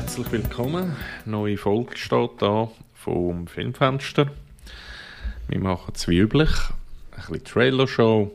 herzlich 0.00 0.32
willkommen. 0.32 0.96
Neue 1.26 1.58
Folge 1.58 1.94
steht 1.98 2.30
da 2.38 2.70
vom 2.94 3.46
Filmfenster. 3.46 4.28
Wir 5.46 5.60
machen 5.60 5.92
es 5.94 6.08
wie 6.08 6.16
üblich, 6.16 6.48
ein 7.10 7.18
bisschen 7.18 7.44
Trailer-Show. 7.44 8.30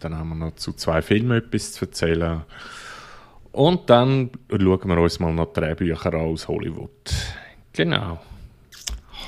Dann 0.00 0.18
haben 0.18 0.30
wir 0.30 0.34
noch 0.34 0.56
zu 0.56 0.72
zwei 0.72 1.00
Filmen 1.00 1.38
etwas 1.38 1.74
zu 1.74 1.84
erzählen. 1.84 2.42
Und 3.52 3.88
dann 3.88 4.30
schauen 4.50 4.88
wir 4.88 4.98
uns 4.98 5.20
mal 5.20 5.32
noch 5.32 5.52
Drehbücher 5.52 6.12
an 6.12 6.32
aus 6.32 6.48
Hollywood. 6.48 6.90
Genau. 7.72 8.18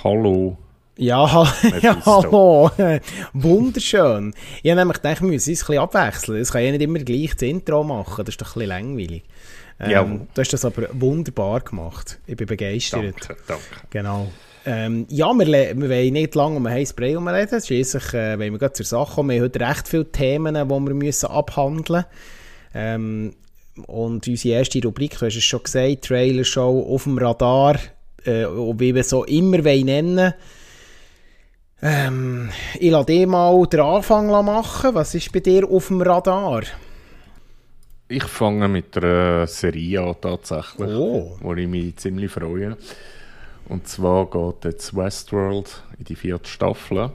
Hallo. 0.02 0.58
Ja, 0.96 1.26
ja 1.80 1.96
hallo. 2.04 2.72
Wunderschön. 3.34 4.34
Ich 4.64 4.70
habe 4.72 4.80
nämlich 4.80 5.00
gedacht, 5.00 5.20
wir 5.20 5.28
müssen 5.28 5.50
uns 5.50 5.62
ein 5.62 5.66
bisschen 5.66 5.78
abwechseln. 5.78 6.40
Es 6.40 6.50
kann 6.50 6.64
ja 6.64 6.72
nicht 6.72 6.82
immer 6.82 6.98
gleich 6.98 7.34
das 7.34 7.42
Intro 7.42 7.84
machen. 7.84 8.24
Das 8.24 8.32
ist 8.32 8.40
doch 8.40 8.56
ein 8.56 8.66
bisschen 8.66 8.68
langweilig. 8.68 9.22
Ähm. 9.78 10.26
Du 10.32 10.40
hast 10.40 10.52
das 10.52 10.64
aber 10.64 10.88
wunderbar 10.92 11.60
gemacht. 11.60 12.18
Ich 12.26 12.36
bin 12.36 12.46
begeistert. 12.46 13.02
Danke, 13.02 13.36
danke. 13.46 13.62
Genau. 13.90 14.28
Ähm, 14.64 15.06
ja, 15.10 15.32
wir, 15.32 15.46
wir 15.46 15.88
wollen 15.88 16.12
nicht 16.12 16.34
lange 16.34 16.56
um 16.56 16.68
heißen 16.68 16.96
Brei 16.96 17.16
reden. 17.16 17.60
Schliesslich 17.60 18.14
äh, 18.14 18.38
wollen 18.38 18.52
wir 18.52 18.58
gerade 18.58 18.72
zur 18.72 18.86
Sache 18.86 19.14
kommen. 19.14 19.30
Wir 19.30 19.36
haben 19.36 19.44
heute 19.44 19.60
recht 19.60 19.86
viele 19.86 20.10
Themen, 20.10 20.54
die 20.54 20.68
wir 20.68 20.94
müssen 20.94 21.26
abhandeln 21.26 22.04
müssen. 22.04 22.04
Ähm, 22.74 23.34
und 23.86 24.26
unsere 24.26 24.54
erste 24.54 24.82
Rubrik, 24.82 25.18
du 25.18 25.26
hast 25.26 25.36
es 25.36 25.44
schon 25.44 25.62
gesagt, 25.62 26.06
Trailer-Show 26.06 26.86
auf 26.90 27.04
dem 27.04 27.18
Radar, 27.18 27.76
äh, 28.24 28.46
wie 28.46 28.94
wir 28.94 29.02
es 29.02 29.10
so 29.10 29.24
immer 29.24 29.58
nennen 29.58 30.16
wollen. 30.16 30.34
Ähm, 31.82 32.48
ich 32.80 32.90
lasse 32.90 33.06
dir 33.06 33.26
mal 33.26 33.66
den 33.66 33.80
Anfang 33.80 34.28
machen. 34.28 34.94
Was 34.94 35.14
ist 35.14 35.30
bei 35.30 35.40
dir 35.40 35.68
auf 35.68 35.88
dem 35.88 36.00
Radar? 36.00 36.62
Ich 38.08 38.22
fange 38.22 38.68
mit 38.68 38.96
einer 38.96 39.48
Serie 39.48 40.00
an, 40.00 40.14
tatsächlich, 40.20 40.94
oh. 40.94 41.36
wo 41.40 41.54
ich 41.54 41.66
mich 41.66 41.96
ziemlich 41.96 42.30
freue. 42.30 42.76
Und 43.68 43.88
zwar 43.88 44.30
geht 44.30 44.64
jetzt 44.64 44.94
Westworld 44.94 45.82
in 45.98 46.04
die 46.04 46.14
vierte 46.14 46.48
Staffel. 46.48 47.10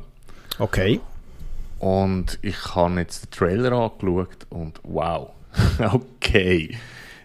Okay. 0.59 0.99
Und 1.79 2.39
ich 2.41 2.75
habe 2.75 2.99
jetzt 2.99 3.23
den 3.23 3.31
Trailer 3.31 3.71
angeschaut 3.71 4.45
und 4.49 4.81
wow, 4.83 5.29
okay, 5.79 6.77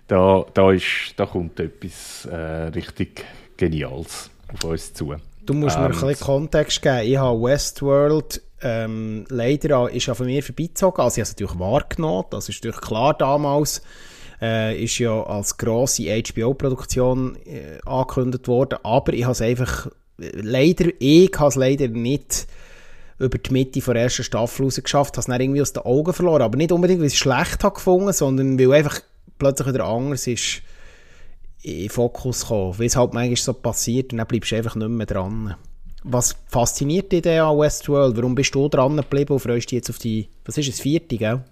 da, 0.06 0.44
da, 0.54 0.70
ist, 0.70 1.14
da 1.16 1.26
kommt 1.26 1.58
etwas 1.58 2.24
äh, 2.26 2.68
richtig 2.68 3.24
Geniales 3.56 4.30
auf 4.52 4.62
uns 4.62 4.94
zu. 4.94 5.12
Du 5.44 5.54
musst 5.54 5.74
ähm, 5.74 5.82
mir 5.82 5.88
ein 5.88 5.92
bisschen 5.92 6.24
Kontext 6.24 6.82
geben. 6.82 7.00
Ich 7.02 7.16
habe 7.16 7.42
Westworld 7.42 8.42
ähm, 8.66 9.24
leider 9.28 9.90
ist 9.90 10.06
ja 10.06 10.14
von 10.14 10.26
mir 10.26 10.42
vorbeizogen. 10.42 11.00
Also 11.00 11.20
ich 11.20 11.20
habe 11.20 11.30
es 11.30 11.32
natürlich 11.32 11.58
wahrgenommen. 11.58 12.24
Das 12.30 12.48
ist 12.48 12.56
natürlich 12.56 12.80
klar 12.80 13.14
damals. 13.14 13.82
Äh, 14.40 14.82
ist 14.82 14.98
ja 14.98 15.22
als 15.22 15.56
grosse 15.56 16.02
HBO-Produktion 16.02 17.36
äh, 17.46 17.78
angekündigt 17.86 18.48
worden. 18.48 18.78
Aber 18.82 19.12
ich 19.12 19.22
habe 19.22 19.32
es 19.32 19.40
einfach 19.40 19.88
leider, 20.18 20.90
ich 20.98 21.30
habe 21.38 21.48
es 21.48 21.54
leider 21.54 21.88
nicht 21.88 22.46
über 23.18 23.38
die 23.38 23.52
Mitte 23.52 23.80
der 23.80 24.02
ersten 24.02 24.24
Staffel 24.24 24.64
rausgeschafft. 24.64 25.14
Habe 25.14 25.20
es 25.20 25.26
dann 25.26 25.40
irgendwie 25.40 25.62
aus 25.62 25.72
den 25.72 25.84
Augen 25.84 26.12
verloren. 26.12 26.42
Aber 26.42 26.56
nicht 26.56 26.72
unbedingt, 26.72 27.00
weil 27.00 27.06
ich 27.06 27.14
es 27.14 27.18
schlecht 27.18 27.64
habe 27.64 27.76
gefunden, 27.76 28.12
sondern 28.12 28.58
weil 28.58 28.72
einfach 28.72 29.00
plötzlich 29.38 29.68
wieder 29.68 29.84
anders 29.84 30.26
ist 30.26 30.60
in 31.62 31.88
Fokus 31.88 32.42
gekommen. 32.42 32.78
Wie 32.78 32.86
es 32.86 32.96
halt 32.96 33.14
manchmal 33.14 33.36
so 33.36 33.52
passiert 33.54 34.12
und 34.12 34.18
dann 34.18 34.26
bleibst 34.26 34.52
du 34.52 34.56
einfach 34.56 34.74
nicht 34.74 34.88
mehr 34.88 35.06
dran. 35.06 35.54
Was 36.08 36.36
fasziniert 36.46 37.10
dich 37.10 37.22
denn 37.22 37.40
an 37.40 37.58
Westworld? 37.58 38.16
Warum 38.16 38.36
bist 38.36 38.54
du 38.54 38.68
dran 38.68 38.96
geblieben 38.96 39.34
und 39.34 39.40
freust 39.40 39.72
dich 39.72 39.78
jetzt 39.78 39.90
auf 39.90 39.98
die, 39.98 40.28
was 40.44 40.56
ist 40.56 40.68
es, 40.68 40.80
vierte, 40.80 41.16
gell? 41.16 41.42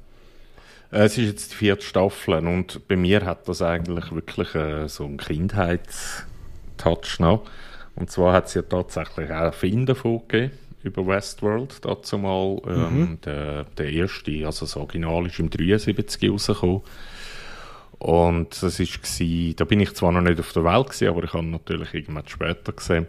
Äh, 0.93 1.07
es 1.07 1.19
ist 1.19 1.27
jetzt 1.27 1.51
die 1.53 1.57
vierte 1.57 1.85
Staffel 1.85 2.47
und 2.47 2.87
bei 2.87 2.95
mir 2.95 3.25
hat 3.25 3.49
das 3.49 3.63
eigentlich 3.63 4.13
wirklich 4.13 4.55
äh, 4.55 4.89
so 4.89 5.07
einen 5.07 5.17
Kindheitstouch 5.17 7.19
noch. 7.19 7.43
Und 7.97 8.13
zwar 8.13 8.35
hat 8.35 8.47
es 8.47 8.55
ja 8.55 8.63
tatsächlich 8.63 9.29
auch 9.31 9.43
einen 9.43 9.53
Film 9.53 9.87
davon 9.87 10.21
gegeben, 10.29 10.53
über 10.85 11.05
Westworld, 11.05 11.85
dazu 11.85 12.19
mal. 12.19 12.61
Ähm, 12.69 13.01
mhm. 13.01 13.19
der, 13.25 13.65
der 13.77 13.91
erste, 13.91 14.47
also 14.47 14.67
das 14.67 14.77
Original 14.77 15.27
ist 15.27 15.41
im 15.41 15.51
73 15.51 16.31
rausgekommen. 16.31 16.83
Und 17.99 18.63
das 18.63 18.79
war, 18.79 19.55
da 19.57 19.65
bin 19.65 19.81
ich 19.81 19.95
zwar 19.95 20.13
noch 20.13 20.21
nicht 20.21 20.39
auf 20.39 20.53
der 20.53 20.63
Welt 20.63 20.91
gewesen, 20.91 21.09
aber 21.09 21.25
ich 21.25 21.33
habe 21.33 21.47
natürlich 21.47 21.95
irgendwann 21.95 22.29
später 22.29 22.73
gesehen. 22.73 23.09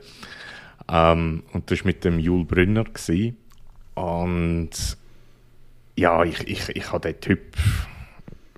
Ähm, 0.89 1.43
und 1.53 1.71
das 1.71 1.79
war 1.79 1.87
mit 1.87 2.03
dem 2.03 2.19
Jul 2.19 2.45
Brünner. 2.45 2.83
Gewesen. 2.83 3.37
Und 3.95 4.97
ja, 5.95 6.23
ich, 6.23 6.47
ich, 6.47 6.69
ich 6.69 6.91
habe 6.91 7.11
den 7.11 7.21
Typ 7.21 7.55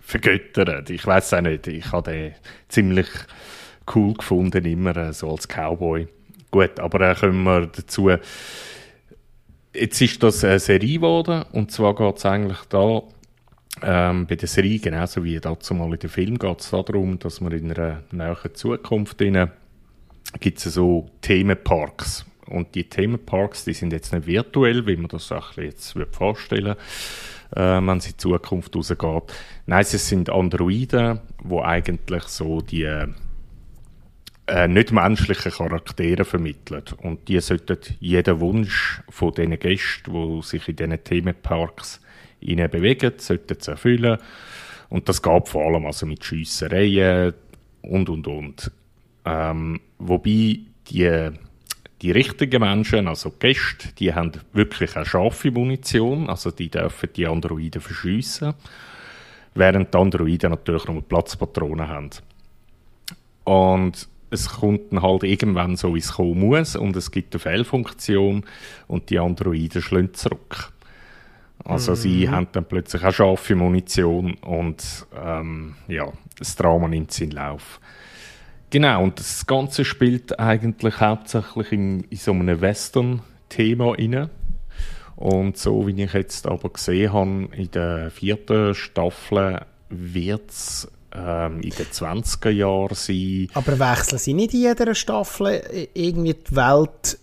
vergöttert. 0.02 0.90
Ich 0.90 1.06
weiß 1.06 1.34
auch 1.34 1.42
nicht, 1.42 1.68
ich 1.68 1.92
habe 1.92 2.12
den 2.12 2.34
ziemlich 2.70 3.08
cool 3.94 4.14
gefunden, 4.14 4.66
immer 4.66 4.96
äh, 4.98 5.14
so 5.14 5.32
als 5.32 5.48
Cowboy. 5.48 6.08
Gut, 6.52 6.80
aber 6.80 7.02
äh, 7.02 7.16
kommen 7.16 7.44
wir 7.44 7.68
dazu. 7.68 8.10
Jetzt 9.74 10.02
ist 10.02 10.24
das 10.24 10.44
eine 10.44 10.60
Serie 10.60 10.96
geworden 10.96 11.44
und 11.52 11.72
zwar 11.72 11.94
geht 11.94 12.18
es 12.18 12.26
eigentlich 12.26 12.60
da 12.70 13.04
ähm, 13.84 14.26
bei 14.26 14.36
der 14.36 14.48
Serie, 14.48 14.80
genauso 14.80 15.24
wie 15.24 15.40
dazu 15.40 15.76
mal 15.76 15.94
in 15.94 16.00
dem 16.00 16.10
Film, 16.10 16.40
geht 16.40 16.62
es 16.62 16.72
darum, 16.72 17.20
dass 17.20 17.42
man 17.42 17.52
in 17.52 17.72
einer 17.72 18.02
näheren 18.12 18.56
Zukunft 18.56 19.22
gibt 20.40 20.58
es 20.66 20.74
so 20.74 21.10
Themenparks. 21.22 22.26
Und 22.48 22.76
die 22.76 22.86
Themenparks, 22.86 23.66
die 23.66 23.74
sind 23.74 23.92
jetzt 23.92 24.14
nicht 24.14 24.26
virtuell, 24.26 24.88
wie 24.88 24.96
man 24.96 25.10
das 25.10 25.32
auch 25.32 25.58
jetzt 25.58 25.96
vorstellen 26.12 26.76
äh, 27.56 27.60
wenn 27.60 27.98
es 27.98 28.08
in 28.08 28.18
Zukunft 28.18 28.76
rausgeht. 28.76 29.34
Nein, 29.66 29.82
es 29.82 30.10
sind 30.10 30.30
Androiden, 30.30 31.20
wo 31.44 31.62
eigentlich 31.62 32.24
so 32.24 32.62
die 32.62 32.84
äh, 32.84 34.68
nicht 34.68 34.92
menschlichen 34.92 35.52
Charaktere 35.52 36.26
vermitteln. 36.26 36.84
Und 37.02 37.28
die 37.28 37.40
sollten 37.40 37.78
jeden 38.00 38.40
Wunsch 38.40 39.02
von 39.10 39.34
diesen 39.34 39.60
Gästen, 39.60 40.12
die 40.14 40.42
sich 40.46 40.68
in 40.68 40.76
diesen 40.76 41.04
Themenparks 41.04 42.02
bewegen, 42.40 43.14
sollten 43.18 43.58
sie 43.60 43.72
erfüllen. 43.72 44.18
Und 44.90 45.10
das 45.10 45.22
geht 45.22 45.48
vor 45.50 45.66
allem 45.66 45.86
also 45.86 46.06
mit 46.06 46.24
Schiessereien 46.24 47.34
und, 47.82 48.10
und, 48.10 48.28
und. 48.28 48.72
Ähm, 49.28 49.82
wobei 50.00 50.60
die, 50.90 51.32
die 52.02 52.12
richtigen 52.12 52.62
Menschen, 52.62 53.08
also 53.08 53.30
die 53.30 53.40
Gäste, 53.40 53.90
die 54.00 54.14
haben 54.14 54.32
wirklich 54.54 54.96
eine 54.96 55.06
scharfe 55.06 55.52
Munition, 55.52 56.30
also 56.30 56.52
die 56.52 56.70
dürfen 56.70 57.10
die 57.14 57.28
Androiden 57.28 57.82
verschiessen, 57.82 58.54
während 59.54 59.94
die 59.94 59.98
Androiden 59.98 60.52
natürlich 60.52 60.86
nur 60.86 61.02
Platzpatronen 61.02 61.88
haben. 61.88 62.10
Und 63.44 64.08
es 64.30 64.50
kommt 64.50 64.92
dann 64.92 65.02
halt 65.02 65.24
irgendwann 65.24 65.76
so, 65.76 65.94
wie 65.94 66.00
es 66.00 66.14
kommen 66.14 66.40
muss 66.40 66.76
und 66.76 66.96
es 66.96 67.12
gibt 67.12 67.34
eine 67.34 67.40
Fehlfunktion 67.40 68.46
und 68.88 69.10
die 69.10 69.20
Androiden 69.20 69.82
schlagen 69.82 70.14
zurück. 70.14 70.72
Also 71.66 71.92
mhm. 71.92 71.96
sie 71.96 72.30
haben 72.30 72.48
dann 72.54 72.66
plötzlich 72.66 73.04
auch 73.04 73.14
scharfe 73.14 73.56
Munition 73.56 74.36
und 74.36 75.08
ähm, 75.16 75.76
ja, 75.88 76.12
das 76.38 76.56
Drama 76.56 76.88
nimmt 76.88 77.12
seinen 77.12 77.32
Lauf. 77.32 77.82
Genau, 78.70 79.04
und 79.04 79.20
das 79.20 79.46
Ganze 79.46 79.86
spielt 79.86 80.40
eigentlich 80.40 81.00
hauptsächlich 81.00 81.72
in, 81.72 82.02
in 82.02 82.18
so 82.18 82.32
einem 82.32 82.60
Western-Thema 82.60 83.98
inne. 83.98 84.30
Und 85.16 85.58
so 85.58 85.88
wie 85.88 86.04
ich 86.04 86.14
jetzt 86.14 86.46
aber 86.46 86.70
gesehen 86.70 87.14
habe, 87.14 87.50
in 87.56 87.72
der 87.72 88.12
vierten 88.12 88.76
Staffel 88.76 89.62
wird 89.90 90.52
es 90.52 90.88
ähm, 91.14 91.62
in 91.62 91.72
den 91.72 91.86
20er 91.86 92.50
Jahren 92.50 92.94
sein. 92.94 93.48
Aber 93.54 93.80
wechseln 93.80 94.20
sie 94.20 94.34
nicht 94.34 94.54
in 94.54 94.62
jeder 94.62 94.94
Staffel 94.94 95.90
irgendwie 95.94 96.36
die 96.36 96.56
Welt? 96.56 97.18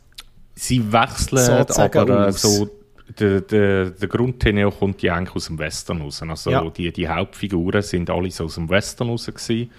Sie 0.55 0.93
wechseln 0.93 1.67
aber 1.79 2.29
äh, 2.29 2.32
so 2.32 2.70
der, 3.19 3.43
der, 3.43 3.90
der 3.90 4.08
Grundtenor 4.08 4.73
kommt 4.73 5.02
ja 5.02 5.14
eigentlich 5.14 5.37
aus 5.37 5.47
dem 5.47 5.58
Western 5.58 6.00
raus. 6.00 6.23
Also 6.23 6.50
ja. 6.50 6.69
die, 6.70 6.90
die 6.93 7.08
Hauptfiguren 7.08 7.82
sind 7.82 8.11
alle 8.11 8.31
so 8.31 8.44
aus 8.44 8.55
dem 8.55 8.69
Western 8.69 9.08
raus 9.08 9.26
gewesen. 9.26 9.70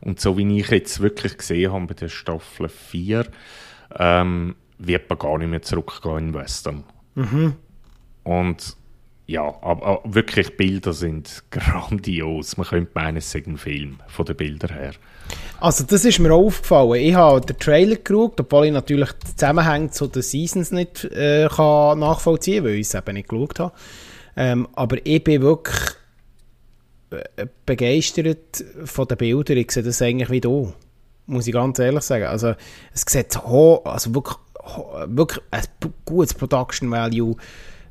Und 0.00 0.20
so 0.20 0.36
wie 0.36 0.60
ich 0.60 0.70
jetzt 0.70 1.00
wirklich 1.00 1.38
gesehen 1.38 1.72
habe 1.72 1.86
bei 1.86 1.94
der 1.94 2.08
Staffel 2.08 2.68
4, 2.68 3.26
ähm, 3.98 4.56
wird 4.78 5.08
man 5.08 5.18
gar 5.18 5.38
nicht 5.38 5.48
mehr 5.48 5.62
zurückgehen 5.62 6.18
in 6.28 6.34
Western. 6.34 6.84
Mhm. 7.14 7.54
Und 8.24 8.76
ja, 9.28 9.42
aber, 9.42 9.86
aber, 9.86 10.14
wirklich 10.14 10.56
Bilder 10.56 10.92
sind 10.92 11.44
grandios. 11.50 12.56
Man 12.56 12.66
könnte 12.66 12.90
meinen, 12.94 13.16
es 13.16 13.30
sei 13.30 13.42
ein 13.46 13.56
Film 13.56 13.98
von 14.06 14.24
den 14.24 14.36
Bildern 14.36 14.72
her. 14.72 14.92
Also 15.58 15.84
das 15.84 16.04
ist 16.04 16.20
mir 16.20 16.32
auch 16.32 16.46
aufgefallen. 16.46 17.00
Ich 17.00 17.14
habe 17.14 17.40
den 17.40 17.58
Trailer 17.58 17.96
geschaut, 17.96 18.38
obwohl 18.40 18.66
ich 18.66 18.72
natürlich 18.72 19.10
die 19.12 19.34
Zusammenhänge 19.34 19.90
zu 19.90 20.06
den 20.06 20.22
Seasons 20.22 20.70
nicht 20.70 21.04
äh, 21.04 21.48
kann 21.48 21.98
nachvollziehen 21.98 22.62
kann, 22.62 22.72
weil 22.72 22.74
ich 22.78 22.86
es 22.86 22.94
eben 22.94 23.14
nicht 23.14 23.28
geschaut 23.28 23.58
habe. 23.58 23.72
Ähm, 24.36 24.68
aber 24.74 24.98
ich 25.04 25.24
bin 25.24 25.42
wirklich 25.42 25.76
begeistert 27.64 28.64
von 28.84 29.06
den 29.06 29.16
Bildern. 29.16 29.58
Ich 29.58 29.70
sehe 29.70 29.82
das 29.82 30.02
eigentlich 30.02 30.30
wie 30.30 30.40
du, 30.40 30.72
muss 31.26 31.46
ich 31.46 31.52
ganz 31.52 31.78
ehrlich 31.78 32.02
sagen. 32.02 32.24
Also 32.24 32.54
es 32.92 33.04
sieht 33.06 33.32
so, 33.32 33.82
also 33.84 34.14
wirklich, 34.14 34.36
wirklich 35.06 35.44
ein 35.50 35.62
gutes 36.04 36.34
Production 36.34 36.90
Value 36.90 37.36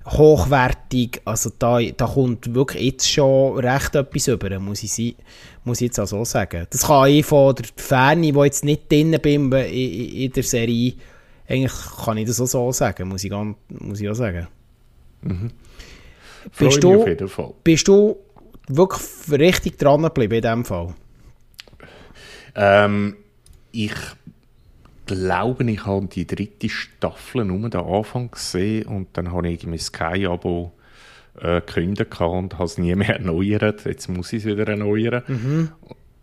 hochwertig. 0.06 1.22
Also 1.26 1.52
da, 1.58 1.82
da 1.82 2.06
kommt 2.06 2.54
wirklich 2.54 2.84
jetzt 2.84 3.12
schon 3.12 3.58
recht 3.58 3.96
etwas 3.96 4.28
über, 4.28 4.60
muss 4.60 4.84
ich, 4.84 5.16
muss 5.64 5.82
ich 5.82 5.88
jetzt 5.88 6.00
auch 6.00 6.08
so 6.08 6.24
sagen. 6.26 6.68
Das 6.70 6.86
kann 6.86 7.10
ich 7.10 7.26
von 7.26 7.56
der 7.56 7.66
Ferne, 7.76 8.32
die 8.32 8.40
jetzt 8.40 8.64
nicht 8.64 8.92
drin 8.92 9.18
bin 9.22 9.52
in, 9.52 10.10
in, 10.12 10.32
der 10.32 10.44
Serie, 10.44 10.94
eigentlich 11.48 11.74
kann 12.04 12.18
ich 12.18 12.28
das 12.28 12.40
auch 12.42 12.48
so 12.48 12.72
sagen, 12.72 13.10
muss 13.10 13.24
ich, 13.24 13.30
ganz, 13.30 13.56
muss 13.70 14.00
ich 14.00 14.10
auch 14.10 14.16
sagen. 14.16 14.48
Mhm. 15.22 15.52
Bist 16.60 16.84
du, 16.84 17.06
bist 17.64 17.88
du 17.88 18.18
wirklich 18.68 19.02
richtig 19.30 19.78
dran 19.78 20.04
geblieben 20.04 20.36
in 20.36 20.42
diesem 20.42 20.66
Fall? 20.66 20.94
Ähm, 22.56 23.16
ich 23.72 23.94
glaube, 25.06 25.70
ich 25.70 25.86
habe 25.86 26.08
die 26.08 26.26
dritte 26.26 26.70
Staffel 26.70 27.46
nur 27.46 27.70
den 27.70 27.82
Anfang 27.82 28.32
gesehen 28.32 28.88
und 28.88 29.10
dann 29.14 29.32
habe 29.32 29.50
ich 29.50 29.66
mein 29.66 29.78
Sky-Abo 29.78 30.72
äh, 31.40 31.62
gekündigt 31.62 32.20
und 32.22 32.54
habe 32.54 32.64
es 32.64 32.78
nie 32.78 32.96
mehr 32.96 33.18
erneuert. 33.18 33.86
Jetzt 33.86 34.08
muss 34.08 34.34
ich 34.34 34.46
es 34.46 34.52
wieder 34.52 34.68
erneuern. 34.68 35.24
Mhm. 35.28 35.70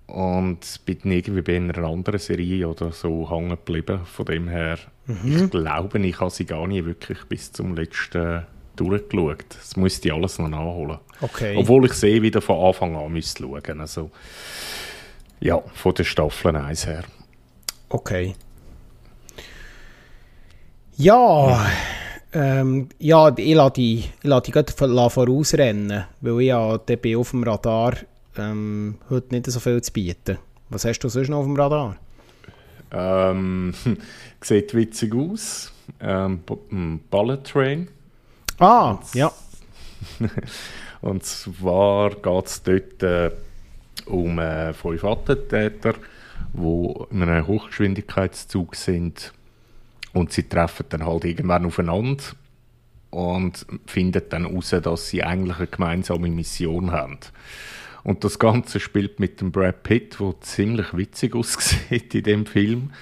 Und 0.07 0.81
bin 0.85 0.99
irgendwie 1.11 1.43
bei 1.43 1.57
einer 1.57 1.85
anderen 1.85 2.21
Serie 2.21 2.69
oder 2.69 2.93
so 2.93 3.31
hängen 3.31 3.51
geblieben. 3.51 4.01
Von 4.05 4.27
dem 4.27 4.49
her, 4.49 4.79
mhm. 5.07 5.45
ich 5.45 5.51
glaube, 5.51 5.99
ich 6.01 6.21
habe 6.21 6.31
sie 6.31 6.45
gar 6.45 6.67
nicht 6.67 6.85
wirklich 6.85 7.25
bis 7.25 7.53
zum 7.53 7.75
letzten 7.75 8.43
durchgeschaut. 8.77 9.45
Das 9.49 9.77
müsste 9.77 10.09
ich 10.09 10.15
alles 10.15 10.39
noch 10.39 10.49
nachholen. 10.49 10.99
Okay. 11.21 11.57
Obwohl 11.57 11.87
ich 11.87 11.93
sehe, 11.93 12.23
wieder 12.23 12.41
von 12.41 12.65
Anfang 12.65 12.97
an 12.97 13.13
müsste 13.13 13.45
schauen. 13.45 13.81
Also, 13.81 14.11
ja, 15.41 15.59
von 15.75 15.95
der 15.95 16.05
Staffel 16.05 16.57
1 16.57 16.87
her. 16.87 17.05
Okay. 17.89 18.35
Ja, 20.97 21.67
ähm, 22.33 22.89
ja 22.99 23.33
ich 23.37 23.55
lasse 23.55 23.73
die, 23.73 23.99
ich 23.99 24.11
lasse 24.23 24.43
die 24.43 24.51
gerade 24.53 24.73
vorausrennen, 24.73 26.05
weil 26.21 26.41
ich 26.41 26.47
ja 26.47 26.77
bin 26.77 27.17
auf 27.17 27.31
dem 27.31 27.43
Radar 27.43 27.95
ähm, 28.37 28.97
heute 29.11 29.35
nicht 29.35 29.51
so 29.51 29.61
viel 29.61 29.83
zu 29.83 29.93
bieten. 29.93 30.39
Was 30.71 30.85
hast 30.85 31.01
du 31.01 31.09
sonst 31.09 31.29
noch 31.29 31.39
auf 31.39 31.45
dem 31.45 31.57
Radar? 31.57 31.97
Ähm, 32.93 33.75
sieht 34.41 34.75
witzig 34.75 35.15
aus. 35.15 35.73
Ähm, 36.01 36.41
hm, 36.69 37.01
Bullet 37.11 37.39
Train. 37.45 37.89
Ah, 38.63 39.01
ja. 39.15 39.33
Und 41.01 41.25
zwar 41.25 42.11
geht 42.11 42.47
es 42.47 42.63
dort 42.63 43.03
äh, 43.03 43.31
um 44.07 44.39
äh, 44.39 44.73
fünf 44.73 45.03
Attentäter, 45.03 45.95
die 46.53 46.95
in 47.11 47.23
einem 47.25 47.49
Hochgeschwindigkeitszug 47.49 48.77
sind 48.77 49.33
und 50.13 50.33
sie 50.33 50.45
treffen 50.45 50.87
dann 50.91 51.05
halt 51.05 51.25
irgendwann 51.25 51.67
aufeinander 51.67 52.23
und 53.11 53.67
finden 53.87 54.23
dann 54.29 54.47
heraus, 54.47 54.71
dass 54.71 55.09
sie 55.09 55.25
eigentlich 55.25 55.57
eine 55.57 55.67
gemeinsame 55.67 56.31
Mission 56.31 56.93
haben. 56.93 57.19
Und 58.05 58.23
das 58.23 58.39
Ganze 58.39 58.79
spielt 58.79 59.19
mit 59.19 59.41
dem 59.41 59.51
Brad 59.51 59.83
Pitt, 59.83 60.21
der 60.21 60.41
ziemlich 60.41 60.97
witzig 60.97 61.35
aussieht 61.35 62.15
in 62.15 62.23
dem 62.23 62.47
Film. 62.47 62.93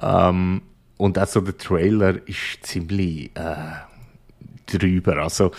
Ähm, 0.00 0.62
und 0.96 1.18
also 1.18 1.40
der 1.40 1.58
Trailer 1.58 2.20
ist 2.28 2.58
ziemlich 2.62 3.32
äh, 3.34 3.72
drüber. 4.66 5.16
Also 5.18 5.52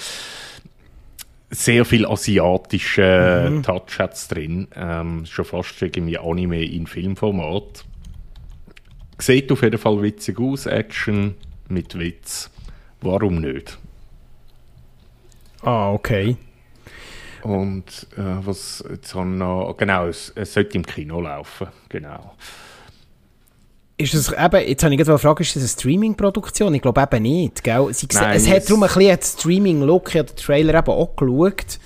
sehr 1.50 1.85
viel 1.85 2.05
asiatische 2.05 3.50
mhm. 3.50 3.63
Touch 3.63 4.00
hat 4.00 4.31
drin. 4.31 4.67
Ähm, 4.75 5.25
schon 5.25 5.45
fast 5.45 5.81
irgendwie 5.81 6.17
Anime 6.17 6.63
in 6.63 6.88
Filmformat. 6.88 7.85
Sieht 9.19 9.51
auf 9.51 9.61
jeden 9.61 9.77
Fall 9.77 10.01
witzig 10.01 10.39
aus, 10.39 10.65
Action 10.65 11.35
mit 11.69 11.97
Witz. 11.97 12.50
Warum 13.01 13.41
nicht? 13.41 13.77
Ah, 15.61 15.91
okay. 15.91 16.35
Und 17.44 18.07
äh, 18.17 18.45
was 18.45 18.83
jetzt 18.89 19.13
haben 19.15 19.38
noch, 19.38 19.75
genau, 19.77 20.07
es, 20.07 20.31
es 20.35 20.53
sollte 20.53 20.77
im 20.77 20.85
Kino 20.85 21.21
laufen, 21.21 21.67
genau. 21.89 22.35
Ist 23.95 24.13
das 24.15 24.31
eben, 24.31 24.67
jetzt 24.67 24.83
habe 24.83 24.93
ich 24.93 24.97
gerade 24.97 25.11
gefragt, 25.11 25.41
ist 25.41 25.55
das 25.55 25.63
eine 25.63 25.69
Streaming-Produktion? 25.69 26.73
Ich 26.73 26.81
glaube 26.81 27.01
eben 27.01 27.23
nicht, 27.23 27.63
gell? 27.63 27.87
Sie, 27.91 28.07
Nein, 28.13 28.37
es 28.37 28.49
hat 28.49 28.67
darum 28.67 28.83
ein 28.83 28.89
bisschen 28.93 29.39
Streaming-Look, 29.39 30.09
ich 30.09 30.19
habe 30.19 30.29
den 30.29 30.35
Trailer 30.35 30.79
eben 30.79 30.89
auch 30.89 31.15
geschaut. 31.15 31.79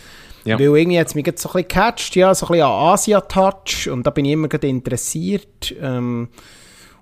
Ja. 0.45 0.57
Weil 0.57 0.77
irgendwie 0.77 0.99
hat 0.99 1.07
es 1.07 1.15
mich 1.15 1.25
jetzt 1.25 1.41
so 1.41 1.49
ein 1.49 1.53
bisschen 1.53 1.67
gecatcht, 1.67 2.15
ja, 2.15 2.33
so 2.33 2.45
ein 2.45 2.51
bisschen 2.53 2.65
an 2.65 2.93
Asia-Touch 2.93 3.89
und 3.89 4.07
da 4.07 4.11
bin 4.11 4.23
ich 4.23 4.31
immer 4.31 4.63
interessiert. 4.63 5.75
Ähm, 5.81 6.29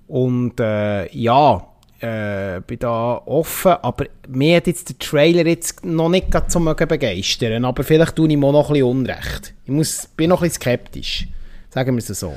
und 0.07 0.59
äh, 0.59 1.11
ja, 1.15 1.67
äh, 1.99 2.61
bin 2.61 2.79
da 2.79 3.21
offen, 3.25 3.73
aber 3.81 4.05
mir 4.27 4.57
hat 4.57 4.67
jetzt 4.67 4.89
der 4.89 4.99
Trailer 4.99 5.45
jetzt 5.45 5.85
noch 5.85 6.09
nicht 6.09 6.27
so 6.47 6.59
begeistern, 6.59 7.65
aber 7.65 7.83
vielleicht 7.83 8.15
tue 8.15 8.29
ich 8.29 8.37
mir 8.37 8.51
noch 8.51 8.69
ein 8.69 8.73
bisschen 8.73 8.87
Unrecht. 8.87 9.53
Ich 9.65 9.71
muss, 9.71 10.07
bin 10.15 10.29
noch 10.29 10.41
ein 10.41 10.47
bisschen 10.47 10.61
skeptisch, 10.61 11.27
sagen 11.69 11.95
wir 11.95 11.99
es 11.99 12.07
so. 12.07 12.35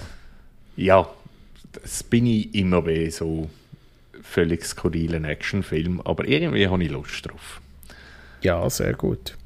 Ja, 0.76 1.08
das 1.82 2.02
bin 2.02 2.26
ich 2.26 2.54
immer 2.54 2.82
bei 2.82 3.10
so 3.10 3.48
völlig 4.22 4.64
skurrilen 4.64 5.24
Actionfilm, 5.24 6.00
aber 6.02 6.26
irgendwie 6.26 6.66
habe 6.68 6.84
ich 6.84 6.90
Lust 6.90 7.26
drauf. 7.26 7.60
Ja, 8.42 8.68
sehr 8.70 8.94
gut. 8.94 9.36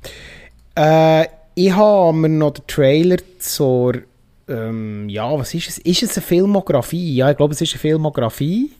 Äh, 0.75 1.27
ich 1.55 1.73
habe 1.73 2.17
mir 2.17 2.29
noch 2.29 2.53
den 2.53 2.67
Trailer 2.67 3.19
zur 3.39 4.03
ähm, 4.49 5.09
ja, 5.09 5.39
was 5.39 5.55
ist 5.55 5.69
es? 5.69 5.79
Ist 5.79 6.03
es 6.03 6.17
eine 6.17 6.27
Filmografie? 6.27 7.15
Ja, 7.15 7.31
ich 7.31 7.37
glaube, 7.37 7.55
es 7.55 7.61
ist 7.61 7.73
eine 7.73 7.81
Filmografie. 7.81 8.73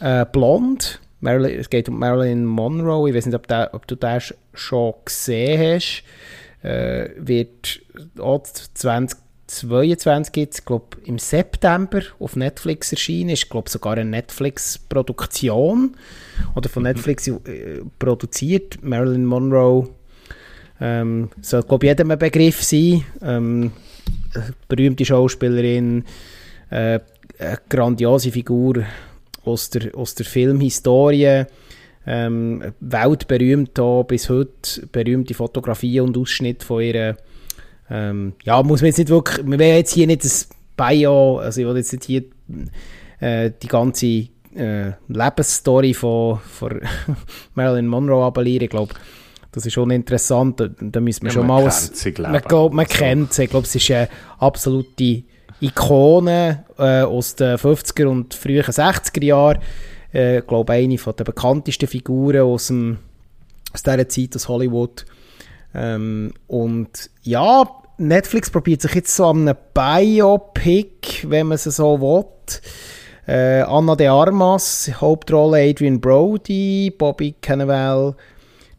Äh, 0.00 0.26
Blond. 0.26 1.00
Marilyn, 1.20 1.58
es 1.58 1.70
geht 1.70 1.88
um 1.88 1.98
Marilyn 1.98 2.44
Monroe. 2.44 3.08
Ich 3.08 3.14
weiß 3.14 3.26
nicht, 3.26 3.34
ob, 3.34 3.46
der, 3.48 3.70
ob 3.72 3.86
du 3.86 3.96
das 3.96 4.34
schon 4.54 4.94
gesehen 5.04 5.76
hast. 5.76 6.02
Äh, 6.62 7.10
wird 7.16 7.80
auch 8.18 8.42
2022 9.48 10.36
jetzt, 10.36 10.66
glaube 10.66 10.98
im 11.04 11.18
September 11.18 12.02
auf 12.20 12.36
Netflix 12.36 12.92
erschienen. 12.92 13.30
Ist, 13.30 13.48
glaube 13.48 13.70
sogar 13.70 13.94
eine 13.94 14.04
Netflix-Produktion. 14.04 15.96
Oder 16.54 16.68
von 16.68 16.82
mhm. 16.82 16.88
Netflix 16.88 17.26
äh, 17.26 17.80
produziert. 17.98 18.82
Marilyn 18.82 19.24
Monroe 19.24 19.88
ähm, 20.80 21.30
soll, 21.40 21.62
glaube 21.62 21.86
ich, 21.86 21.90
jedem 21.90 22.10
ein 22.10 22.18
Begriff 22.18 22.62
sein. 22.62 23.04
Ähm, 23.22 23.72
berühmte 24.68 25.04
Schauspielerin, 25.04 26.04
äh, 26.70 27.00
eine 27.38 27.58
grandiose 27.68 28.30
Figur 28.30 28.84
aus 29.44 29.70
der, 29.70 29.94
aus 29.94 30.14
der 30.14 30.26
Filmhistorie, 30.26 31.44
ähm, 32.06 32.72
weltberühmt 32.80 33.72
hier 33.76 34.04
bis 34.06 34.28
heute, 34.28 34.86
berühmte 34.92 35.34
Fotografie 35.34 36.00
und 36.00 36.16
Ausschnitt 36.16 36.62
von 36.62 36.82
ihr. 36.82 37.16
Ähm, 37.90 38.34
ja, 38.44 38.62
muss 38.62 38.80
man 38.80 38.88
jetzt 38.88 38.98
nicht 38.98 39.08
wirklich, 39.08 39.46
wir 39.46 39.58
wollen 39.58 39.76
jetzt 39.76 39.94
hier 39.94 40.06
nicht 40.06 40.24
das 40.24 40.48
Bio, 40.76 41.38
also 41.38 41.60
ich 41.60 41.66
will 41.66 41.76
jetzt 41.76 41.92
nicht 41.92 42.04
hier 42.04 42.24
äh, 43.20 43.50
die 43.62 43.66
ganze 43.66 44.06
äh, 44.54 44.92
Lebensstory 45.08 45.94
von, 45.94 46.38
von 46.38 46.80
Marilyn 47.54 47.86
Monroe 47.86 48.24
abonnieren, 48.24 48.64
ich 48.64 48.70
glaube, 48.70 48.94
das 49.52 49.66
ist 49.66 49.72
schon 49.72 49.90
interessant. 49.90 50.60
Da, 50.60 50.68
da 50.68 51.00
müssen 51.00 51.22
wir 51.22 51.28
ja, 51.28 51.34
schon 51.34 51.46
mal. 51.46 51.62
Kennt 51.62 51.96
sie, 51.96 52.14
man, 52.18 52.40
glaub, 52.42 52.72
man 52.72 52.86
also. 52.86 52.98
kennt 52.98 53.32
sie. 53.32 53.44
Ich 53.44 53.50
glaube, 53.50 53.66
es 53.66 53.74
ist 53.74 53.90
eine 53.90 54.08
absolute 54.38 55.24
Ikone 55.60 56.64
äh, 56.78 57.02
aus 57.02 57.34
den 57.34 57.56
50er 57.56 58.06
und 58.06 58.34
frühen 58.34 58.62
60er 58.62 59.24
Jahren. 59.24 59.58
Äh, 60.12 60.38
ich 60.38 60.46
glaube, 60.46 60.72
eine 60.74 60.96
der 60.96 61.24
bekanntesten 61.24 61.88
Figuren 61.88 62.40
aus, 62.40 62.68
dem, 62.68 62.98
aus 63.72 63.82
dieser 63.82 64.08
Zeit 64.08 64.36
aus 64.36 64.48
Hollywood. 64.48 65.06
Ähm, 65.74 66.32
und 66.46 67.10
ja, 67.22 67.68
Netflix 67.98 68.50
probiert 68.50 68.82
sich 68.82 68.94
jetzt 68.94 69.14
so 69.14 69.26
an 69.26 69.48
einem 69.48 69.56
Biopic, 69.74 71.28
wenn 71.28 71.48
man 71.48 71.56
es 71.56 71.64
so 71.64 72.00
will. 72.00 72.24
Äh, 73.26 73.62
Anna 73.62 73.94
de 73.94 74.06
Armas, 74.06 74.90
Hauptrolle 75.00 75.68
Adrian 75.68 76.00
Brody, 76.00 76.92
Bobby 76.96 77.34
Cannavale, 77.42 78.16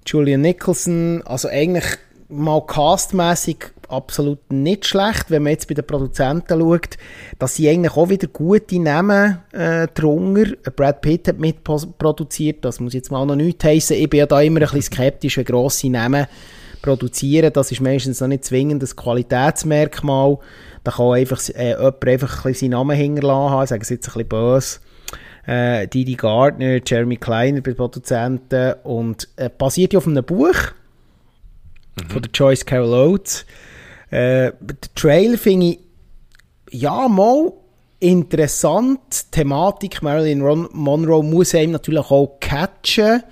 Julian 0.05 0.41
Nicholson, 0.41 1.21
also 1.25 1.49
eigentlich 1.49 1.85
mal 2.29 2.65
castmäßig 2.65 3.65
absolut 3.89 4.51
nicht 4.51 4.85
schlecht, 4.85 5.29
wenn 5.29 5.43
man 5.43 5.51
jetzt 5.51 5.67
bei 5.67 5.73
den 5.73 5.85
Produzenten 5.85 6.59
schaut, 6.59 6.97
dass 7.39 7.55
sie 7.55 7.69
eigentlich 7.69 7.95
auch 7.95 8.09
wieder 8.09 8.27
gute 8.27 8.79
Namen 8.79 9.39
äh, 9.51 9.87
drunter. 9.87 10.55
Brad 10.75 11.01
Pitt 11.01 11.27
hat 11.27 11.39
mitproduziert, 11.39 12.63
das 12.63 12.79
muss 12.79 12.93
jetzt 12.93 13.11
mal 13.11 13.25
noch 13.25 13.35
nicht 13.35 13.63
heissen. 13.63 13.97
Ich 13.97 14.09
bin 14.09 14.19
ja 14.19 14.25
da 14.25 14.41
immer 14.41 14.61
ein 14.61 14.63
bisschen 14.63 14.81
skeptisch, 14.81 15.37
wenn 15.37 15.45
grosse 15.45 15.89
Namen 15.89 16.27
produzieren. 16.81 17.53
Das 17.53 17.71
ist 17.71 17.81
meistens 17.81 18.21
noch 18.21 18.27
nicht 18.27 18.45
zwingend 18.45 18.81
das 18.81 18.95
Qualitätsmerkmal. 18.95 20.37
Da 20.83 20.91
kann 20.91 21.13
einfach, 21.13 21.41
äh, 21.49 21.71
jemand 21.71 22.07
einfach 22.07 22.45
ein 22.45 22.53
seinen 22.53 22.71
Namen 22.71 22.95
hinterlassen 22.95 23.51
haben, 23.51 23.67
sagen 23.67 23.83
sie 23.83 23.93
jetzt 23.95 24.07
ein 24.07 24.13
bisschen 24.13 24.29
böse 24.29 24.79
äh, 25.49 25.87
Didi 25.87 26.15
Gardner, 26.15 26.79
Jeremy 26.85 27.17
Kleiner 27.17 27.61
bei 27.61 27.73
Produzenten 27.73 28.75
und 28.83 29.27
äh, 29.35 29.49
basiert 29.49 29.93
ja 29.93 29.97
auf 29.97 30.07
einem 30.07 30.23
Buch 30.23 30.53
mhm. 31.95 32.09
von 32.09 32.21
der 32.21 32.31
Joyce 32.31 32.65
Carol 32.65 32.93
Oates. 32.93 33.45
Äh, 34.11 34.51
der 34.59 34.77
Trailer 34.95 35.37
finde 35.37 35.65
ich 35.67 35.79
ja 36.71 37.07
mal 37.07 37.51
interessant. 37.99 39.31
Thematik 39.31 40.03
Marilyn 40.03 40.67
Monroe 40.71 41.23
muss 41.23 41.55
einem 41.55 41.71
natürlich 41.71 42.11
auch 42.11 42.37
catchen. 42.39 43.23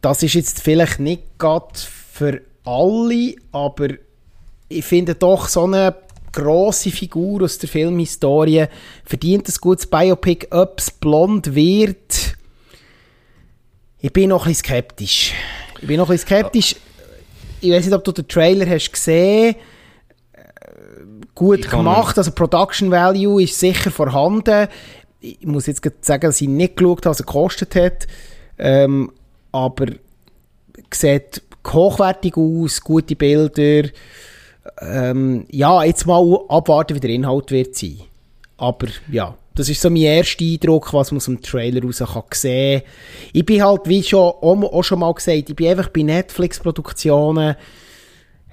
das 0.00 0.22
ist 0.22 0.34
jetzt 0.34 0.62
vielleicht 0.62 1.00
nicht 1.00 1.38
gerade 1.38 1.74
für 2.12 2.42
alle, 2.64 3.34
aber 3.52 3.88
ich 4.68 4.84
finde 4.84 5.14
doch 5.14 5.48
so 5.48 5.64
eine 5.64 5.94
grosse 6.32 6.90
Figur 6.90 7.42
aus 7.42 7.58
der 7.58 7.68
Filmhistorie 7.68 8.66
verdient 9.04 9.48
ein 9.48 9.54
gutes 9.60 9.86
Biopic, 9.86 10.48
ob 10.50 10.80
es 10.80 10.90
blond 10.90 11.54
wird. 11.54 12.36
Ich 14.00 14.12
bin 14.12 14.30
noch 14.30 14.44
ein 14.44 14.50
bisschen 14.50 14.64
skeptisch. 14.64 15.32
Ich 15.80 15.86
bin 15.86 15.98
noch 15.98 16.08
ein 16.08 16.12
bisschen 16.12 16.26
skeptisch. 16.26 16.76
Ich 17.60 17.70
weiß 17.70 17.86
nicht, 17.86 17.94
ob 17.94 18.04
du 18.04 18.12
den 18.12 18.28
Trailer 18.28 18.68
hast 18.68 18.92
gesehen. 18.92 19.54
Gut 21.34 21.60
Ich 21.60 21.68
kann 21.68 21.80
gemacht, 21.80 22.18
also 22.18 22.30
Production 22.32 22.90
Value 22.90 23.42
ist 23.42 23.58
sicher 23.58 23.90
vorhanden. 23.90 24.68
Ich 25.20 25.46
muss 25.46 25.66
jetzt 25.66 25.82
sagen, 26.04 26.26
dass 26.26 26.40
ich 26.40 26.48
nicht 26.48 26.76
geschaut 26.76 27.06
habe, 27.06 27.10
was 27.10 27.20
er 27.20 27.26
gekostet 27.26 27.74
hat. 27.76 28.06
Ähm, 28.58 29.10
aber 29.52 29.86
sieht 30.92 31.42
hochwertig 31.72 32.36
aus, 32.36 32.80
gute 32.80 33.16
Bilder. 33.16 33.88
Ähm, 34.80 35.46
ja, 35.50 35.82
jetzt 35.84 36.06
mal 36.06 36.40
abwarten, 36.48 36.94
wie 36.94 37.00
der 37.00 37.10
Inhalt 37.10 37.50
wird 37.50 37.76
sein. 37.76 38.00
Aber 38.56 38.86
ja, 39.10 39.34
das 39.54 39.68
ist 39.68 39.80
so 39.80 39.90
mein 39.90 40.02
erster 40.02 40.44
Eindruck, 40.44 40.92
was 40.92 41.10
man 41.10 41.18
aus 41.18 41.26
dem 41.26 41.42
Trailer 41.42 41.82
raus 41.82 41.98
kann 41.98 42.22
sehen. 42.32 42.82
Ich 43.32 43.44
bin 43.44 43.62
halt, 43.62 43.82
wie 43.84 44.02
schon, 44.02 44.20
auch, 44.20 44.82
schon 44.82 45.00
mal 45.00 45.12
gesagt, 45.12 45.50
ich 45.50 45.56
bin 45.56 45.68
einfach 45.68 45.88
bei 45.88 46.02
Netflix-Produktionen 46.02 47.56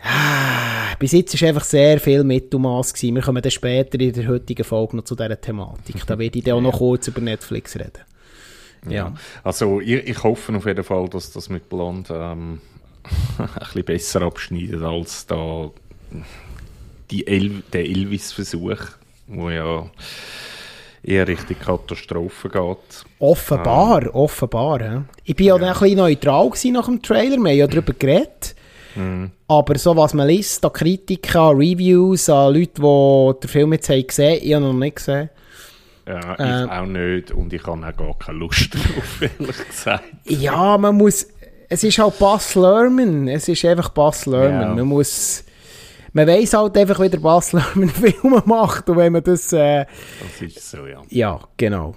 Ah, 0.04 0.96
bis 0.98 1.12
jetzt 1.12 1.34
ist 1.34 1.44
einfach 1.44 1.64
sehr 1.64 2.00
viel 2.00 2.24
Mittelmaß 2.24 2.94
gewesen. 2.94 3.16
Wir 3.16 3.22
kommen 3.22 3.42
dann 3.42 3.52
später 3.52 4.00
in 4.00 4.14
der 4.14 4.28
heutigen 4.28 4.64
Folge 4.64 4.98
noch 4.98 5.04
zu 5.04 5.16
dieser 5.16 5.40
Thematik. 5.40 6.06
Da 6.08 6.18
werde 6.18 6.40
ich 6.40 6.44
dann 6.44 6.56
auch 6.56 6.62
noch 6.62 6.78
kurz 6.80 7.08
über 7.08 7.22
Netflix 7.22 7.76
reden. 7.76 8.02
Ja. 8.90 9.14
Also 9.44 9.80
ich, 9.80 10.08
ich 10.08 10.24
hoffe 10.24 10.56
auf 10.56 10.66
jeden 10.66 10.84
Fall, 10.84 11.08
dass 11.08 11.32
das 11.32 11.50
mit 11.50 11.70
Blond 11.70 12.10
ähm, 12.12 12.62
ein 13.38 13.48
bisschen 13.60 13.84
besser 13.86 14.22
abschneidet 14.22 14.82
als 14.82 15.26
da 15.28 15.70
die 17.10 17.28
El 17.28 17.64
der 17.74 17.86
Elvis-Versuch, 17.86 18.78
wo 19.28 19.50
ja 19.50 19.90
eher 21.04 21.28
Richtung 21.28 21.58
Katastrophe 21.60 22.50
geht. 22.50 23.06
Offenbar, 23.20 24.14
offenbar. 24.16 24.80
hä? 24.82 25.02
Ich 25.24 25.36
bin 25.36 25.48
ja, 25.48 25.58
dann 25.58 25.70
ein 25.70 25.80
bisschen 25.80 25.98
neutral 25.98 26.52
nach 26.72 26.86
dem 26.86 27.02
Trailer. 27.02 27.38
Wir 27.38 27.50
haben 27.52 27.58
ja 27.58 27.68
darüber 27.68 27.94
geredet. 27.94 28.56
Aber 29.48 29.78
so, 29.78 29.96
was 29.96 30.14
man 30.14 30.28
liest, 30.28 30.66
an 30.66 30.74
Kritiken, 30.74 31.40
an 31.40 31.56
Reviews, 31.56 32.30
an 32.30 32.54
Leute, 32.54 32.74
die 32.82 33.40
den 33.40 33.50
Film 33.50 33.74
jetzt 33.74 33.90
haben 33.90 34.06
gesehen, 34.06 34.40
ich 34.44 34.54
habe 34.54 34.66
noch 34.66 34.74
nicht 34.74 34.98
gesehen. 34.98 35.30
Ja, 36.06 36.34
ich 36.34 36.40
Ähm. 36.40 36.70
auch 36.70 36.86
nicht 36.86 37.32
und 37.32 37.54
ich 37.54 37.64
habe 37.66 37.88
auch 37.88 37.96
gar 37.96 38.18
keine 38.18 38.40
Lust 38.40 38.74
drauf, 38.74 39.22
ehrlich 39.22 39.68
gesagt. 39.68 40.04
Ja, 40.26 40.78
man 40.78 40.96
muss. 40.98 41.28
Es 41.72 41.86
ist 41.86 42.00
halt 42.00 42.20
Buzz 42.20 42.56
Lerman. 42.56 43.30
Es 43.30 43.48
ist 43.48 43.64
einfach 43.64 43.90
Buzz 43.90 44.26
Lerman. 44.26 44.62
Ja. 44.62 44.76
Man 44.76 44.88
muss. 44.88 45.46
Man 46.12 46.28
weiß 46.28 46.52
halt 46.54 46.78
einfach, 46.78 47.00
wie 47.00 47.10
der 47.10 47.20
Buzz 47.20 47.54
Lerman 47.54 47.88
Filme 47.90 48.44
macht. 48.46 48.90
Und 48.90 48.98
wenn 48.98 49.14
man 49.14 49.24
das. 49.24 49.54
Äh, 49.54 49.86
Das 50.20 50.42
ist 50.42 50.70
so, 50.70 50.86
ja. 50.86 51.02
ja, 51.10 51.40
genau. 51.56 51.96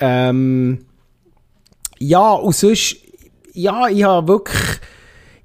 Ähm, 0.00 0.84
ja, 2.00 2.32
und 2.32 2.56
sonst. 2.56 2.96
Ja, 3.52 3.86
ich 3.88 4.02
habe 4.02 4.26
wirklich. 4.26 4.80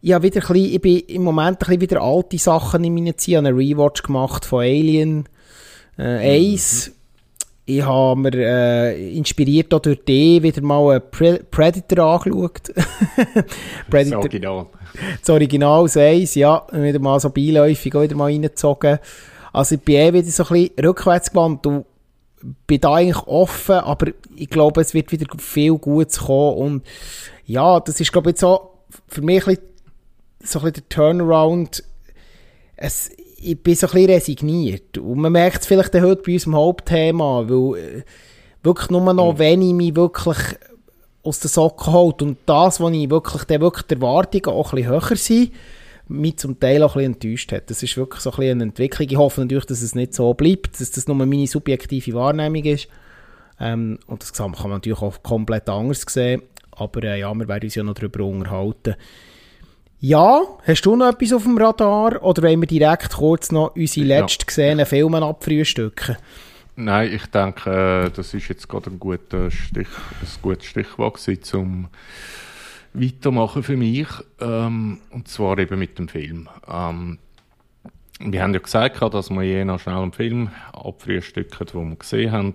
Ich, 0.01 0.13
habe 0.13 0.23
wieder 0.23 0.41
ein 0.41 0.47
bisschen, 0.47 0.73
ich 0.73 0.81
bin 0.81 0.99
im 1.15 1.23
Moment 1.23 1.57
ein 1.57 1.57
bisschen 1.59 1.81
wieder 1.81 2.01
alte 2.01 2.39
Sachen 2.39 2.83
in 2.83 2.95
meinen 2.95 3.15
Ziehen. 3.19 3.33
Ich 3.33 3.37
habe 3.37 3.47
einen 3.49 3.57
Rewatch 3.57 4.01
gemacht 4.01 4.45
von 4.45 4.61
Alien 4.61 5.29
äh, 5.99 6.51
1. 6.53 6.91
Ich 7.65 7.81
habe 7.81 8.19
mir 8.19 8.33
äh, 8.33 9.15
inspiriert 9.17 9.73
auch 9.73 9.79
durch 9.79 10.03
die 10.03 10.43
wieder 10.43 10.61
mal 10.61 10.99
Pre 10.99 11.39
Predator 11.49 12.05
angeschaut. 12.05 12.61
Das 13.15 13.45
Predator, 13.89 14.19
Original. 14.19 14.65
das 15.21 15.29
Original 15.29 15.83
das 15.83 15.97
1, 15.97 16.35
ja, 16.35 16.65
wieder 16.71 16.99
mal 16.99 17.19
so 17.19 17.29
beiläufig 17.29 17.95
auch 17.95 18.01
wieder 18.01 18.15
mal 18.15 18.25
reingezogen. 18.25 18.99
Also 19.53 19.75
ich 19.75 19.81
bin 19.81 19.95
eh 19.95 20.13
wieder 20.13 20.27
so 20.27 20.43
ein 20.43 20.49
bisschen 20.49 20.85
rückwärts 20.85 21.31
gewandt 21.31 21.65
und 21.67 21.85
bin 22.67 22.81
da 22.81 22.95
eigentlich 22.95 23.27
offen, 23.27 23.75
aber 23.75 24.07
ich 24.35 24.49
glaube, 24.49 24.81
es 24.81 24.93
wird 24.93 25.11
wieder 25.11 25.27
viel 25.37 25.77
Gutes 25.77 26.19
kommen 26.19 26.57
und 26.57 26.83
ja, 27.45 27.79
das 27.79 28.01
ist 28.01 28.11
glaube 28.11 28.29
ich 28.29 28.33
jetzt 28.33 28.41
so 28.41 28.71
für 29.07 29.21
mich 29.21 29.47
ein 29.47 29.55
bisschen, 29.55 29.63
so 30.43 30.59
ein 30.59 30.65
bisschen 30.65 30.73
der 30.73 30.89
Turnaround. 30.89 31.83
Es, 32.75 33.11
ich 33.43 33.61
bin 33.61 33.75
so 33.75 33.87
ein 33.87 33.93
bisschen 33.93 34.09
resigniert 34.09 34.97
und 34.97 35.19
man 35.19 35.31
merkt 35.31 35.61
es 35.61 35.67
vielleicht 35.67 35.93
heute 35.93 36.21
bei 36.23 36.33
unserem 36.33 36.55
Hauptthema, 36.55 37.47
weil 37.47 37.77
äh, 37.79 38.03
wirklich 38.63 38.89
nur 38.89 39.13
noch, 39.13 39.37
wenn 39.37 39.61
ich 39.61 39.73
mich 39.73 39.95
wirklich 39.95 40.37
aus 41.23 41.39
den 41.39 41.49
Socken 41.49 41.93
holt 41.93 42.21
und 42.21 42.37
das, 42.45 42.79
was 42.79 42.91
ich 42.93 43.09
wirklich, 43.09 43.43
dann 43.43 43.61
wirklich 43.61 43.87
die 43.87 43.95
Erwartungen 43.95 44.47
auch 44.47 44.73
ein 44.73 44.77
bisschen 44.77 44.91
höher 44.91 45.15
sind, 45.15 45.51
mich 46.07 46.37
zum 46.37 46.59
Teil 46.59 46.83
auch 46.83 46.95
ein 46.95 47.13
bisschen 47.13 47.13
enttäuscht 47.13 47.51
hat. 47.51 47.69
Das 47.69 47.81
ist 47.81 47.97
wirklich 47.97 48.21
so 48.21 48.31
ein 48.31 48.35
bisschen 48.37 48.61
eine 48.61 48.63
Entwicklung. 48.63 49.07
Ich 49.09 49.17
hoffe 49.17 49.41
natürlich, 49.41 49.65
dass 49.65 49.81
es 49.81 49.95
nicht 49.95 50.13
so 50.13 50.33
bleibt, 50.33 50.79
dass 50.79 50.91
das 50.91 51.07
nur 51.07 51.15
meine 51.15 51.47
subjektive 51.47 52.13
Wahrnehmung 52.13 52.63
ist. 52.65 52.87
Ähm, 53.59 53.99
und 54.07 54.21
das 54.21 54.33
kann 54.33 54.51
man 54.51 54.71
natürlich 54.71 55.01
auch 55.01 55.23
komplett 55.23 55.69
anders 55.69 56.05
sehen. 56.07 56.41
Aber 56.71 57.03
äh, 57.03 57.19
ja, 57.19 57.33
wir 57.33 57.47
werden 57.47 57.63
uns 57.63 57.75
ja 57.75 57.83
noch 57.83 57.93
darüber 57.93 58.25
unterhalten. 58.25 58.95
Ja, 60.05 60.41
hast 60.67 60.85
du 60.85 60.97
noch 60.97 61.07
etwas 61.13 61.31
auf 61.31 61.43
dem 61.43 61.57
Radar? 61.57 62.21
Oder 62.23 62.43
wollen 62.43 62.59
wir 62.59 62.67
direkt 62.67 63.13
kurz 63.13 63.53
noch 63.53 63.73
unsere 63.77 64.05
Ja. 64.05 64.19
letzten 64.19 64.45
gesehenen 64.45 64.85
Filme 64.85 65.23
abfrühstücken? 65.23 66.17
Nein, 66.75 67.13
ich 67.13 67.25
denke, 67.27 67.69
äh, 68.07 68.09
das 68.13 68.33
ist 68.33 68.49
jetzt 68.49 68.67
gerade 68.67 68.89
ein, 68.89 68.99
guter 68.99 69.49
Stich, 69.49 69.87
ein 69.87 70.27
gutes 70.41 70.65
Stichwort 70.65 71.13
gewesen, 71.23 71.41
zum 71.43 71.87
Weitermachen 72.93 73.63
für 73.63 73.77
mich. 73.77 74.07
Ähm, 74.41 74.99
und 75.11 75.29
zwar 75.29 75.57
eben 75.57 75.79
mit 75.79 75.97
dem 75.97 76.09
Film. 76.09 76.49
Ähm, 76.69 77.17
wir 78.19 78.43
haben 78.43 78.53
ja 78.53 78.59
gesagt, 78.59 79.01
dass 79.13 79.29
wir 79.29 79.43
je 79.43 79.63
nach 79.63 79.79
schnell 79.79 79.95
einen 79.95 80.11
Film 80.11 80.49
abfrühstücken, 80.73 81.65
den 81.65 81.89
wir 81.91 81.95
gesehen 81.95 82.31
haben. 82.33 82.53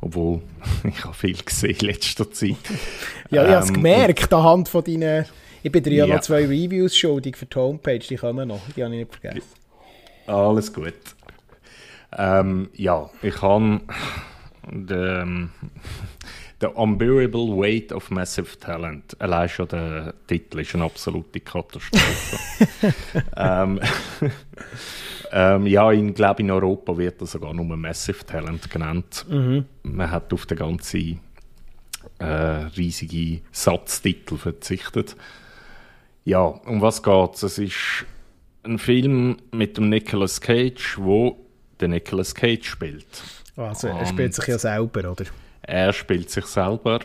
Obwohl, 0.00 0.42
ich 0.88 1.04
habe 1.04 1.14
viel 1.14 1.36
gesehen 1.40 1.76
in 1.78 1.86
letzter 1.86 2.28
Zeit. 2.32 2.56
Ja, 3.30 3.44
ich 3.44 3.50
habe 3.50 3.62
es 3.62 3.68
Ähm, 3.68 3.74
gemerkt, 3.74 4.32
anhand 4.34 4.68
von 4.68 4.82
deinen... 4.82 5.26
Ich 5.64 5.72
bin 5.72 5.82
dir 5.82 6.06
ja, 6.06 6.06
noch 6.06 6.20
zwei 6.20 6.44
Reviews 6.44 6.94
schuldig 6.94 7.38
für 7.38 7.46
die 7.46 7.56
Homepage, 7.56 7.98
die 7.98 8.16
kommen 8.16 8.48
noch, 8.48 8.60
die 8.76 8.84
habe 8.84 8.94
ich 8.94 9.00
nicht 9.00 9.16
vergessen. 9.16 9.48
Alles 10.26 10.70
gut. 10.70 10.92
Ähm, 12.18 12.68
ja, 12.74 13.08
ich 13.22 13.40
habe 13.40 13.80
den, 14.70 15.50
The 16.60 16.66
Unbearable 16.66 17.56
Weight 17.56 17.92
of 17.92 18.10
Massive 18.10 18.58
Talent. 18.58 19.18
Allein 19.18 19.48
schon 19.48 19.66
der 19.68 20.12
Titel 20.26 20.60
ist 20.60 20.74
eine 20.74 20.84
absolute 20.84 21.40
Katastrophe. 21.40 22.94
ähm, 23.34 23.80
ähm, 25.32 25.66
ja, 25.66 25.90
ich 25.92 26.14
glaube, 26.14 26.42
in 26.42 26.50
Europa 26.50 26.98
wird 26.98 27.22
er 27.22 27.26
sogar 27.26 27.54
nur 27.54 27.64
Massive 27.74 28.22
Talent 28.26 28.70
genannt. 28.70 29.24
Man 29.82 30.10
hat 30.10 30.30
auf 30.30 30.44
den 30.44 30.58
ganzen 30.58 31.20
äh, 32.18 32.26
riesige 32.26 33.40
Satztitel 33.50 34.36
verzichtet. 34.36 35.16
Ja, 36.24 36.40
um 36.42 36.80
was 36.80 37.02
geht's? 37.02 37.42
Es 37.42 37.58
ist 37.58 38.06
ein 38.62 38.78
Film 38.78 39.36
mit 39.52 39.76
dem 39.76 39.88
Nicolas 39.90 40.40
Cage, 40.40 40.96
wo 40.98 41.36
der 41.80 41.88
Nicolas 41.88 42.34
Cage 42.34 42.66
spielt. 42.66 43.06
Also, 43.56 43.88
er 43.88 43.98
Und- 44.00 44.08
spielt 44.08 44.34
sich 44.34 44.46
ja 44.46 44.58
selber, 44.58 45.10
oder? 45.12 45.24
Er 45.62 45.92
spielt 45.92 46.30
sich 46.30 46.46
selber 46.46 47.00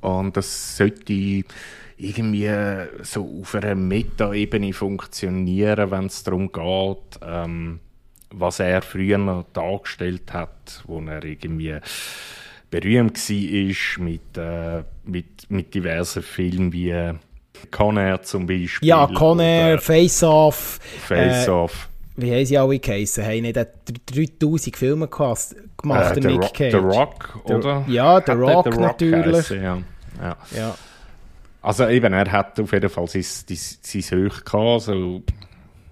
und 0.00 0.36
das 0.36 0.76
sollte 0.76 1.44
irgendwie 1.96 2.50
so 3.02 3.40
auf 3.40 3.54
einer 3.54 3.74
Meta-Ebene 3.74 4.72
funktionieren, 4.72 5.90
wenn 5.90 6.06
es 6.06 6.22
darum 6.24 6.50
geht, 6.50 7.20
ähm, 7.24 7.80
was 8.30 8.60
er 8.60 8.82
früher 8.82 9.18
noch 9.18 9.44
dargestellt 9.52 10.32
hat, 10.32 10.82
wo 10.86 11.00
er 11.00 11.22
irgendwie 11.24 11.76
berühmt 12.70 13.18
war 13.18 14.04
mit, 14.04 14.36
äh, 14.38 14.82
mit, 15.04 15.50
mit 15.50 15.74
diversen 15.74 16.22
Filmen 16.22 16.72
wie 16.72 17.12
Con 17.70 17.96
Air 17.96 18.22
zum 18.22 18.46
Beispiel. 18.46 18.88
Ja, 18.88 19.06
Conner, 19.06 19.72
oder 19.74 19.78
Face 19.78 20.22
Off, 20.22 20.78
Face 21.06 21.46
äh, 21.46 21.50
Off. 21.50 21.88
wie 22.16 22.32
haben 22.32 22.44
sie 22.44 22.58
alle 22.58 22.78
geheissen? 22.78 23.24
Haben 23.24 23.42
nicht 23.42 23.56
3000 24.06 24.76
Filme 24.76 25.08
gemacht, 25.08 25.54
Äh, 25.84 25.84
der 25.84 26.14
The, 26.14 26.20
Nick 26.28 26.42
Rock, 26.42 26.54
Cage? 26.54 26.72
The 26.72 26.76
Rock, 26.78 27.38
Der- 27.46 27.56
oder? 27.58 27.84
ja, 27.88 28.22
The 28.24 28.32
Rock 28.32 28.72
The 28.72 28.80
natürlich. 28.80 29.24
geheissen, 29.48 29.62
Ja. 29.62 29.78
Ja. 30.20 30.36
Ja. 30.56 30.74
Also 31.62 31.86
eben, 31.88 32.12
er 32.12 32.30
hat 32.32 32.58
auf 32.58 32.72
jeden 32.72 32.90
Fall 32.90 33.06
sein, 33.06 33.22
sein, 33.22 33.56
sein 33.80 34.02
Hoch 34.28 34.44
gehabt, 34.44 34.82
so 34.82 35.22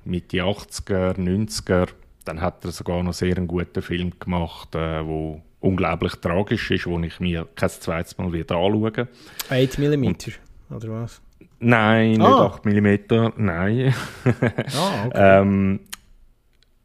Mitte 0.05 0.39
80er, 0.39 1.15
90er. 1.17 1.87
Dann 2.25 2.41
hat 2.41 2.65
er 2.65 2.73
sogar 2.73 3.03
noch 3.03 3.13
sehr 3.15 3.37
einen 3.37 3.47
guten 3.47 3.81
Film 3.81 4.13
gemacht, 4.19 4.75
äh, 4.75 5.07
wo 5.07 5.41
unglaublich 5.61 6.15
tragisch 6.17 6.71
ist, 6.71 6.87
wo 6.87 6.99
ich 7.01 7.21
mir 7.21 7.47
kein 7.55 7.71
zweites 7.71 8.19
Mal 8.19 8.33
wieder 8.33 8.57
anschaue. 8.57 9.09
8mm, 9.49 10.33
oder 10.75 10.89
was? 11.03 11.21
Nein, 11.59 12.13
nicht 12.13 12.21
Ah. 12.23 12.47
8 12.47 12.65
mm, 12.65 13.33
nein. 13.37 13.95
Ah, 14.25 15.07
okay. 15.07 15.11
ähm, 15.43 15.81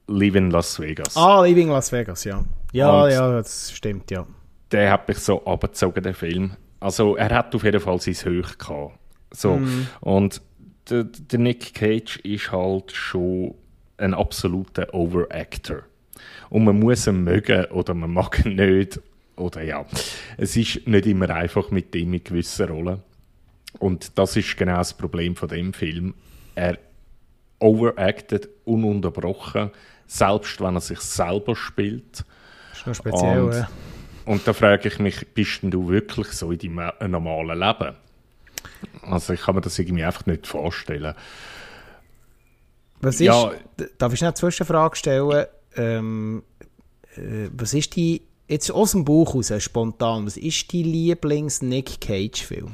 in 0.07 0.51
Las 0.51 0.79
Vegas. 0.79 1.15
ah, 1.17 1.41
Living 1.43 1.69
Las 1.69 1.91
Vegas, 1.91 2.23
ja. 2.25 2.43
Ja, 2.73 3.03
Und- 3.03 3.11
ja, 3.11 3.31
das 3.31 3.71
stimmt, 3.71 4.11
ja. 4.11 4.25
Der 4.71 4.91
hat 4.91 5.07
mich 5.07 5.19
so 5.19 5.45
abgezogen, 5.45 6.03
der 6.03 6.13
Film. 6.13 6.51
Also 6.79 7.15
er 7.15 7.29
hat 7.33 7.55
auf 7.55 7.63
jeden 7.63 7.79
Fall 7.79 7.99
sein 8.01 8.15
Höch 8.15 8.57
gehabt. 8.57 8.97
So. 9.31 9.57
Mm. 9.57 9.87
Und 10.01 10.41
der, 10.89 11.05
der 11.05 11.39
Nick 11.39 11.73
Cage 11.73 12.17
ist 12.17 12.51
halt 12.51 12.91
schon 12.91 13.55
ein 13.97 14.13
absoluter 14.13 14.93
Overactor. 14.93 15.83
Und 16.49 16.65
man 16.65 16.79
muss 16.79 17.07
ihn 17.07 17.23
mögen 17.23 17.65
oder 17.65 17.93
man 17.93 18.11
mag 18.11 18.45
ihn 18.45 18.55
nicht. 18.55 18.99
Oder 19.37 19.63
ja, 19.63 19.85
es 20.37 20.55
ist 20.57 20.87
nicht 20.87 21.05
immer 21.05 21.29
einfach 21.29 21.71
mit 21.71 21.93
dem 21.93 22.13
in 22.13 22.23
gewissen 22.23 22.67
Rollen. 22.69 23.01
Und 23.79 24.17
das 24.17 24.35
ist 24.35 24.57
genau 24.57 24.77
das 24.77 24.93
Problem 24.93 25.35
von 25.35 25.49
dem 25.49 25.73
Film. 25.73 26.13
Er 26.55 26.77
overacted 27.59 28.49
ununterbrochen, 28.65 29.71
selbst 30.07 30.61
wenn 30.61 30.75
er 30.75 30.81
sich 30.81 30.99
selber 30.99 31.55
spielt. 31.55 32.23
Noch 32.85 32.95
speziell, 32.95 33.43
und, 33.43 33.53
ja. 33.53 33.69
Und 34.25 34.47
da 34.47 34.53
frage 34.53 34.87
ich 34.87 34.99
mich, 34.99 35.27
bist 35.33 35.63
denn 35.63 35.71
du 35.71 35.89
wirklich 35.89 36.27
so 36.27 36.51
in 36.51 36.75
deinem 36.75 37.11
normalen 37.11 37.59
Leben? 37.59 37.95
Also 39.01 39.33
ich 39.33 39.41
kann 39.41 39.55
mir 39.55 39.61
das 39.61 39.77
irgendwie 39.79 40.03
einfach 40.03 40.25
nicht 40.25 40.47
vorstellen. 40.47 41.13
Was 43.01 43.15
ist, 43.15 43.21
ja, 43.21 43.51
darf 43.97 44.13
ich 44.13 44.21
noch 44.21 44.27
eine 44.27 44.33
Zwischenfrage 44.35 44.95
stellen? 44.95 45.45
Ähm, 45.75 46.43
äh, 47.15 47.49
was 47.51 47.73
ist 47.73 47.95
die, 47.95 48.21
jetzt 48.47 48.71
aus 48.71 48.91
dem 48.91 49.05
Buch 49.05 49.35
raus, 49.35 49.51
spontan, 49.59 50.25
was 50.25 50.37
ist 50.37 50.73
dein 50.73 50.83
Lieblings-Nick 50.83 52.01
Cage-Film? 52.01 52.73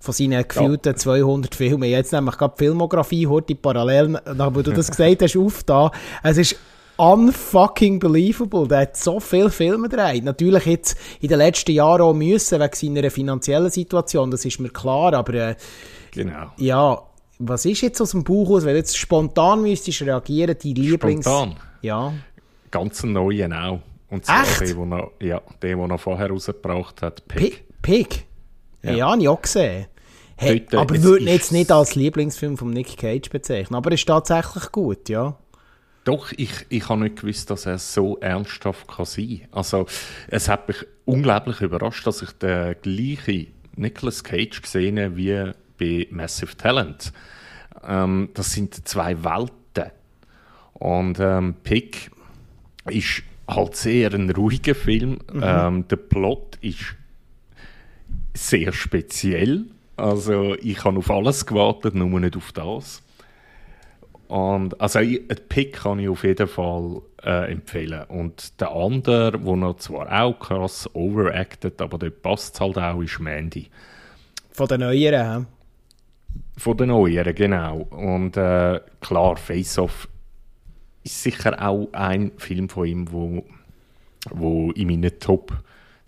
Von 0.00 0.14
seinen 0.14 0.46
gefühlten 0.48 0.92
ja. 0.92 0.96
200 0.96 1.54
Filmen. 1.54 1.88
Jetzt 1.88 2.12
nämlich 2.12 2.36
gerade 2.38 2.54
die 2.58 2.64
Filmografie 2.64 3.26
heute 3.26 3.54
parallel, 3.54 4.18
nachdem 4.34 4.62
du 4.62 4.72
das 4.72 4.90
gesagt 4.96 5.22
hast, 5.22 5.36
auf 5.36 5.62
da. 5.62 5.90
Es 6.22 6.38
ist 6.38 6.56
unfucking 6.96 7.98
believable. 7.98 8.68
Der 8.68 8.80
hat 8.80 8.96
so 8.96 9.20
viele 9.20 9.50
Filme 9.50 9.88
gedreht. 9.88 10.24
Natürlich 10.24 10.66
jetzt 10.66 10.98
in 11.20 11.28
den 11.28 11.38
letzten 11.38 11.72
Jahren 11.72 12.02
auch 12.02 12.14
müssen, 12.14 12.60
wegen 12.60 12.74
seiner 12.74 13.10
finanziellen 13.10 13.70
Situation, 13.70 14.30
das 14.30 14.44
ist 14.44 14.60
mir 14.60 14.68
klar, 14.68 15.14
aber 15.14 15.34
äh, 15.34 15.54
genau. 16.10 16.52
ja, 16.58 17.02
was 17.38 17.64
ist 17.64 17.80
jetzt 17.80 18.00
aus 18.02 18.10
dem 18.10 18.22
Buch 18.22 18.50
aus, 18.50 18.64
wenn 18.64 18.74
du 18.74 18.78
jetzt 18.78 18.98
spontan 18.98 19.62
müsstest 19.62 20.02
reagieren, 20.02 20.56
die 20.62 20.74
Lieblings... 20.74 21.24
Spontan? 21.24 21.56
Ja. 21.80 22.12
Ganz 22.70 23.02
neuen 23.02 23.52
auch. 23.52 23.80
Und 24.10 24.26
zwar 24.26 24.42
Echt? 24.42 24.60
den, 24.60 24.90
den 24.90 24.92
er, 24.92 25.10
ja, 25.20 25.40
den, 25.62 25.78
den 25.78 25.90
er 25.90 25.98
vorher 25.98 26.28
rausgebracht 26.28 27.00
hat, 27.00 27.26
Pig. 27.28 27.64
Pig? 27.80 28.26
Ja, 28.82 28.92
ja 28.92 29.10
habe 29.10 29.22
ich 29.22 29.28
auch 29.28 29.42
gesehen. 29.42 29.86
Hey, 30.36 30.66
aber 30.72 30.94
ich 30.94 31.02
würde 31.02 31.22
ihn 31.22 31.28
jetzt 31.28 31.52
nicht 31.52 31.70
als 31.70 31.94
Lieblingsfilm 31.94 32.56
von 32.56 32.70
Nick 32.70 32.96
Cage 32.96 33.28
bezeichnen, 33.28 33.76
aber 33.76 33.90
er 33.90 33.94
ist 33.94 34.06
tatsächlich 34.06 34.72
gut, 34.72 35.08
ja. 35.10 35.36
Doch, 36.04 36.32
ich, 36.34 36.50
ich 36.70 36.88
habe 36.88 37.02
nicht 37.02 37.16
gewusst, 37.16 37.50
dass 37.50 37.66
er 37.66 37.76
so 37.76 38.16
ernsthaft 38.18 38.88
kann 38.88 39.04
sein 39.04 39.40
kann. 39.40 39.48
Also, 39.52 39.86
es 40.28 40.48
hat 40.48 40.66
mich 40.66 40.78
unglaublich 41.04 41.60
überrascht, 41.60 42.06
dass 42.06 42.22
ich 42.22 42.30
den 42.32 42.74
gleichen 42.80 43.48
Nicolas 43.76 44.24
Cage 44.24 44.62
gesehen 44.62 44.98
habe 44.98 45.16
wie 45.16 45.52
bei 45.78 46.06
Massive 46.10 46.56
Talent. 46.56 47.12
Ähm, 47.86 48.30
das 48.32 48.52
sind 48.52 48.88
zwei 48.88 49.22
Welten. 49.22 49.92
Und 50.72 51.18
ähm, 51.20 51.54
Pick 51.62 52.10
ist 52.86 53.22
halt 53.46 53.76
sehr 53.76 54.14
ein 54.14 54.30
ruhiger 54.30 54.74
Film. 54.74 55.18
Mhm. 55.32 55.42
Ähm, 55.42 55.88
der 55.88 55.96
Plot 55.96 56.56
ist 56.62 56.96
sehr 58.34 58.72
speziell. 58.72 59.66
Also 59.96 60.54
ich 60.56 60.84
habe 60.84 60.98
auf 60.98 61.10
alles 61.10 61.46
gewartet, 61.46 61.94
nur 61.94 62.20
nicht 62.20 62.36
auf 62.36 62.52
das. 62.52 63.02
Und, 64.28 64.80
also 64.80 65.00
ein 65.00 65.26
Pick 65.48 65.72
kann 65.72 65.98
ich 65.98 66.08
auf 66.08 66.22
jeden 66.22 66.46
Fall 66.46 67.02
äh, 67.24 67.50
empfehlen. 67.50 68.04
Und 68.08 68.60
der 68.60 68.70
andere, 68.70 69.42
wo 69.42 69.56
er 69.56 69.76
zwar 69.78 70.22
auch 70.22 70.38
krass 70.38 70.88
overacted, 70.94 71.80
aber 71.82 71.98
dort 71.98 72.22
passt 72.22 72.54
es 72.54 72.60
halt 72.60 72.78
auch, 72.78 73.00
ist 73.00 73.18
Mandy. 73.18 73.68
Von 74.52 74.68
den 74.68 74.80
Neueren, 74.80 75.48
Von 76.56 76.76
den 76.76 76.88
Neueren, 76.88 77.34
genau. 77.34 77.88
Und 77.90 78.36
äh, 78.36 78.80
klar, 79.00 79.36
Face 79.36 79.78
Off 79.78 80.08
ist 81.02 81.22
sicher 81.22 81.60
auch 81.60 81.88
ein 81.92 82.30
Film 82.36 82.68
von 82.68 82.86
ihm, 82.86 83.10
wo, 83.10 83.44
wo 84.30 84.70
in 84.72 84.88
meinen 84.88 85.18
Top, 85.18 85.52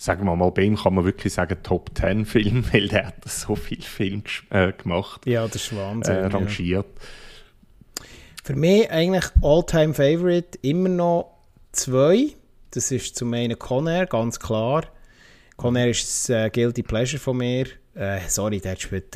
sagen 0.03 0.25
wir 0.27 0.35
mal, 0.35 0.51
bei 0.51 0.63
ihm 0.63 0.77
kann 0.77 0.95
man 0.95 1.05
wirklich 1.05 1.33
sagen 1.33 1.59
Top 1.63 1.91
10 1.97 2.27
Film, 2.27 2.65
weil 2.73 2.89
der 2.89 3.07
hat 3.07 3.25
so 3.25 3.55
viele 3.55 3.83
Filme 3.83 4.25
äh, 4.51 4.73
gemacht. 4.73 5.25
Ja, 5.27 5.47
das 5.47 5.57
ist 5.57 5.77
Wahnsinn. 5.77 6.17
Äh, 6.17 6.27
rangiert. 6.27 6.87
Ja. 6.87 8.05
Für 8.43 8.57
mich 8.57 8.91
eigentlich 8.91 9.27
All-Time 9.41 9.95
Favorite 9.95 10.59
immer 10.63 10.89
noch 10.89 11.39
zwei. 11.71 12.35
Das 12.73 12.91
ist 12.91 13.15
zum 13.15 13.33
einen 13.33 13.57
Conair, 13.57 14.07
ganz 14.07 14.41
klar. 14.41 14.87
Conair 15.57 15.91
ist 15.91 16.29
ein 16.31 16.47
äh, 16.47 16.51
Guilty 16.51 16.83
Pleasure 16.83 17.21
von 17.21 17.37
mir. 17.37 17.67
Äh, 17.95 18.21
sorry, 18.27 18.61
der 18.61 18.77
spielt... 18.77 19.15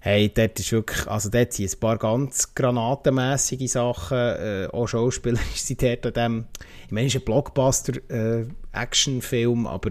Hey, 0.00 0.32
dort 0.32 0.60
ist 0.60 0.72
wirklich... 0.72 1.06
Also 1.08 1.28
dort 1.28 1.52
sind 1.52 1.72
ein 1.72 1.80
paar 1.80 1.98
ganz 1.98 2.54
granatenmässige 2.54 3.68
Sachen. 3.68 4.16
Äh, 4.16 4.68
auch 4.72 4.86
Schauspieler 4.86 5.40
sind 5.54 5.82
dort 5.82 6.06
an 6.06 6.12
dem... 6.12 6.44
Ich 6.86 6.92
meine, 6.92 7.08
es 7.08 7.14
ist 7.14 7.22
ein 7.22 7.24
Blockbuster-Actionfilm, 7.24 9.64
äh, 9.64 9.68
aber 9.68 9.90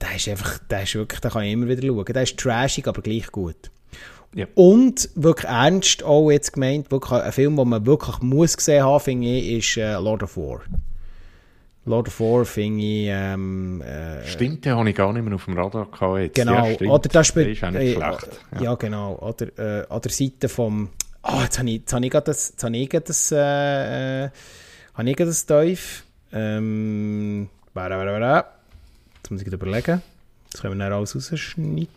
der 0.00 0.16
ist 0.16 0.28
einfach... 0.28 0.58
Der 0.70 0.82
ist 0.82 0.94
wirklich... 0.94 1.20
Da 1.20 1.30
kann 1.30 1.44
ich 1.44 1.52
immer 1.52 1.68
wieder 1.68 1.86
schauen. 1.86 2.04
Der 2.04 2.22
ist 2.22 2.38
trashig, 2.38 2.86
aber 2.86 3.00
gleich 3.00 3.32
gut. 3.32 3.70
Ja. 4.34 4.46
Und 4.54 5.08
wirklich 5.14 5.50
ernst 5.50 6.02
auch 6.04 6.30
jetzt 6.30 6.54
gemeint, 6.54 6.90
wirklich 6.90 7.20
ein 7.20 7.32
Film, 7.32 7.56
den 7.56 7.68
man 7.68 7.86
wirklich 7.86 8.20
muss 8.20 8.56
gesehen 8.56 8.84
haben, 8.84 9.00
finde 9.00 9.28
ich, 9.28 9.58
ist 9.58 9.76
äh, 9.76 9.92
Lord 9.94 10.22
of 10.22 10.36
War. 10.36 10.62
Lord 11.84 12.08
of 12.08 12.20
War 12.20 12.44
finde 12.44 12.84
ich... 12.84 13.08
Ähm, 13.08 13.82
äh, 13.82 14.24
stimmt, 14.26 14.64
den 14.64 14.76
habe 14.76 14.88
ich 14.88 14.96
gar 14.96 15.12
nicht 15.12 15.24
mehr 15.24 15.34
auf 15.34 15.46
dem 15.46 15.58
Radar 15.58 15.86
gehabt 15.86 16.18
jetzt. 16.20 16.34
Genau, 16.36 16.66
ja, 16.66 16.90
oder 16.90 17.08
das 17.08 17.26
spielt... 17.26 17.48
ist 17.48 17.64
auch 17.64 17.70
nicht 17.70 17.82
äh, 17.82 17.94
schlecht. 17.94 18.28
Ja. 18.54 18.62
ja, 18.62 18.74
genau. 18.76 19.16
Oder 19.16 19.80
äh, 19.80 19.86
an 19.88 20.00
der 20.00 20.10
Seite 20.12 20.48
vom... 20.48 20.90
Ah, 21.22 21.38
oh, 21.38 21.42
jetzt 21.42 21.58
habe 21.58 21.70
ich, 21.70 21.80
jetzt 21.80 21.92
habe 21.92 22.04
ich 22.04 22.10
gerade 22.10 22.26
das... 22.26 22.50
Jetzt 22.50 22.64
habe 22.64 22.76
ich 22.76 22.88
das... 22.88 23.32
Äh, 23.32 24.24
äh, 24.24 24.30
habe 24.94 25.10
ich 25.10 25.16
das 25.16 25.46
Teuf. 25.46 26.04
Ähm... 26.32 27.48
Jetzt 27.74 29.30
muss 29.30 29.42
ich 29.42 29.46
überlegen. 29.48 30.02
Das 30.50 30.60
können 30.60 30.78
wir 30.78 30.84
dann 30.84 30.92
alles 30.92 31.16
rausschneiden. 31.16 31.88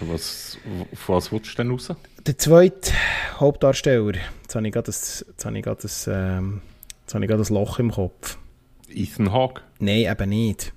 Was, 0.00 0.56
von 0.94 1.14
was 1.16 1.30
willst 1.30 1.52
du 1.52 1.56
denn 1.56 1.70
raus? 1.70 1.92
Der 2.26 2.38
zweite 2.38 2.92
Hauptdarsteller. 3.36 4.14
Jetzt 4.42 4.54
habe 4.54 4.66
ich 4.66 4.72
gerade 4.72 4.86
das, 4.86 5.24
jetzt 5.28 5.44
habe 5.44 5.58
ich 5.58 5.64
gerade 5.64 5.82
das, 5.82 6.08
ähm, 6.10 6.62
jetzt 7.10 7.14
habe 7.16 7.24
ich 7.24 7.28
gerade 7.28 7.40
das 7.40 7.50
Loch 7.50 7.80
im 7.80 7.90
Kopf. 7.90 8.38
Ethan 8.88 9.32
Hawke? 9.32 9.62
Nein, 9.80 10.06
eben 10.08 10.28
nicht. 10.28 10.72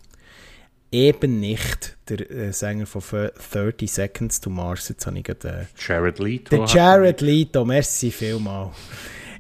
Eben 0.91 1.39
nicht 1.39 1.95
der 2.09 2.31
äh, 2.31 2.51
Sänger 2.51 2.87
von 2.87 3.29
30 3.51 3.91
Seconds 3.91 4.41
to 4.41 4.49
Mars. 4.49 4.89
Jetzt 4.89 5.05
habe 5.05 5.15
ich 5.19 5.25
gerade... 5.25 5.47
Äh, 5.47 5.65
Jared 5.77 6.17
Leto. 6.17 6.57
Der 6.57 6.65
Jared 6.65 7.21
Leto, 7.21 7.63
merci 7.65 8.09
vielmal. 8.09 8.71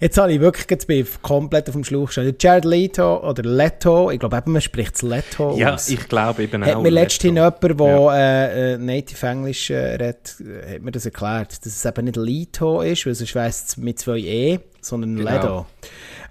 Jetzt 0.01 0.19
habe 0.19 0.33
ich 0.33 0.39
wirklich 0.39 0.69
jetzt 0.69 0.85
bin 0.85 1.01
ich 1.01 1.21
komplett 1.23 1.67
auf 1.67 1.73
dem 1.73 1.83
Schlauch 1.83 2.07
gestanden. 2.07 2.35
Jared 2.39 2.65
Leto 2.65 3.27
oder 3.27 3.41
Leto, 3.41 4.11
ich 4.11 4.19
glaube 4.19 4.37
eben, 4.37 4.51
man 4.51 4.61
spricht 4.61 4.95
es 4.95 5.01
Leto 5.01 5.57
Ja, 5.57 5.73
aus. 5.73 5.89
ich 5.89 6.07
glaube 6.07 6.43
eben 6.43 6.63
hat 6.63 6.73
auch 6.73 6.75
Hat 6.75 6.83
mir 6.83 6.89
letztens 6.91 7.33
jemand, 7.33 7.63
der 7.63 7.87
ja. 7.87 8.45
äh, 8.45 8.77
Native 8.77 9.25
Englisch 9.25 9.71
äh, 9.71 9.95
redet, 9.95 10.35
hat 10.69 10.81
mir 10.81 10.91
das 10.91 11.05
erklärt, 11.05 11.65
dass 11.65 11.73
es 11.73 11.85
eben 11.85 12.05
nicht 12.05 12.17
Leto 12.17 12.81
ist, 12.81 13.07
weil 13.07 13.15
sonst 13.15 13.33
wäre 13.33 13.47
es 13.47 13.77
mit 13.77 13.97
zwei 13.97 14.19
E, 14.19 14.59
sondern 14.81 15.15
genau. 15.15 15.31
Leto. 15.31 15.65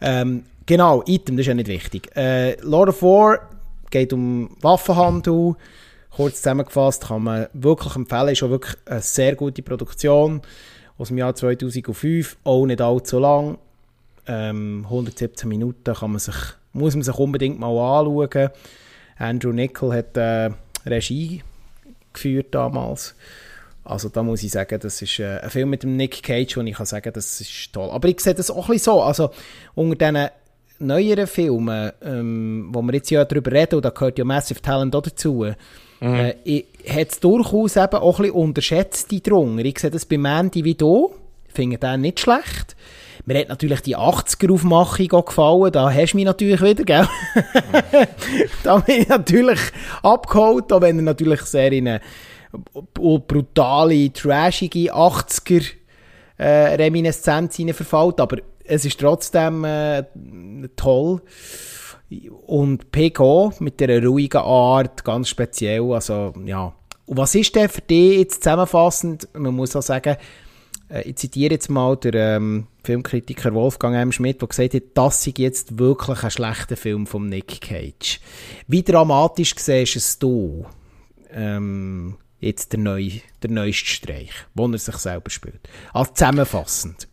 Ähm, 0.00 0.44
genau, 0.66 1.02
Item, 1.06 1.36
das 1.36 1.42
ist 1.44 1.48
ja 1.48 1.54
nicht 1.54 1.68
wichtig. 1.68 2.14
Äh, 2.16 2.60
Lord 2.60 2.90
of 2.90 3.02
War 3.02 3.50
geht 3.90 4.12
um 4.12 4.56
Waffenhandel. 4.60 5.54
Kurz 6.10 6.36
zusammengefasst 6.36 7.06
kann 7.08 7.22
man 7.22 7.46
wirklich 7.54 7.96
empfehlen, 7.96 8.28
ist 8.28 8.42
auch 8.42 8.50
wirklich 8.50 8.76
eine 8.84 9.00
sehr 9.00 9.34
gute 9.34 9.62
Produktion 9.62 10.42
aus 10.98 11.08
dem 11.08 11.18
Jahr 11.18 11.34
2005, 11.34 12.36
auch 12.44 12.66
nicht 12.66 12.80
allzu 12.80 13.18
lang. 13.18 13.58
Ähm, 14.26 14.82
117 14.84 15.48
Minuten 15.48 15.94
kann 15.94 16.10
man 16.10 16.20
sich, 16.20 16.34
muss 16.72 16.94
man 16.94 17.02
sich 17.02 17.14
unbedingt 17.16 17.58
mal 17.58 17.70
anschauen. 17.70 18.50
Andrew 19.16 19.52
Nickel 19.52 19.92
hat 19.92 20.16
äh, 20.16 20.50
Regie 20.84 21.42
geführt 22.12 22.48
damals. 22.54 23.14
Also 23.84 24.08
da 24.08 24.22
muss 24.22 24.42
ich 24.42 24.52
sagen, 24.52 24.78
das 24.78 25.02
ist 25.02 25.18
äh, 25.18 25.40
ein 25.40 25.50
Film 25.50 25.70
mit 25.70 25.82
dem 25.82 25.96
Nick 25.96 26.22
Cage, 26.22 26.56
wo 26.56 26.60
ich 26.60 26.74
kann 26.74 26.86
sagen, 26.86 27.12
das 27.12 27.40
ist 27.40 27.72
toll. 27.72 27.90
Aber 27.90 28.08
ich 28.08 28.20
sehe 28.20 28.34
das 28.34 28.50
auch 28.50 28.68
ein 28.68 28.74
bisschen 28.74 28.92
so, 28.92 29.02
also 29.02 29.30
unter 29.74 29.96
diesen 29.96 30.28
neueren 30.82 31.26
Filmen, 31.26 31.92
ähm, 32.02 32.70
wo 32.72 32.82
wir 32.82 32.94
jetzt 32.94 33.10
ja 33.10 33.24
darüber 33.24 33.52
reden, 33.52 33.76
und 33.76 33.84
da 33.84 33.90
gehört 33.90 34.18
ja 34.18 34.24
Massive 34.24 34.60
Talent 34.60 34.94
auch 34.94 35.02
dazu, 35.02 35.46
Mhm. 36.02 36.32
Äh, 36.44 36.64
habe 36.88 37.06
es 37.08 37.20
durchaus 37.20 37.76
eben 37.76 37.94
auch 37.94 38.18
ein 38.18 38.22
bisschen 38.24 38.36
unterschätzt, 38.36 39.10
die 39.12 39.22
Drunger. 39.22 39.64
Ich 39.64 39.78
sehe 39.78 39.90
das 39.90 40.04
bei 40.04 40.18
Mandy 40.18 40.64
wie 40.64 40.74
du. 40.74 41.14
Finde 41.46 41.78
den 41.78 42.00
nicht 42.00 42.18
schlecht. 42.18 42.74
Mir 43.24 43.38
hat 43.38 43.48
natürlich 43.50 43.82
die 43.82 43.96
80er-Aufmachung 43.96 45.24
gefallen. 45.24 45.70
Da 45.70 45.92
hast 45.92 46.12
du 46.12 46.16
mich 46.16 46.24
natürlich 46.24 46.60
wieder, 46.60 46.82
gell? 46.82 47.06
da 48.64 48.78
bin 48.78 49.02
ich 49.02 49.08
natürlich 49.08 49.60
abgeholt, 50.02 50.72
auch 50.72 50.80
wenn 50.80 50.98
er 50.98 51.02
natürlich 51.02 51.42
sehr 51.42 51.70
in 51.70 51.86
eine 51.86 52.00
brutale, 52.94 54.12
trashige 54.12 54.92
80er 54.92 55.70
äh, 56.38 56.74
Reminiszenz 56.74 57.62
verfällt. 57.76 58.18
Aber 58.18 58.38
es 58.64 58.84
ist 58.84 59.00
trotzdem 59.00 59.64
äh, 59.64 60.04
toll. 60.76 61.22
Und 62.46 62.92
PK 62.92 63.54
mit 63.60 63.80
dieser 63.80 64.04
ruhigen 64.04 64.42
Art, 64.42 65.04
ganz 65.04 65.28
speziell. 65.28 65.92
Also, 65.92 66.34
ja. 66.44 66.74
Und 67.06 67.16
was 67.16 67.34
ist 67.34 67.54
denn 67.56 67.68
für 67.68 67.80
dich 67.80 68.18
jetzt 68.18 68.42
zusammenfassend? 68.44 69.28
Man 69.34 69.54
muss 69.54 69.74
auch 69.74 69.82
sagen, 69.82 70.16
äh, 70.92 71.02
ich 71.08 71.16
zitiere 71.16 71.54
jetzt 71.54 71.70
mal 71.70 71.96
den 71.96 72.12
ähm, 72.14 72.66
Filmkritiker 72.84 73.54
Wolfgang 73.54 73.96
M. 73.96 74.12
Schmidt, 74.12 74.40
der 74.40 74.48
gesagt 74.48 74.74
hat, 74.74 74.82
das 74.94 75.26
ist 75.26 75.38
jetzt 75.38 75.78
wirklich 75.78 76.22
ein 76.22 76.30
schlechter 76.30 76.76
Film 76.76 77.06
von 77.06 77.28
Nick 77.28 77.60
Cage. 77.60 78.20
Wie 78.66 78.82
dramatisch 78.82 79.54
siehst 79.56 79.96
es 79.96 80.18
du? 80.18 80.66
Ähm, 81.32 82.16
jetzt 82.42 82.72
der, 82.72 82.80
neu, 82.80 83.08
der 83.42 83.50
neueste 83.50 83.86
Streich, 83.86 84.32
wo 84.54 84.66
er 84.66 84.78
sich 84.78 84.96
selber 84.96 85.30
spielt. 85.30 85.68
Also 85.92 86.12
zusammenfassend. 86.12 87.08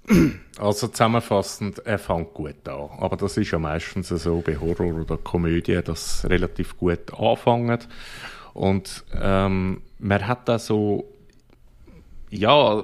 Also 0.57 0.87
zusammenfassend, 0.87 1.79
er 1.85 1.99
fängt 1.99 2.33
gut 2.33 2.67
an. 2.67 2.89
Aber 2.97 3.15
das 3.15 3.37
ist 3.37 3.51
ja 3.51 3.59
meistens 3.59 4.09
so 4.09 4.41
bei 4.41 4.57
Horror 4.57 4.93
oder 4.93 5.17
Komödie, 5.17 5.81
dass 5.81 6.25
relativ 6.27 6.77
gut 6.77 7.13
anfangen. 7.13 7.79
Und 8.53 9.05
ähm, 9.13 9.83
man 9.99 10.27
hat 10.27 10.49
da 10.49 10.59
so, 10.59 11.05
ja, 12.29 12.83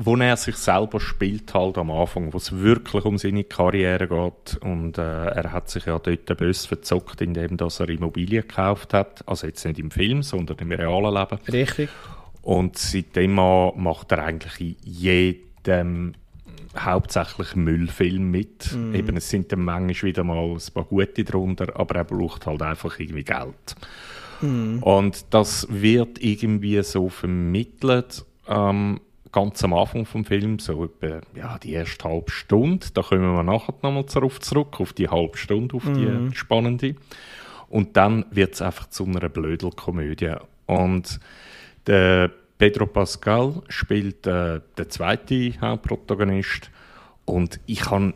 wo 0.00 0.16
er 0.16 0.36
sich 0.36 0.56
selber 0.56 1.00
spielt 1.00 1.52
halt 1.52 1.76
am 1.76 1.90
Anfang, 1.90 2.32
wo 2.32 2.36
es 2.36 2.56
wirklich 2.56 3.04
um 3.04 3.18
seine 3.18 3.42
Karriere 3.42 4.06
geht 4.06 4.62
und 4.62 4.96
äh, 4.96 5.26
er 5.26 5.52
hat 5.52 5.68
sich 5.68 5.86
ja 5.86 5.98
dort 5.98 6.36
böse 6.36 6.68
verzockt, 6.68 7.20
indem 7.20 7.56
dass 7.56 7.80
er 7.80 7.88
Immobilien 7.88 8.42
gekauft 8.46 8.94
hat, 8.94 9.26
also 9.26 9.48
jetzt 9.48 9.64
nicht 9.64 9.80
im 9.80 9.90
Film, 9.90 10.22
sondern 10.22 10.56
im 10.58 10.70
realen 10.70 11.14
Leben. 11.14 11.38
Richtig. 11.48 11.88
Und 12.42 12.78
seitdem 12.78 13.34
macht 13.34 14.12
er 14.12 14.24
eigentlich 14.24 14.60
in 14.60 14.76
jedem 14.82 16.14
hauptsächlich 16.78 17.56
Müllfilm 17.56 18.30
mit. 18.30 18.72
Mm. 18.72 18.94
Eben, 18.94 19.16
es 19.16 19.28
sind 19.28 19.50
dann 19.50 19.64
manchmal 19.64 20.10
wieder 20.10 20.22
mal 20.22 20.38
ein 20.38 20.58
paar 20.72 20.84
gute 20.84 21.24
drunter, 21.24 21.74
aber 21.74 21.96
er 21.96 22.04
braucht 22.04 22.46
halt 22.46 22.62
einfach 22.62 22.98
irgendwie 23.00 23.24
Geld. 23.24 23.74
Mm. 24.40 24.78
Und 24.82 25.26
das 25.30 25.66
wird 25.70 26.22
irgendwie 26.22 26.80
so 26.82 27.08
vermittelt, 27.08 28.24
ähm, 28.46 29.00
ganz 29.32 29.62
am 29.64 29.74
Anfang 29.74 30.06
vom 30.06 30.24
Film, 30.24 30.58
so 30.58 30.84
etwa 30.84 31.20
ja, 31.34 31.58
die 31.58 31.72
erste 31.72 32.08
halbe 32.08 32.30
Stunde, 32.30 32.86
da 32.94 33.02
kommen 33.02 33.34
wir 33.34 33.42
nachher 33.42 33.74
nochmal 33.82 34.04
darauf 34.04 34.40
zurück, 34.40 34.80
auf 34.80 34.92
die 34.92 35.08
halbe 35.08 35.36
Stunde, 35.36 35.76
auf 35.76 35.84
die 35.84 36.06
mhm. 36.06 36.34
spannende. 36.34 36.94
Und 37.68 37.96
dann 37.96 38.24
wird 38.30 38.54
es 38.54 38.62
einfach 38.62 38.88
zu 38.88 39.04
einer 39.04 39.28
Blödelkomödie. 39.28 40.36
Und 40.66 41.20
der 41.86 42.30
Pedro 42.58 42.86
Pascal 42.86 43.62
spielt 43.68 44.26
äh, 44.26 44.60
der 44.76 44.88
zweite 44.88 45.52
Hauptprotagonist 45.60 46.70
und 47.24 47.60
ich 47.66 47.90
habe 47.90 48.14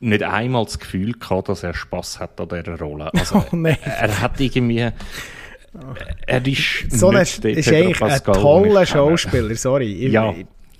nicht 0.00 0.22
einmal 0.22 0.64
das 0.64 0.78
Gefühl 0.78 1.12
gehabt, 1.12 1.48
dass 1.48 1.62
er 1.62 1.74
Spaß 1.74 2.20
hat 2.20 2.40
an 2.40 2.48
dieser 2.48 2.78
Rolle. 2.78 3.12
Also, 3.14 3.44
oh, 3.52 3.56
er 3.64 4.20
hat 4.20 4.40
irgendwie 4.40 4.90
er 6.26 6.46
ist 6.46 6.90
so 6.90 7.08
ein, 7.08 7.22
ist 7.22 7.44
eigentlich 7.44 8.00
ein 8.02 8.22
toller 8.24 8.86
Schauspieler, 8.86 9.54
sorry. 9.56 10.08
Ja. 10.08 10.34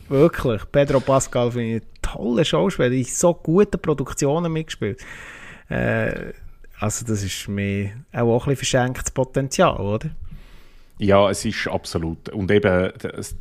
wirklich, 0.09 0.63
Pedro 0.71 1.01
Pascal 1.01 1.51
finde 1.51 1.77
ich 1.77 1.83
ein 1.83 1.89
toller 2.03 2.45
Schauspieler. 2.45 2.91
Ich 2.91 3.17
so 3.17 3.35
gute 3.35 3.79
Produktionen 3.79 4.53
mitgespielt. 4.53 5.01
Äh, 5.69 6.33
also 6.79 7.07
das 7.07 7.23
ist 7.23 7.49
mir 7.49 7.93
auch, 8.13 8.47
ein 8.47 8.55
bisschen 8.55 8.57
verschenktes 8.57 9.11
Potenzial, 9.11 9.77
oder? 9.77 10.11
Ja, 10.99 11.29
es 11.29 11.45
ist 11.45 11.69
absolut. 11.69 12.31
Und 12.31 12.51
eben 12.51 12.91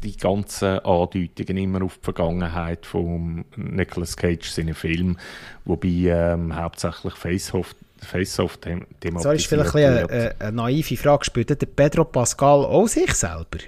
die 0.03 0.17
ganzen 0.17 0.79
Andeutungen 0.79 1.57
immer 1.57 1.83
auf 1.83 1.97
die 1.97 2.03
Vergangenheit 2.03 2.85
von 2.85 3.45
Nicolas 3.55 4.17
Cage, 4.17 4.49
seinen 4.49 4.73
Film, 4.73 5.17
wobei 5.63 5.87
ähm, 5.87 6.53
hauptsächlich 6.53 7.13
Faceoff 7.13 7.73
Face-Off 8.01 8.57
thematisiert 8.57 9.25
Das 9.25 9.35
ist 9.35 9.47
vielleicht 9.47 9.75
ein 9.75 10.09
eine, 10.09 10.35
eine, 10.39 10.51
naive 10.51 10.97
Frage. 10.97 11.25
Spielt 11.25 11.49
der 11.49 11.65
Pedro 11.65 12.05
Pascal 12.05 12.65
auch 12.65 12.87
sich 12.87 13.13
selber? 13.13 13.59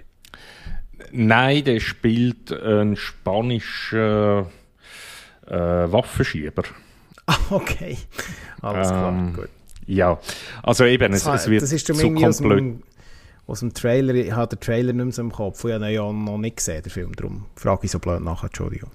Nein, 1.12 1.63
der 1.63 1.80
spielt 1.80 2.52
einen 2.52 2.96
spanischen 2.96 4.46
äh, 5.48 5.52
Waffenschieber. 5.52 6.63
Ah, 7.26 7.38
okay. 7.50 7.98
Alles 8.62 8.88
klar, 8.88 9.12
ähm, 9.12 9.34
gut. 9.34 9.50
Ja, 9.86 10.20
also 10.63 10.86
eben, 10.86 11.13
es, 11.13 11.26
es 11.26 11.48
wird 11.50 11.62
das 11.62 11.72
ist 11.72 11.88
so 11.88 11.94
komplett... 12.13 12.84
Aus 13.48 13.62
dem 13.62 13.74
Trailer, 13.74 14.13
ich 14.13 14.34
habe 14.34 14.54
den 14.54 14.60
Trailer 14.60 14.92
nicht 14.92 15.06
mehr 15.06 15.13
so 15.13 15.22
im 15.22 15.32
Kopf, 15.32 15.63
ich 15.63 15.72
habe 15.72 15.86
ihn 15.86 15.94
ja 15.94 16.12
noch 16.12 16.38
nicht 16.38 16.58
gesehen, 16.58 16.84
den 16.84 16.90
Film, 16.90 17.16
darum 17.16 17.46
frage 17.56 17.86
ich 17.86 17.92
so 17.92 18.00
blöd 18.00 18.22
nach, 18.22 18.44
Entschuldigung. 18.44 18.92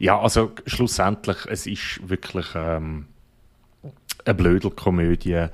Ja, 0.00 0.18
also 0.18 0.50
schlussendlich, 0.66 1.38
es 1.48 1.68
ist 1.68 2.00
wirklich... 2.08 2.46
Ähm, 2.56 3.06
eine 4.24 4.34
Blödelkomödie, 4.34 5.46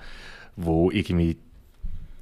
wo 0.56 0.90
irgendwie 0.90 1.38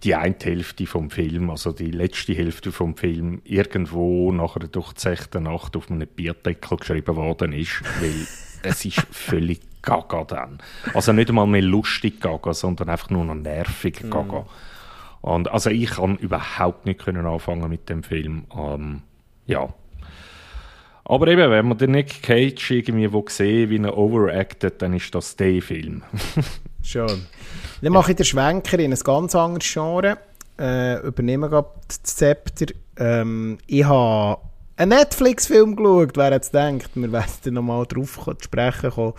die 0.05 0.15
eine 0.15 0.37
Hälfte 0.41 0.87
vom 0.87 1.11
Film, 1.11 1.51
also 1.51 1.73
die 1.73 1.91
letzte 1.91 2.33
Hälfte 2.33 2.71
vom 2.71 2.97
Film, 2.97 3.41
irgendwo 3.45 4.31
nachher 4.33 4.69
durch 4.69 4.93
die 4.93 5.01
sechste 5.01 5.41
Nacht 5.41 5.77
auf 5.77 5.91
einem 5.91 6.07
Bierdeckel 6.07 6.79
geschrieben 6.79 7.17
worden 7.17 7.53
ist, 7.53 7.83
weil 8.01 8.27
es 8.63 8.85
ist 8.85 9.01
völlig 9.11 9.61
gaga 9.83 10.25
dann. 10.25 10.59
Also 10.95 11.13
nicht 11.13 11.31
einmal 11.31 11.47
mehr 11.47 11.63
lustig 11.63 12.21
gaga, 12.21 12.55
sondern 12.55 12.89
einfach 12.91 13.11
nur 13.11 13.25
noch 13.25 13.35
nervig 13.35 14.03
mhm. 14.03 14.11
gaga. 14.11 14.41
Mm. 14.41 14.47
Und 15.21 15.51
also 15.51 15.71
ich 15.71 15.91
kann 15.91 16.17
überhaupt 16.17 16.87
nicht 16.87 17.01
können 17.01 17.27
anfangen 17.27 17.69
mit 17.69 17.89
dem 17.89 18.03
Film. 18.03 18.45
Ähm, 18.57 19.03
ja, 19.47 19.69
aber 21.09 21.29
eben, 21.29 21.51
wenn 21.51 21.67
man 21.67 21.79
den 21.79 21.93
Nick 21.93 22.23
Cage 22.23 22.71
irgendwie 22.71 23.13
wo 23.13 23.25
sehen, 23.29 23.71
wie 23.71 23.79
er 23.79 23.97
overacted, 23.97 24.81
dann 24.83 24.93
ist 24.93 25.15
das 25.15 25.37
der 25.37 25.63
Film. 25.63 26.03
Schön. 26.83 27.27
Dann 27.81 27.93
mache 27.93 28.13
ich 28.13 28.17
den 28.17 28.27
Schwenker 28.27 28.79
in 28.79 28.93
ein 28.93 28.99
ganz 28.99 29.35
anderes 29.35 29.73
Genre. 29.73 30.19
Äh, 30.59 31.01
übernehme 31.07 31.49
gerade 31.49 31.69
das 31.87 32.03
Zepter. 32.03 32.67
Ähm, 32.99 33.59
ich 33.67 33.85
habe 33.85 34.41
einen 34.77 34.99
Netflix-Film 34.99 35.77
geschaut, 35.77 36.17
wer 36.17 36.33
jetzt 36.33 36.53
denkt, 36.55 36.91
wir 36.95 37.11
werden 37.11 37.33
dann 37.43 37.55
nochmal 37.55 37.87
drauf 37.87 38.19
zu 38.25 38.37
sprechen 38.41 38.91
kommen. 38.91 39.15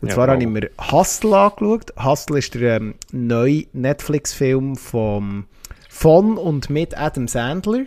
Und 0.00 0.08
ja, 0.08 0.14
zwar 0.14 0.28
wow. 0.28 0.34
habe 0.34 0.42
ich 0.42 0.48
mir 0.48 0.70
Hustle 0.90 1.36
angeschaut. 1.36 1.92
Hustle 2.02 2.38
ist 2.38 2.54
der 2.54 2.76
ähm, 2.76 2.94
neue 3.12 3.64
Netflix-Film 3.72 4.76
von 4.76 5.46
und 6.38 6.70
mit 6.70 6.96
Adam 6.98 7.28
Sandler. 7.28 7.84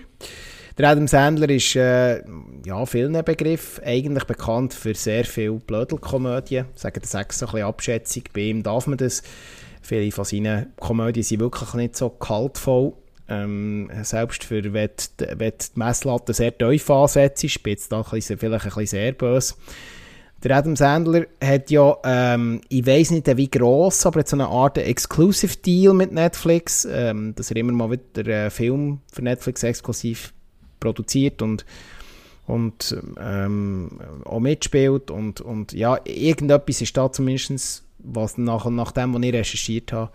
Der 0.80 0.88
Adam 0.88 1.10
Sandler 1.10 1.50
ist 1.50 1.76
äh, 1.76 2.24
ja, 2.66 2.86
vielen 2.86 3.12
Begriff 3.26 3.82
eigentlich 3.84 4.24
bekannt 4.24 4.74
für 4.74 4.96
sehr 4.96 5.26
viel 5.26 5.56
Blödelkomödien. 5.56 6.68
Sagen 6.74 7.02
das 7.02 7.16
auch 7.18 7.30
so 7.32 7.48
ein 7.48 7.64
Abschätzung. 7.64 8.24
Bei 8.34 8.44
ihm 8.44 8.64
darf 8.64 8.88
man 8.88 8.98
das. 8.98 9.22
Viele 9.82 10.10
von 10.14 10.24
seinen 10.24 10.68
Komödien 10.78 11.24
sind 11.24 11.42
wirklich 11.42 11.74
nicht 11.74 11.98
so 11.98 12.10
kaltvoll. 12.10 12.94
Ähm, 13.28 13.92
selbst 14.04 14.46
für, 14.46 14.72
wenn 14.72 14.90
die, 15.20 15.26
die 15.36 15.52
Messlatte 15.76 16.34
sehr 16.34 16.58
tief 16.58 16.90
ansetzt, 16.90 17.44
ist 17.44 17.60
jetzt 17.66 17.92
da 17.92 17.98
ein 17.98 18.06
vielleicht 18.06 18.42
ein 18.42 18.60
bisschen 18.62 18.86
sehr 18.86 19.12
böse. 19.12 19.56
Der 20.42 20.56
Adam 20.56 20.78
Sandler 20.78 21.26
hat 21.44 21.70
ja, 21.72 21.98
ähm, 22.06 22.62
ich 22.70 22.88
weiß 22.88 23.12
nicht 23.12 23.28
wie 23.36 23.52
gross, 23.52 24.06
aber 24.06 24.22
hat 24.22 24.30
so 24.30 24.38
eine 24.38 24.48
Art 24.48 24.78
Exclusive 24.78 25.58
Deal 25.58 25.94
mit 25.94 26.14
Netflix, 26.14 26.88
ähm, 26.90 27.36
dass 27.36 27.52
er 27.52 27.58
immer 27.58 27.74
mal 27.74 27.92
wieder 27.92 28.34
einen 28.34 28.50
Film 28.50 29.02
für 29.12 29.22
Netflix 29.24 29.64
exklusiv 29.64 30.34
produziert 30.80 31.42
und, 31.42 31.66
und 32.48 32.98
ähm, 33.20 34.00
auch 34.26 34.40
mitspielt. 34.40 35.12
Und, 35.12 35.42
und 35.42 35.74
ja, 35.74 36.00
irgendetwas 36.06 36.82
ist 36.82 36.98
da 36.98 37.12
zumindest, 37.12 37.84
was 38.00 38.38
nach, 38.38 38.70
nach 38.70 38.92
dem, 38.92 39.14
was 39.14 39.24
ich 39.24 39.34
recherchiert 39.34 39.92
habe, 39.94 40.12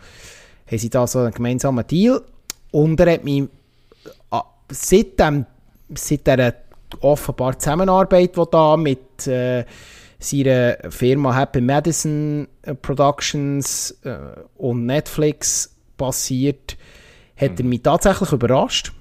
haben 0.66 0.78
sie 0.78 0.90
da 0.90 1.06
so 1.06 1.20
einen 1.20 1.32
gemeinsamen 1.32 1.86
Deal. 1.86 2.22
Und 2.70 2.98
er 3.00 3.14
hat 3.14 3.24
mich 3.24 3.44
äh, 4.30 4.38
seit, 4.70 5.20
dem, 5.20 5.46
seit 5.94 6.26
dieser 6.26 6.54
offenbar 7.00 7.58
Zusammenarbeit, 7.58 8.36
die 8.36 8.42
da 8.50 8.76
mit 8.76 9.26
äh, 9.26 9.64
seiner 10.18 10.78
Firma 10.90 11.36
Happy 11.36 11.60
Madison 11.60 12.48
äh, 12.62 12.74
Productions 12.74 13.90
äh, 14.04 14.16
und 14.56 14.86
Netflix 14.86 15.74
passiert, 15.96 16.76
hat 17.36 17.58
er 17.58 17.64
mhm. 17.64 17.70
mich 17.70 17.82
tatsächlich 17.82 18.32
überrascht. 18.32 18.92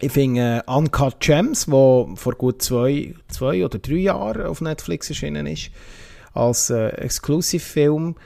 Ich 0.00 0.12
finde 0.12 0.62
äh, 0.66 0.70
Uncut 0.70 1.20
Gems, 1.20 1.70
wo 1.70 2.10
vor 2.16 2.34
gut 2.34 2.62
zwei, 2.62 3.14
zwei 3.28 3.64
oder 3.64 3.78
drei 3.78 3.94
Jahren 3.94 4.46
auf 4.46 4.60
Netflix 4.60 5.08
erschienen 5.08 5.46
ist, 5.46 5.70
als 6.32 6.70
äh, 6.70 6.88
Exclusive-Film 6.88 8.16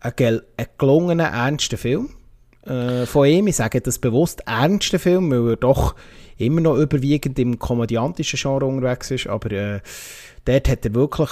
ein, 0.00 0.12
ein 0.56 0.66
gelungener, 0.76 1.28
ernster 1.28 1.78
Film 1.78 2.10
äh, 2.66 3.06
von 3.06 3.26
ihm. 3.26 3.46
Ich 3.46 3.56
sage 3.56 3.80
das 3.80 3.98
bewusst 3.98 4.42
ernster 4.46 4.98
Film, 4.98 5.30
weil 5.30 5.50
er 5.50 5.56
doch 5.56 5.94
immer 6.36 6.60
noch 6.60 6.76
überwiegend 6.76 7.38
im 7.38 7.58
komödiantischen 7.58 8.38
Genre 8.38 8.66
unterwegs 8.66 9.10
ist, 9.10 9.28
aber 9.28 9.52
äh, 9.52 9.80
dort 10.44 10.68
hat 10.68 10.84
er 10.84 10.94
wirklich 10.94 11.30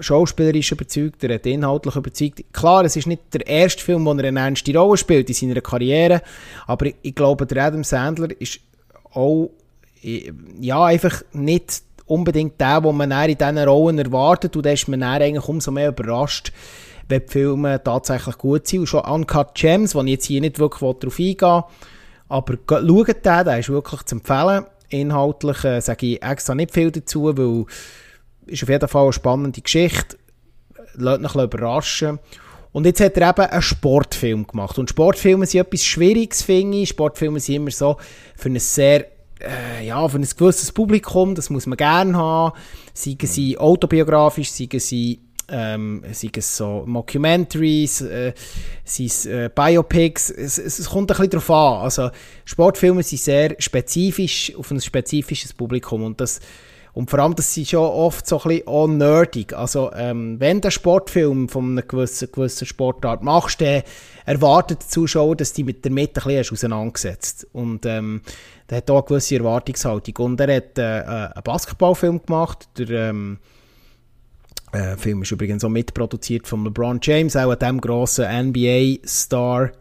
schauspielerisch 0.00 0.72
überzeugt, 0.72 1.22
er 1.22 1.36
hat 1.36 1.46
inhaltlich 1.46 1.94
überzeugt. 1.94 2.42
Klar, 2.52 2.84
es 2.84 2.96
ist 2.96 3.06
nicht 3.06 3.22
der 3.32 3.46
erste 3.46 3.82
Film, 3.82 4.04
wo 4.04 4.12
er 4.12 4.24
eine 4.24 4.40
ernste 4.40 4.76
Rolle 4.76 4.96
spielt 4.96 5.28
in 5.28 5.34
seiner 5.34 5.60
Karriere, 5.60 6.20
aber 6.66 6.86
ich, 6.86 6.96
ich 7.02 7.14
glaube, 7.14 7.46
der 7.46 7.64
Adam 7.64 7.84
Sandler 7.84 8.28
ist 8.40 8.58
auch 9.14 9.50
ja, 10.60 10.84
einfach 10.84 11.22
nicht 11.32 11.82
unbedingt 12.06 12.60
der, 12.60 12.82
den 12.82 12.96
man 12.96 13.10
in 13.10 13.38
diesen 13.38 13.58
Rollen 13.58 13.98
erwartet 13.98 14.54
und 14.56 14.66
da 14.66 14.70
ist 14.70 14.88
man 14.88 15.00
dann 15.00 15.22
eigentlich 15.22 15.48
umso 15.48 15.70
mehr 15.70 15.88
überrascht, 15.88 16.52
wenn 17.08 17.22
die 17.22 17.32
Filme 17.32 17.82
tatsächlich 17.82 18.36
gut 18.36 18.68
sind. 18.68 18.80
Und 18.80 18.86
schon 18.86 19.00
Uncut 19.00 19.54
Gems, 19.54 19.94
wo 19.94 20.02
ich 20.02 20.10
jetzt 20.10 20.26
hier 20.26 20.42
nicht 20.42 20.58
wirklich 20.58 20.96
darauf 20.98 21.18
eingehen 21.18 21.64
aber 22.28 22.54
schaut 22.66 23.24
den, 23.24 23.44
der 23.44 23.58
ist 23.58 23.68
wirklich 23.68 24.02
zu 24.02 24.16
empfehlen. 24.16 24.66
Inhaltlich 24.88 25.64
äh, 25.64 25.80
sage 25.80 26.06
ich 26.06 26.22
extra 26.22 26.54
nicht 26.54 26.72
viel 26.72 26.90
dazu, 26.90 27.36
weil 27.36 27.66
ist 28.46 28.62
auf 28.62 28.68
jeden 28.68 28.88
Fall 28.88 29.04
eine 29.04 29.12
spannende 29.12 29.60
Geschichte. 29.60 30.18
Lässt 30.94 31.20
mich 31.20 31.34
überraschen. 31.34 32.18
Und 32.74 32.86
jetzt 32.86 33.00
hat 33.00 33.16
er 33.16 33.30
eben 33.30 33.40
einen 33.40 33.62
Sportfilm 33.62 34.48
gemacht. 34.48 34.80
Und 34.80 34.90
Sportfilme 34.90 35.46
sind 35.46 35.60
etwas 35.60 35.84
Schwieriges, 35.84 36.42
finde 36.42 36.78
ich. 36.78 36.88
Sportfilme 36.88 37.38
sind 37.38 37.54
immer 37.54 37.70
so 37.70 37.98
für 38.34 38.48
ein 38.48 38.58
sehr, 38.58 39.06
äh, 39.40 39.86
ja, 39.86 40.08
für 40.08 40.18
ein 40.18 40.26
gewisses 40.36 40.72
Publikum, 40.72 41.36
das 41.36 41.50
muss 41.50 41.66
man 41.66 41.76
gerne 41.76 42.18
haben. 42.18 42.58
Seien 42.92 43.16
sie 43.22 43.56
autobiografisch, 43.56 44.50
seien 44.50 44.80
sie 44.80 45.20
ähm, 45.48 46.02
sei 46.10 46.30
es 46.36 46.56
so 46.56 46.82
Mockumentaries, 46.84 48.00
äh, 48.00 48.32
sei 48.82 49.04
es 49.04 49.24
äh, 49.26 49.50
Biopics, 49.54 50.30
es, 50.30 50.58
es, 50.58 50.88
kommt 50.88 51.12
ein 51.12 51.16
bisschen 51.16 51.30
darauf 51.30 51.50
an. 51.50 51.82
Also 51.82 52.10
Sportfilme 52.44 53.04
sind 53.04 53.20
sehr 53.20 53.54
spezifisch, 53.60 54.52
auf 54.56 54.72
ein 54.72 54.80
spezifisches 54.80 55.52
Publikum 55.52 56.02
und 56.02 56.20
das 56.20 56.40
und 56.94 57.10
vor 57.10 57.18
allem, 57.18 57.34
das 57.34 57.52
sind 57.52 57.68
schon 57.68 57.80
oft 57.80 58.24
so 58.24 58.40
ein 58.40 58.48
bisschen 58.48 58.68
auch 58.68 58.86
nerdig. 58.86 59.52
Also, 59.52 59.92
ähm, 59.94 60.38
wenn 60.38 60.60
du 60.60 60.66
einen 60.66 60.72
Sportfilm 60.72 61.48
von 61.48 61.72
einer 61.72 61.82
gewissen, 61.82 62.30
gewissen 62.30 62.66
Sportart 62.66 63.22
machst, 63.24 63.60
dann 63.60 63.82
erwartet 64.24 64.82
der 64.82 64.88
Zuschauer, 64.88 65.34
dass 65.34 65.52
du 65.52 65.64
mit 65.64 65.84
der 65.84 65.90
Mitte 65.90 66.20
ein 66.20 66.28
bisschen 66.28 66.54
auseinandergesetzt 66.54 67.48
Und, 67.52 67.84
ähm, 67.84 68.22
der 68.70 68.78
hat 68.78 68.90
auch 68.90 68.98
eine 68.98 69.06
gewisse 69.06 69.36
Erwartungshaltung. 69.36 70.16
Und 70.24 70.40
er 70.40 70.56
hat 70.56 70.78
äh, 70.78 71.00
äh 71.00 71.04
einen 71.04 71.42
Basketballfilm 71.42 72.22
gemacht, 72.24 72.68
der, 72.78 72.90
ähm, 72.90 73.38
der 74.72 74.96
Film 74.96 75.22
ist 75.22 75.32
übrigens 75.32 75.64
auch 75.64 75.68
mitproduziert 75.68 76.46
von 76.46 76.64
LeBron 76.64 77.00
James, 77.02 77.36
auch 77.36 77.54
dem 77.56 77.80
grossen 77.80 78.26
NBA-Star 78.50 79.72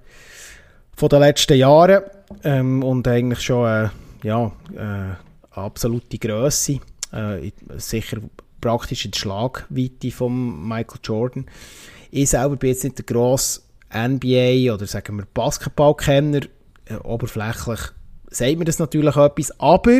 von 0.96 1.10
den 1.10 1.20
letzten 1.20 1.58
Jahren. 1.58 2.02
Ähm, 2.44 2.82
und 2.84 3.08
eigentlich 3.08 3.42
schon 3.42 3.68
äh, 3.68 3.90
ja, 4.24 4.52
äh, 4.76 5.16
absolute 5.52 6.18
Größe. 6.18 6.80
Äh, 7.14 7.52
sicher 7.78 8.18
praktisch 8.60 9.06
in 9.06 9.12
der 9.12 9.20
Schlagweite 9.20 10.12
von 10.12 10.68
Michael 10.68 11.00
Jordan. 11.04 11.46
Ich 12.12 12.30
selber 12.30 12.56
bin 12.56 12.70
jetzt 12.70 12.84
nicht 12.84 12.98
der 12.98 13.06
grosse 13.06 13.62
NBA 13.94 14.74
oder 14.74 14.88
sagen 14.88 15.18
wir 15.18 15.28
Basketballkenner. 15.34 16.42
Äh, 16.86 16.96
oberflächlich 16.96 17.80
sagt 18.30 18.58
mir 18.58 18.66
das 18.66 18.80
natürlich 18.80 19.16
etwas, 19.16 19.60
aber 19.60 20.00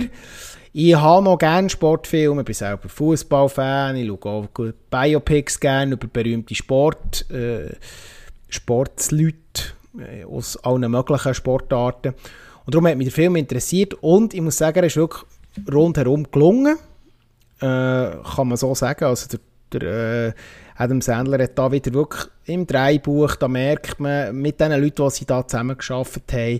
ich 0.74 0.96
habe 0.96 1.24
noch 1.24 1.38
gerne 1.38 1.70
Sportfilme, 1.70 2.42
ich 2.42 2.46
bin 2.46 2.56
selber 2.56 2.90
Fußballfan, 2.90 3.96
ich 3.96 4.08
schaue 4.08 4.26
auch 4.26 4.48
Biopics 4.90 5.60
gerne 5.60 5.94
über 5.94 6.08
berühmte 6.08 6.56
Sport, 6.56 7.30
äh, 7.30 7.76
Sportsleute 8.50 9.36
äh, 10.00 10.24
aus 10.24 10.58
allen 10.58 10.90
möglichen 10.90 11.34
Sportarten. 11.36 12.16
Und 12.66 12.74
darum 12.74 12.88
hat 12.88 12.98
mich 12.98 13.08
der 13.08 13.14
Film 13.14 13.36
interessiert 13.36 13.94
und 14.02 14.34
ich 14.34 14.42
muss 14.42 14.58
sagen, 14.58 14.80
er 14.80 14.86
ist 14.86 14.96
wirklich 14.96 15.24
rundherum 15.72 16.32
gelungen, 16.32 16.78
kann 17.60 18.48
man 18.48 18.58
so 18.58 18.76
sagen. 18.76 19.06
Also 19.06 19.38
der, 19.74 19.82
äh, 19.82 20.34
Adam 20.76 21.02
Sandler 21.02 21.44
hat 21.44 21.58
da 21.58 21.72
wieder 21.72 21.94
wirklich 21.94 22.26
im 22.46 22.66
Dreibuch, 22.68 23.36
da 23.36 23.48
merkt 23.48 24.00
man, 24.00 24.36
mit 24.36 24.60
den 24.60 24.72
Leuten, 24.72 25.06
die 25.06 25.12
sie 25.12 25.26
da 25.26 25.42
geschafft 25.42 26.34
haben, 26.34 26.60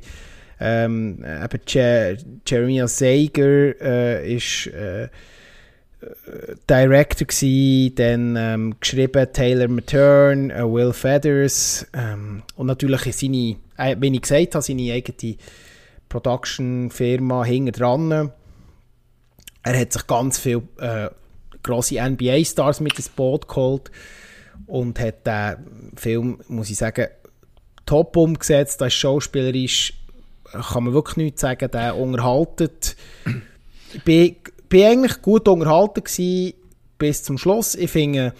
ähm, 0.60 1.26
eben 1.26 1.62
Je 1.68 2.18
Jeremiah 2.46 2.88
Sager 2.88 3.82
äh, 3.82 4.36
ist 4.36 4.68
äh, 4.68 5.10
Director 6.70 7.28
dann 7.96 8.36
ähm, 8.38 8.76
geschrieben 8.80 9.28
Taylor 9.34 9.68
Matern, 9.68 10.50
äh, 10.52 10.64
Will 10.64 10.94
Feathers 10.94 11.88
ähm, 11.94 12.44
und 12.56 12.68
natürlich 12.68 13.02
seine, 13.14 13.56
äh, 13.78 13.96
wie 14.00 14.14
ich 14.14 14.22
gesagt 14.22 14.56
habe, 14.56 14.64
seine 14.64 14.94
eigene 14.94 15.36
Production-Firma 16.10 17.46
hinten 17.46 17.72
dran. 17.72 18.32
Er 19.64 19.80
hat 19.80 19.94
sich 19.94 20.06
ganz 20.08 20.38
viele 20.40 20.64
äh, 20.80 21.10
grosse 21.64 22.02
NBA-Stars 22.02 22.82
mit 22.82 22.98
ins 22.98 23.10
Boot 23.10 23.48
geholt 23.48 23.92
und 24.68 25.00
hat 25.00 25.26
den 25.26 25.92
Film, 25.96 26.40
muss 26.48 26.70
ich 26.70 26.78
sagen, 26.78 27.08
top 27.86 28.18
umgesetzt. 28.18 28.82
Das 28.82 28.88
ist 28.90 29.00
schauspielerisch 29.00 29.94
kann 30.62 30.84
man 30.84 30.94
wirklich 30.94 31.18
nichts 31.18 31.42
sagen, 31.42 31.70
der 31.72 31.98
unterhaltet. 31.98 32.96
Ich 33.94 34.04
bin, 34.04 34.36
bin 34.70 34.86
eigentlich 34.86 35.22
gut 35.22 35.48
unterhalten 35.48 36.04
gewesen 36.04 36.54
bis 36.98 37.24
zum 37.24 37.38
Schluss. 37.38 37.76
Ich 37.76 37.92
finde, 37.92 38.34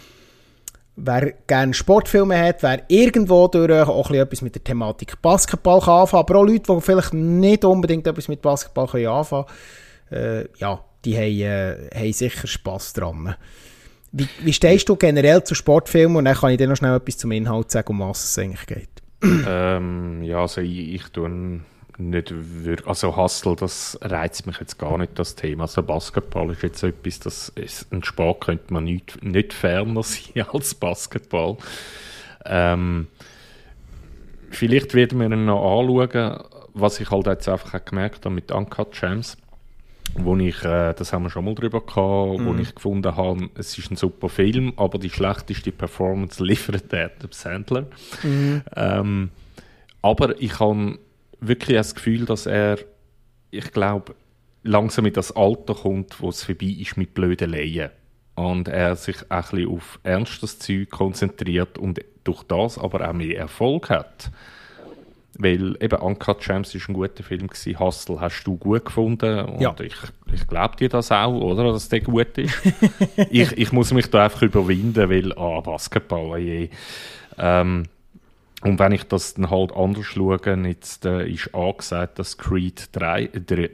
wer 0.96 1.32
gerne 1.48 1.74
Sportfilme 1.74 2.40
hat, 2.40 2.62
wer 2.62 2.84
irgendwo 2.88 3.48
durch 3.48 3.88
auch 3.88 4.12
etwas 4.12 4.42
mit 4.42 4.56
der 4.56 4.64
Thematik 4.64 5.22
Basketball 5.22 5.80
kann 5.80 6.02
anfangen, 6.02 6.22
aber 6.22 6.40
auch 6.40 6.44
Leute, 6.44 6.74
die 6.74 6.82
vielleicht 6.82 7.14
nicht 7.14 7.66
unbedingt 7.66 8.06
etwas 8.06 8.28
mit 8.28 8.42
Basketball 8.42 8.88
können 8.88 9.08
anfangen 9.08 9.46
können, 10.10 10.24
äh, 10.24 10.48
ja, 10.58 10.84
die 11.06 11.18
haben, 11.18 11.42
äh, 11.42 11.90
haben 11.94 12.14
sicher 12.14 12.48
Spass 12.48 12.94
dran. 12.94 13.36
Wie, 14.12 14.28
wie 14.42 14.54
stehst 14.54 14.88
du 14.90 14.96
generell 14.96 15.44
zu 15.44 15.56
Sportfilmen? 15.56 16.18
Und 16.18 16.26
dann 16.26 16.36
kann 16.36 16.52
ich 16.52 16.58
dir 16.58 16.68
noch 16.68 16.76
schnell 16.76 16.96
etwas 16.96 17.18
zum 17.18 17.32
Inhalt 17.32 17.72
sagen, 17.72 17.90
um 17.90 18.00
was 18.00 18.24
es 18.24 18.38
eigentlich 18.38 18.66
geht. 18.68 18.90
ähm, 19.48 20.22
ja, 20.22 20.40
also 20.42 20.62
ich, 20.62 20.94
ich 20.94 21.04
tue 21.10 21.62
nicht 21.98 22.34
wirklich, 22.64 22.88
also 22.88 23.16
Hustle, 23.16 23.56
das 23.56 23.98
reizt 24.02 24.48
mich 24.48 24.60
jetzt 24.60 24.78
gar 24.78 24.98
nicht, 24.98 25.18
das 25.18 25.36
Thema. 25.36 25.64
Also 25.64 25.84
Basketball 25.84 26.52
ist 26.52 26.64
jetzt 26.64 26.84
etwas, 26.84 27.20
das 27.20 27.50
ist, 27.50 27.92
ein 27.92 28.04
Sport 28.04 28.42
könnte 28.42 28.74
man 28.74 28.84
nicht, 28.84 29.24
nicht 29.24 29.54
ferner 29.54 30.04
sein 30.04 30.46
als 30.52 30.76
Basketball. 30.76 31.58
Ähm, 32.46 33.08
vielleicht 34.50 34.94
werden 34.94 35.20
wir 35.20 35.28
ihn 35.28 35.46
noch 35.46 35.80
anschauen, 35.80 36.44
was 36.74 37.00
ich 37.00 37.12
halt 37.12 37.28
jetzt 37.28 37.48
einfach 37.48 37.84
gemerkt 37.86 38.26
habe 38.26 38.36
mit 38.36 38.52
Uncut 38.52 39.00
Gems, 39.00 39.38
wo 40.16 40.38
ich, 40.38 40.64
äh, 40.64 40.94
das 40.94 41.14
haben 41.14 41.24
wir 41.24 41.30
schon 41.30 41.46
mal 41.46 41.56
drüber 41.56 41.82
gehabt, 41.82 42.40
mhm. 42.40 42.46
wo 42.46 42.56
ich 42.56 42.74
gefunden 42.76 43.16
habe, 43.16 43.50
es 43.56 43.78
ist 43.78 43.92
ein 43.92 43.96
super 43.96 44.30
Film, 44.30 44.74
aber 44.78 45.00
die 45.00 45.10
schlechteste 45.10 45.72
Performance 45.72 46.44
liefert 46.46 46.92
der 46.92 47.12
Sandler. 47.32 47.88
Mhm. 48.22 48.62
Ähm, 48.76 49.30
aber 50.02 50.42
ich 50.42 50.60
habe 50.60 51.00
wirklich 51.40 51.78
das 51.78 51.96
Gefühl, 51.96 52.26
dass 52.26 52.46
er, 52.46 52.78
ich 53.52 53.72
glaube, 53.72 54.16
langsam 54.64 55.06
in 55.06 55.14
das 55.14 55.36
Alter 55.36 55.76
kommt, 55.76 56.22
wo 56.22 56.30
es 56.30 56.44
vorbei 56.44 56.76
ist 56.80 56.98
mit 56.98 57.14
blöden 57.14 57.52
Laien. 57.52 57.90
Und 58.36 58.68
er 58.68 58.96
sich 58.96 59.18
auch 59.30 59.36
ein 59.36 59.42
bisschen 59.42 59.70
auf 59.70 60.00
ernstes 60.04 60.58
Zeug 60.58 60.90
konzentriert 60.90 61.78
und 61.78 62.00
durch 62.24 62.44
das 62.44 62.80
aber 62.80 63.08
auch 63.08 63.14
mehr 63.14 63.38
Erfolg 63.38 63.90
hat. 63.90 64.32
Weil 65.38 65.76
eben 65.82 66.00
Uncut 66.00 66.42
Gems 66.42 66.76
ist 66.76 66.88
ein 66.88 66.94
guter 66.94 67.24
Film 67.24 67.48
gewesen. 67.48 67.80
Hustle 67.80 68.22
hast 68.22 68.44
du 68.44 68.56
gut 68.56 68.86
gefunden 68.86 69.40
und 69.46 69.62
ja. 69.62 69.76
ich, 69.80 69.96
ich 70.32 70.48
glaube 70.48 70.76
dir 70.76 70.90
das 70.90 71.12
auch, 71.12 71.34
oder, 71.34 71.72
dass 71.72 71.90
der 71.90 72.02
gut 72.02 72.38
ist. 72.38 72.54
ich, 73.32 73.52
ich 73.54 73.72
muss 73.72 73.92
mich 73.94 74.10
da 74.12 74.26
einfach 74.26 74.44
überwinden, 74.44 75.10
weil, 75.10 75.34
ah, 75.34 75.60
Basketball, 75.62 76.32
oh 76.32 76.38
je. 76.38 76.70
Ähm, 77.40 77.86
und 78.62 78.80
wenn 78.80 78.92
ich 78.92 79.04
das 79.04 79.34
dann 79.34 79.50
halt 79.50 79.74
anders 79.74 80.06
schaue, 80.06 80.40
jetzt 80.66 81.06
äh, 81.06 81.28
ist 81.28 81.54
angesagt, 81.54 82.20
dass 82.20 82.38
Creed 82.38 82.90
3, 82.94 83.24
äh, 83.24 83.70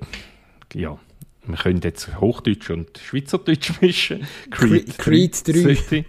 ja, 0.74 0.98
wir 1.46 1.58
können 1.58 1.82
jetzt 1.84 2.20
Hochdeutsch 2.20 2.70
und 2.70 2.98
Schweizerdeutsch 2.98 3.74
mischen. 3.82 4.28
Creed, 4.50 4.98
Creed 4.98 5.48
3. 5.48 5.54
3. 5.54 5.76
Genau, 5.90 6.06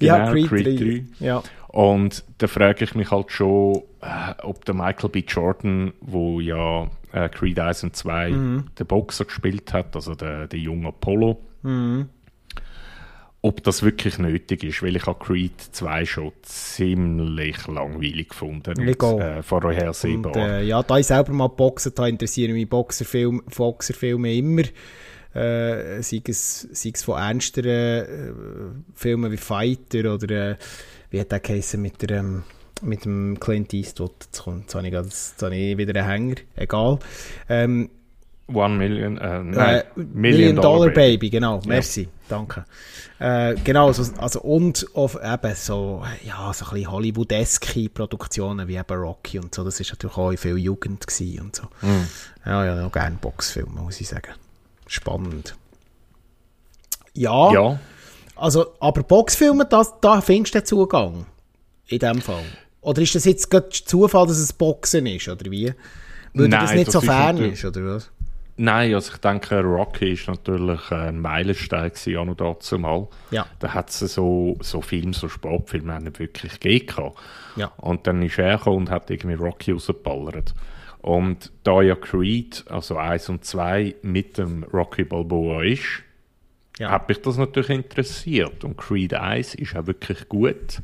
ja, 0.00 0.30
Creed, 0.30 0.48
Creed 0.48 0.80
3. 0.80 0.84
3. 0.84 1.04
Ja. 1.20 1.42
Und 1.72 2.24
da 2.38 2.48
frage 2.48 2.84
ich 2.84 2.94
mich 2.94 3.10
halt 3.10 3.30
schon, 3.30 3.82
äh, 4.00 4.34
ob 4.42 4.64
der 4.64 4.74
Michael 4.74 5.10
B. 5.10 5.20
Jordan, 5.26 5.92
wo 6.00 6.40
ja 6.40 6.88
äh, 7.12 7.28
Creed 7.28 7.60
1 7.60 7.84
und 7.84 7.96
2 7.96 8.30
mhm. 8.30 8.64
den 8.78 8.86
Boxer 8.86 9.24
gespielt 9.24 9.72
hat, 9.72 9.94
also 9.94 10.14
der, 10.14 10.48
der 10.48 10.58
junge 10.58 10.88
Apollo, 10.88 11.38
mhm 11.62 12.08
ob 13.42 13.62
das 13.62 13.82
wirklich 13.82 14.18
nötig 14.18 14.64
ist, 14.64 14.82
weil 14.82 14.96
ich 14.96 15.06
habe 15.06 15.18
Creed 15.18 15.58
2 15.58 16.04
schon 16.04 16.32
ziemlich 16.42 17.66
langweilig 17.66 18.30
gefunden 18.30 18.78
und 18.78 19.02
äh, 19.02 19.42
vorhersehbar. 19.42 20.36
Und, 20.36 20.42
äh, 20.42 20.62
ja, 20.62 20.82
da 20.82 20.98
ich 20.98 21.06
selber 21.06 21.32
mal 21.32 21.48
boxen 21.48 21.92
da 21.94 22.06
interessieren 22.06 22.52
mich 22.52 22.68
Boxerfilme, 22.68 23.42
Boxerfilme 23.56 24.34
immer. 24.34 24.62
Äh, 25.32 26.02
sei, 26.02 26.20
es, 26.26 26.68
sei 26.72 26.90
es 26.92 27.04
von 27.04 27.18
ernsteren 27.18 27.70
äh, 27.70 28.32
Filmen 28.94 29.30
wie 29.32 29.36
Fighter 29.36 30.14
oder 30.14 30.50
äh, 30.50 30.56
wie 31.10 31.20
hat 31.20 31.32
der 31.32 31.40
geheißen 31.40 31.80
mit 31.80 32.02
der 32.02 32.18
ähm, 32.18 32.44
mit 32.82 33.04
dem 33.04 33.38
Clint 33.38 33.72
Eastwood, 33.74 34.12
jetzt, 34.24 34.42
kommt, 34.42 34.62
jetzt, 34.62 34.74
habe 34.74 34.86
ich, 34.86 34.92
jetzt 34.92 35.42
habe 35.42 35.54
ich 35.54 35.76
wieder 35.76 35.94
einen 36.00 36.08
Hänger, 36.08 36.36
egal. 36.56 36.98
Ähm, 37.48 37.90
One 38.52 38.76
Million, 38.76 39.16
äh, 39.18 39.44
nein, 39.44 39.76
äh, 39.76 39.84
Million, 39.94 40.12
Million, 40.12 40.56
Dollar, 40.56 40.78
Dollar 40.78 40.88
Baby. 40.88 41.16
Baby. 41.16 41.30
genau, 41.30 41.60
merci, 41.66 42.02
ja. 42.02 42.08
danke. 42.28 42.64
Äh, 43.20 43.54
genau, 43.62 43.88
also, 43.88 44.12
also 44.18 44.40
und 44.40 44.86
auf 44.94 45.16
eben 45.22 45.54
so, 45.54 46.02
ja, 46.24 46.52
so 46.52 46.64
ein 46.64 46.70
bisschen 46.72 46.90
Hollywood-eske 46.90 47.88
Produktionen 47.90 48.66
wie 48.66 48.76
eben 48.76 48.98
Rocky 48.98 49.38
und 49.38 49.54
so, 49.54 49.62
das 49.62 49.78
ist 49.78 49.90
natürlich 49.90 50.16
auch 50.16 50.32
viel 50.36 50.56
Jugend 50.56 51.06
gewesen 51.06 51.40
und 51.42 51.56
so. 51.56 51.64
Mm. 51.82 52.08
Ja, 52.46 52.64
ja, 52.64 52.86
auch 52.86 52.90
gerne 52.90 53.18
Boxfilme, 53.20 53.82
muss 53.82 54.00
ich 54.00 54.08
sagen. 54.08 54.32
Spannend. 54.86 55.54
Ja, 57.14 57.52
ja. 57.52 57.78
Also, 58.40 58.74
aber 58.80 59.02
Boxfilme, 59.02 59.66
das, 59.66 60.00
da 60.00 60.20
findest 60.20 60.54
du 60.54 60.58
den 60.58 60.66
Zugang. 60.66 61.26
in 61.88 61.98
dem 61.98 62.20
Fall? 62.20 62.44
Oder 62.80 63.02
ist 63.02 63.14
das 63.14 63.24
jetzt 63.24 63.50
gerade 63.50 63.68
Zufall, 63.68 64.26
dass 64.26 64.38
es 64.38 64.52
Boxen 64.52 65.06
ist, 65.06 65.28
oder 65.28 65.50
wie? 65.50 65.74
Weil 66.32 66.48
Nein, 66.48 66.50
das 66.50 66.72
nicht 66.72 66.86
das 66.88 66.94
so 66.94 67.00
fern 67.00 67.36
ist, 67.38 67.64
oder 67.64 67.84
was? 67.84 68.10
Nein, 68.56 68.94
also 68.94 69.12
ich 69.14 69.18
denke, 69.20 69.60
Rocky 69.60 70.12
ist 70.12 70.28
natürlich 70.28 70.90
ein 70.90 71.20
Meilenstein 71.20 71.90
gewesen, 71.90 72.16
auch 72.18 72.24
noch 72.26 72.36
dazu 72.36 72.78
mal. 72.78 73.08
Ja. 73.30 73.46
Da 73.58 73.72
hat 73.72 73.88
es 73.88 74.00
so, 74.00 74.56
so 74.60 74.82
Filme, 74.82 75.14
so 75.14 75.28
Sportfilme 75.28 75.98
nicht 76.00 76.18
wirklich 76.18 76.60
gegeben. 76.60 77.12
Ja. 77.56 77.72
Und 77.78 78.06
dann 78.06 78.22
ist 78.22 78.38
er 78.38 78.58
gekommen 78.58 78.76
und 78.76 78.90
hat 78.90 79.10
irgendwie 79.10 79.36
Rocky 79.36 79.72
rausgeballert. 79.72 80.54
Und 81.00 81.50
da 81.64 81.80
ja 81.80 81.94
Creed, 81.94 82.64
also 82.68 82.98
1 82.98 83.30
und 83.30 83.44
2, 83.44 83.96
mit 84.02 84.36
dem 84.36 84.64
Rocky 84.64 85.04
Balboa 85.04 85.64
ist, 85.64 86.02
Ja. 86.80 86.90
hat 86.90 87.08
mich 87.08 87.20
das 87.22 87.36
natürlich 87.36 87.70
interessiert. 87.70 88.64
Und 88.64 88.76
Creed 88.76 89.14
1 89.14 89.54
ist 89.56 89.76
auch 89.76 89.86
wirklich 89.86 90.28
gut. 90.28 90.80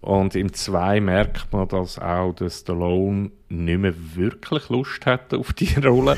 Und 0.00 0.34
im 0.36 0.52
2 0.52 1.00
merkt 1.00 1.52
man, 1.52 1.66
dass 1.68 1.98
auch 1.98 2.32
der 2.34 2.50
Stallone 2.50 3.30
nicht 3.48 3.78
mehr 3.78 3.94
wirklich 4.14 4.68
Lust 4.68 5.04
hat 5.06 5.32
auf 5.34 5.52
die 5.54 5.74
Rolle. 5.84 6.16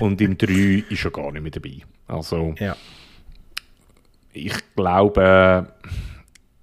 Und 0.00 0.20
im 0.20 0.36
3 0.36 0.84
ist 0.90 1.04
er 1.04 1.10
gar 1.10 1.30
nicht 1.32 1.42
mehr 1.42 1.52
dabei. 1.52 1.78
Also 2.08 2.54
Ja. 2.58 2.76
ich 4.32 4.54
glaube, 4.76 5.72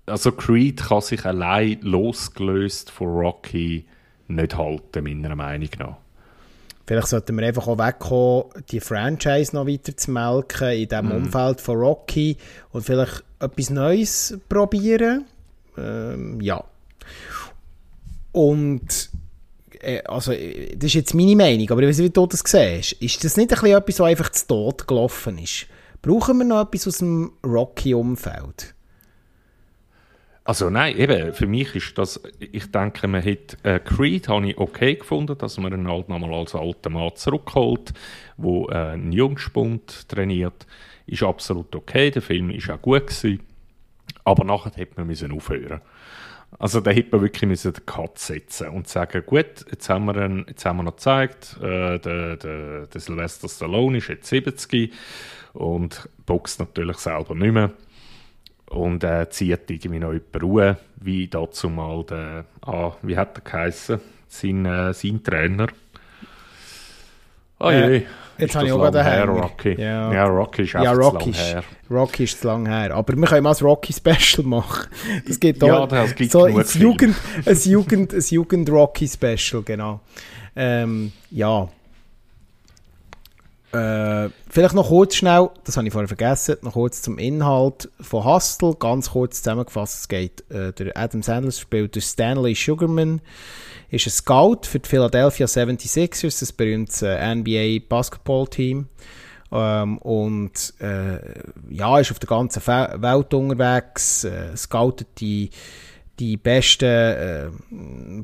also 0.06 0.32
Creed 0.34 0.82
kann 0.84 1.02
sich 1.02 1.26
allein 1.26 1.80
losgelöst 1.82 2.92
von 2.92 3.08
Rocky 3.08 3.86
nicht 4.28 4.56
halten, 4.58 5.04
meiner 5.04 5.36
Meinung 5.36 5.70
nach. 5.80 5.98
Vielleicht 6.89 7.10
sollten 7.10 7.38
wir 7.38 7.45
einfach 7.45 7.67
auch 7.67 7.78
wegkommen, 7.78 8.45
die 8.71 8.80
Franchise 8.80 9.56
noch 9.56 9.67
weiter 9.67 9.95
zu 9.95 10.10
melken 10.10 10.71
in 10.71 10.82
Mhm. 10.86 10.88
dem 10.88 11.12
Umfeld 11.12 11.62
von 11.62 11.78
Rocky 11.78 12.36
und 12.71 12.82
vielleicht 12.84 13.23
etwas 13.39 13.69
Neues 13.69 14.39
probieren. 14.49 15.25
Ähm, 15.78 16.41
ja. 16.41 16.63
Und 18.32 19.12
äh, 19.82 20.02
also, 20.06 20.32
das 20.32 20.84
ist 20.86 20.93
jetzt 20.95 21.13
meine 21.13 21.36
Meinung, 21.36 21.69
aber 21.69 21.84
ich 21.84 21.89
weiß 21.89 21.99
nicht, 21.99 22.08
wie 22.08 22.13
du 22.13 22.25
das 22.25 22.41
siehst. 22.43 22.93
Ist 22.93 23.23
das 23.23 23.38
nicht 23.38 23.54
ein 23.54 23.62
bisschen 23.62 23.78
etwas, 23.78 23.99
was 23.99 24.08
einfach 24.08 24.32
zu 24.32 24.47
Tod 24.47 24.88
gelaufen 24.88 25.38
ist? 25.38 25.67
Brauchen 26.02 26.39
wir 26.39 26.45
noch 26.45 26.62
etwas 26.63 26.88
aus 26.88 26.97
dem 26.97 27.34
Rocky-Umfeld? 27.45 28.73
Also 30.50 30.72
nein, 30.72 30.98
eben, 30.98 31.32
für 31.32 31.46
mich 31.46 31.76
ist 31.76 31.96
das, 32.00 32.20
ich 32.40 32.72
denke, 32.72 33.08
man 33.08 33.24
hat 33.24 33.56
äh, 33.62 33.80
Creed 33.80 34.30
habe 34.30 34.50
ich 34.50 34.58
okay 34.58 34.96
gefunden, 34.96 35.38
dass 35.38 35.60
man 35.60 35.72
ihn 35.72 35.88
halt 35.88 36.10
nochmal 36.10 36.34
als 36.34 36.56
alten 36.56 36.94
Mann 36.94 37.12
zurückholt, 37.14 37.94
wo 38.36 38.68
äh, 38.70 38.74
einen 38.74 39.12
Jungspund 39.12 40.10
trainiert, 40.10 40.66
ist 41.06 41.22
absolut 41.22 41.76
okay, 41.76 42.10
der 42.10 42.24
Film 42.24 42.50
ist 42.50 42.68
auch 42.68 42.82
gut 42.82 43.06
gewesen, 43.06 43.42
aber 44.24 44.44
nachher 44.44 44.72
hätte 44.74 44.94
man 44.96 45.06
müssen 45.06 45.32
aufhören. 45.32 45.82
Also 46.58 46.82
da 46.82 46.90
hätte 46.90 47.10
man 47.12 47.22
wirklich 47.22 47.48
müssen 47.48 47.74
den 47.74 47.86
Cut 47.86 48.18
setzen 48.18 48.70
und 48.70 48.88
sagen, 48.88 49.22
gut, 49.28 49.68
jetzt 49.70 49.88
haben 49.88 50.06
wir, 50.06 50.16
einen, 50.16 50.46
jetzt 50.48 50.66
haben 50.66 50.78
wir 50.78 50.84
noch 50.84 50.96
gezeigt, 50.96 51.58
äh, 51.62 52.00
der, 52.00 52.38
der, 52.38 52.88
der 52.88 53.00
Sylvester 53.00 53.48
Stallone 53.48 54.00
ist 54.00 54.08
jetzt 54.08 54.28
70 54.28 54.92
und 55.54 56.10
boxt 56.26 56.60
natürlich 56.60 56.98
selber 56.98 57.36
nicht 57.36 57.54
mehr 57.54 57.72
und 58.69 59.03
äh, 59.03 59.29
zieht 59.29 59.69
irgendwie 59.69 59.99
noch 59.99 60.13
jemanden 60.13 60.41
Ruhe, 60.41 60.77
wie 60.97 61.27
dazu 61.27 61.69
mal 61.69 62.03
der, 62.05 62.45
ah, 62.65 62.91
wie 63.01 63.17
hat 63.17 63.38
er 63.38 63.41
geheissen, 63.41 63.99
sein, 64.27 64.65
äh, 64.65 64.93
sein 64.93 65.23
Trainer. 65.23 65.67
Oh 67.60 67.69
Äh, 67.69 67.97
je, 67.97 68.05
jetzt 68.38 68.49
ist 68.51 68.55
habe 68.55 68.67
ich 68.67 68.71
auch 68.71 68.77
gerade 68.79 68.97
lang 68.99 69.05
her. 69.08 69.25
Rocky. 69.25 69.82
Ja. 69.82 70.13
Ja. 70.13 70.25
Rocky 70.25 70.62
ist 70.62 70.73
Ja, 70.73 70.91
Rocky 70.93 71.17
lang 71.17 71.29
ist, 71.32 71.53
her. 71.53 71.63
Rocky 71.91 72.23
ist 72.23 72.39
zu 72.41 72.47
lang 72.47 72.65
her. 72.67 72.95
Aber 72.95 73.15
wir 73.17 73.27
können 73.27 73.43
mal 73.43 73.51
ein 73.53 73.65
Rocky-Special 73.65 74.45
machen. 74.45 74.88
Das 75.27 75.39
gibt 75.39 75.62
Ja, 75.62 75.79
auch 75.79 75.88
das 75.88 76.15
gibt 76.15 76.32
so 76.32 76.45
Filme. 76.45 76.63
Jugend, 76.63 77.15
ein 77.45 77.58
Jugend, 77.58 78.13
ein 78.13 78.23
Jugend-Rocky-Special, 78.29 79.63
genau. 79.63 79.99
Ähm, 80.55 81.12
ja. 81.32 81.67
Äh, 83.71 84.29
vielleicht 84.49 84.73
noch 84.73 84.88
kurz 84.88 85.15
schnell, 85.15 85.51
das 85.63 85.77
habe 85.77 85.86
ich 85.86 85.93
vorher 85.93 86.08
vergessen, 86.08 86.58
noch 86.63 86.73
kurz 86.73 87.03
zum 87.03 87.19
Inhalt 87.19 87.88
von 88.01 88.25
Hustle, 88.25 88.75
ganz 88.79 89.12
kurz 89.12 89.43
zusammengefasst, 89.43 89.99
es 89.99 90.08
geht, 90.08 90.49
äh, 90.49 90.73
der 90.73 90.97
Adam 90.97 91.21
Sandler 91.21 91.51
spielt 91.51 91.95
der 91.95 92.01
Stanley 92.01 92.55
Sugarman, 92.55 93.21
ist 93.91 94.08
ein 94.08 94.10
Scout 94.10 94.62
für 94.63 94.79
die 94.79 94.89
Philadelphia 94.89 95.45
76ers, 95.45 96.39
das 96.39 96.51
berühmte 96.51 97.15
äh, 97.15 97.36
NBA 97.36 97.86
Basketball-Team. 97.88 98.88
Ähm, 99.51 99.97
und 99.99 100.73
äh, 100.79 101.19
ja, 101.69 101.99
ist 101.99 102.12
auf 102.12 102.19
der 102.19 102.29
ganzen 102.29 102.65
Welt 102.65 103.34
unterwegs, 103.34 104.23
äh, 104.23 104.55
scoutet 104.55 105.08
die, 105.19 105.49
die 106.19 106.38
besten 106.38 106.86
äh, 106.86 107.49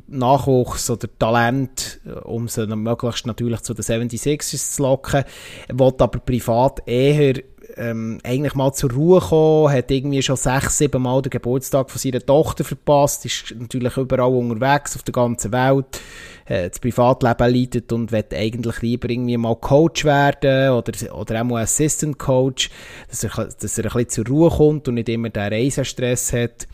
Nachwuchs 0.08 0.90
oder 0.90 1.08
Talent, 1.18 2.02
äh, 2.06 2.12
um 2.20 2.48
sie 2.48 2.68
möglichst 2.68 3.26
natürlich 3.26 3.62
zu 3.62 3.74
den 3.74 3.84
76ers 3.84 4.76
zu 4.76 4.84
locken, 4.84 5.24
will 5.70 5.94
aber 5.98 6.20
privat 6.20 6.82
eher 6.86 7.42
ähm, 7.78 8.20
eigentlich 8.24 8.56
mal 8.56 8.74
zur 8.74 8.92
Ruhe 8.92 9.20
kommen, 9.20 9.74
hat 9.74 9.92
irgendwie 9.92 10.22
schon 10.22 10.36
sechs, 10.36 10.78
sieben 10.78 11.02
Mal 11.02 11.22
den 11.22 11.30
Geburtstag 11.30 11.90
von 11.90 12.00
seiner 12.00 12.26
Tochter 12.26 12.64
verpasst, 12.64 13.26
ist 13.26 13.56
natürlich 13.58 13.98
überall 13.98 14.34
unterwegs 14.34 14.96
auf 14.96 15.04
der 15.04 15.14
ganzen 15.14 15.52
Welt, 15.52 16.02
äh, 16.46 16.70
das 16.70 16.80
Privatleben 16.80 17.54
leidet 17.54 17.92
und 17.92 18.12
will 18.12 18.26
eigentlich 18.34 18.82
lieber 18.82 19.10
irgendwie 19.10 19.38
mal 19.38 19.56
Coach 19.56 20.06
werden 20.06 20.72
oder, 20.72 20.94
oder 21.16 21.42
auch 21.42 21.46
mal 21.46 21.64
Assistant 21.64 22.18
Coach, 22.20 22.70
dass 23.10 23.24
er, 23.24 23.30
dass 23.30 23.78
er 23.78 23.86
ein 23.86 23.92
bisschen 23.92 24.10
zur 24.10 24.28
Ruhe 24.28 24.50
kommt 24.50 24.88
und 24.88 24.96
nicht 24.96 25.10
immer 25.10 25.30
den 25.30 25.54
Reisestress 25.54 26.34
hat. 26.34 26.68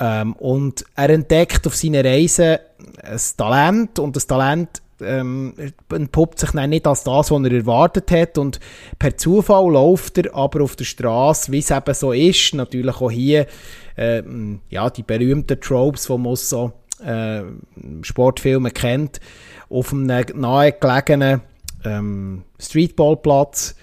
Ähm, 0.00 0.32
und 0.34 0.84
er 0.96 1.10
entdeckt 1.10 1.66
auf 1.66 1.76
seiner 1.76 2.04
Reise 2.04 2.60
ein 3.02 3.20
Talent 3.36 3.98
und 3.98 4.16
das 4.16 4.26
Talent 4.26 4.80
ähm, 5.02 5.54
entpuppt 5.90 6.38
sich 6.38 6.50
dann 6.50 6.70
nicht 6.70 6.86
als 6.86 7.04
das, 7.04 7.30
was 7.30 7.42
er 7.42 7.52
erwartet 7.52 8.10
hat. 8.10 8.38
Und 8.38 8.60
per 8.98 9.16
Zufall 9.16 9.70
läuft 9.70 10.18
er 10.18 10.34
aber 10.34 10.62
auf 10.62 10.76
der 10.76 10.84
Straße, 10.84 11.52
wie 11.52 11.58
es 11.58 11.70
eben 11.70 11.94
so 11.94 12.12
ist, 12.12 12.54
natürlich 12.54 13.00
auch 13.00 13.10
hier, 13.10 13.46
ähm, 13.96 14.60
ja, 14.70 14.88
die 14.90 15.02
berühmten 15.02 15.60
Tropes, 15.60 16.06
die 16.06 16.18
man 16.18 16.36
so 16.36 16.72
äh, 17.04 17.42
Sportfilmen 18.02 18.72
kennt, 18.72 19.20
auf 19.68 19.92
einem 19.92 20.06
nahegelegenen 20.06 21.42
ähm, 21.84 22.44
Streetballplatz 22.58 23.74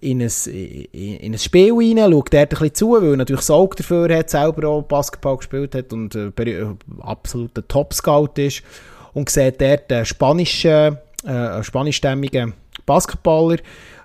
in 0.00 0.22
ein, 0.22 0.30
in, 0.46 1.16
in 1.16 1.32
ein 1.32 1.38
Spiel 1.38 1.72
rein, 1.72 1.98
schaut 1.98 2.32
dort 2.32 2.34
ein 2.34 2.48
bisschen 2.48 2.74
zu, 2.74 2.92
weil 2.92 3.10
er 3.10 3.16
natürlich 3.16 3.50
Auge 3.50 3.76
dafür 3.76 4.16
hat, 4.16 4.30
selber 4.30 4.68
auch 4.68 4.82
Basketball 4.82 5.36
gespielt 5.36 5.74
hat 5.74 5.92
und 5.92 6.14
äh, 6.14 6.28
berü- 6.28 6.76
absoluter 7.00 7.66
Top-Scout 7.66 8.32
ist 8.36 8.62
und 9.12 9.28
sieht 9.28 9.60
dort 9.60 9.92
einen 9.92 10.06
spanischen, 10.06 10.98
äh, 11.24 11.62
spanischstämmigen 11.62 12.54
Basketballer, 12.86 13.58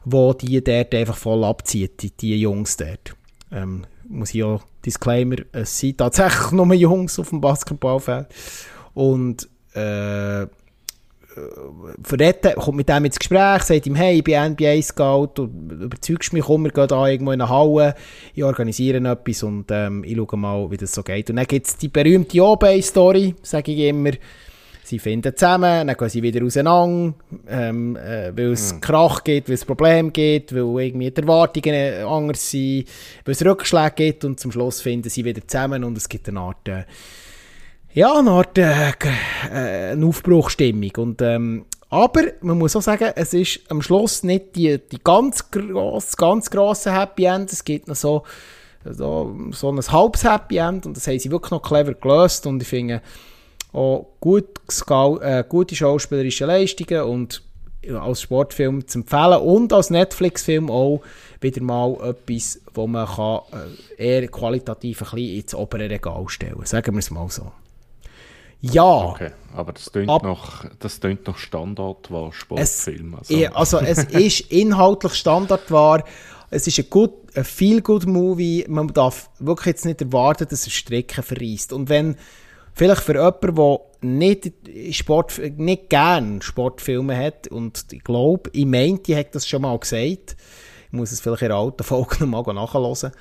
wo 0.06 0.34
die 0.34 0.63
dort 0.63 0.94
einfach 0.94 1.18
voll 1.18 1.44
abzieht, 1.44 2.02
die, 2.02 2.12
die 2.12 2.39
Jungs 2.39 2.78
dort. 2.78 3.15
Ähm, 3.52 3.86
muss 4.08 4.34
ich 4.34 4.44
auch 4.44 4.63
Disclaimer, 4.86 5.38
es 5.52 5.80
sind 5.80 5.98
tatsächlich 5.98 6.52
nur 6.52 6.74
Jungs 6.74 7.20
auf 7.20 7.30
dem 7.30 7.42
Basketballfeld 7.42 8.28
und 8.94 9.48
äh, 9.74 10.48
verredet, 12.04 12.56
kommt 12.56 12.78
mit 12.78 12.89
dem 12.89 13.06
ins 13.06 13.19
Gespräch, 13.19 13.63
sagt 13.63 13.88
ihm, 13.88 13.95
hey, 13.95 14.17
ich 14.17 14.23
bin 14.23 14.54
NBA-Scout, 14.54 15.32
du 15.36 15.43
überzeugst 15.45 16.34
mich, 16.34 16.43
komm, 16.43 16.63
wir 16.63 16.71
gehen 16.71 16.88
da 16.88 17.08
irgendwo 17.08 17.32
in 17.32 17.41
eine 17.41 17.49
Halle, 17.49 17.95
ich 18.34 18.44
organisiere 18.44 18.98
etwas 18.98 19.44
und 19.44 19.65
ähm, 19.69 20.04
ich 20.04 20.15
schaue 20.15 20.37
mal, 20.37 20.71
wie 20.71 20.77
das 20.77 20.94
so 20.94 21.04
geht. 21.04 21.29
Und 21.29 21.37
dann 21.37 21.46
gibt 21.46 21.67
es 21.67 21.77
die 21.77 21.87
berühmte 21.87 22.42
O-Bay-Story, 22.42 23.35
sage 23.42 23.71
ich 23.71 23.79
immer, 23.79 24.12
sie 24.83 25.00
finden 25.00 25.35
zusammen, 25.35 25.87
dann 25.87 25.96
gehen 25.96 26.10
sie 26.10 26.23
wieder 26.23 26.44
auseinander, 26.46 27.13
ähm, 27.48 27.96
äh, 27.96 28.35
weil 28.35 28.52
es 28.52 28.79
Krach 28.81 29.23
gibt, 29.23 29.50
weil 29.50 29.56
es 29.56 29.65
Probleme 29.65 30.12
gibt, 30.12 30.54
weil 30.54 30.85
irgendwie 30.85 31.12
die 31.12 31.21
Erwartungen 31.21 32.06
anders 32.06 32.50
sind, 32.50 32.87
weil 33.25 33.33
es 33.33 33.46
Rückschläge 33.46 33.94
gibt 33.96 34.25
und 34.25 34.40
zum 34.40 34.52
Schluss 34.52 34.81
finden 34.81 35.10
sie 35.10 35.25
wieder 35.25 35.46
zusammen 35.48 35.83
und 35.83 35.98
es 35.98 36.10
gibt 36.10 36.27
eine 36.29 36.40
Art... 36.40 36.67
Äh, 36.67 36.83
ja, 38.00 38.17
eine 38.17 38.31
Art 38.31 38.58
äh, 38.58 38.91
äh, 39.52 39.91
eine 39.91 40.06
Aufbruchstimmung. 40.06 40.91
Und, 40.97 41.21
ähm, 41.21 41.65
aber 41.89 42.21
man 42.39 42.58
muss 42.58 42.73
auch 42.77 42.81
sagen, 42.81 43.12
es 43.13 43.33
ist 43.33 43.60
am 43.69 43.81
Schluss 43.81 44.23
nicht 44.23 44.56
die, 44.56 44.79
die 44.89 45.00
ganz, 45.04 45.52
gross, 45.52 46.15
ganz 46.15 46.50
grosse 46.50 46.93
Happy 46.93 47.25
End. 47.25 47.52
Es 47.52 47.65
gibt 47.65 47.89
noch 47.89 47.97
so, 47.97 48.23
so, 48.85 49.35
so 49.52 49.69
ein 49.69 49.81
halbes 49.85 50.23
Happy 50.23 50.58
End 50.58 50.85
und 50.85 50.95
das 50.95 51.08
haben 51.08 51.19
sie 51.19 51.29
wirklich 51.29 51.52
noch 51.52 51.62
clever 51.62 51.93
gelöst. 51.93 52.47
Und 52.47 52.62
ich 52.62 52.69
finde 52.69 53.02
auch 53.73 54.08
gut, 54.21 54.47
äh, 55.21 55.43
gute 55.50 55.75
schauspielerische 55.75 56.45
Leistungen 56.45 57.02
und 57.02 57.43
als 58.02 58.21
Sportfilm 58.21 58.87
zu 58.87 59.00
empfehlen 59.00 59.41
und 59.41 59.73
als 59.73 59.89
Netflix-Film 59.89 60.71
auch 60.71 61.02
wieder 61.41 61.62
mal 61.62 61.97
etwas, 62.02 62.62
wo 62.73 62.87
man 62.87 63.08
kann, 63.08 63.41
äh, 63.97 64.21
eher 64.21 64.27
qualitativ 64.29 65.02
ein 65.02 65.10
bisschen 65.15 65.35
ins 65.35 65.54
obere 65.54 65.89
Regal 65.89 66.29
stellen 66.29 66.65
Sagen 66.65 66.95
wir 66.95 67.00
es 67.00 67.12
mal 67.12 67.29
so. 67.29 67.52
Ja, 68.62 69.05
Okay, 69.12 69.31
aber 69.55 69.73
das 69.73 69.85
tönt 69.85 70.10
Ab- 70.10 70.23
noch, 70.23 70.65
das 70.79 70.99
tönt 70.99 71.25
noch 71.27 71.37
Standard 71.37 72.12
war 72.12 72.29
es, 72.29 72.35
Sportfilm. 72.35 73.15
Also, 73.15 73.33
eh, 73.33 73.47
also 73.47 73.77
es 73.79 74.03
ist 74.10 74.41
inhaltlich 74.51 75.13
Standardware, 75.13 76.03
es 76.49 76.67
ist 76.67 76.79
ein, 76.79 76.89
good, 76.89 77.12
ein 77.35 77.43
feel 77.45 77.81
good 77.81 78.05
Movie. 78.05 78.65
Man 78.67 78.87
darf 78.89 79.29
wirklich 79.39 79.67
jetzt 79.67 79.85
nicht 79.85 80.01
erwarten, 80.01 80.47
dass 80.49 80.65
er 80.65 80.71
Strecken 80.71 81.23
verreist. 81.23 81.71
Und 81.73 81.89
wenn 81.89 82.17
vielleicht 82.73 83.01
für 83.03 83.13
jemanden, 83.13 83.55
der 83.55 83.79
nicht, 84.01 84.51
Sport, 84.95 85.39
nicht 85.57 85.89
gern 85.89 86.41
Sportfilme 86.41 87.15
hat, 87.15 87.47
und 87.47 87.85
ich 87.91 88.03
glaube, 88.03 88.49
ich 88.53 88.65
meinte, 88.65 89.12
ich 89.12 89.17
habe 89.17 89.29
das 89.31 89.47
schon 89.47 89.62
mal 89.62 89.77
gesagt, 89.77 90.35
ich 90.87 90.91
muss 90.91 91.12
es 91.12 91.21
vielleicht 91.21 91.43
in 91.43 91.49
der 91.49 91.57
alten 91.57 91.83
Folge 91.83 92.25
nochmal 92.25 92.53
nachhören, 92.55 93.12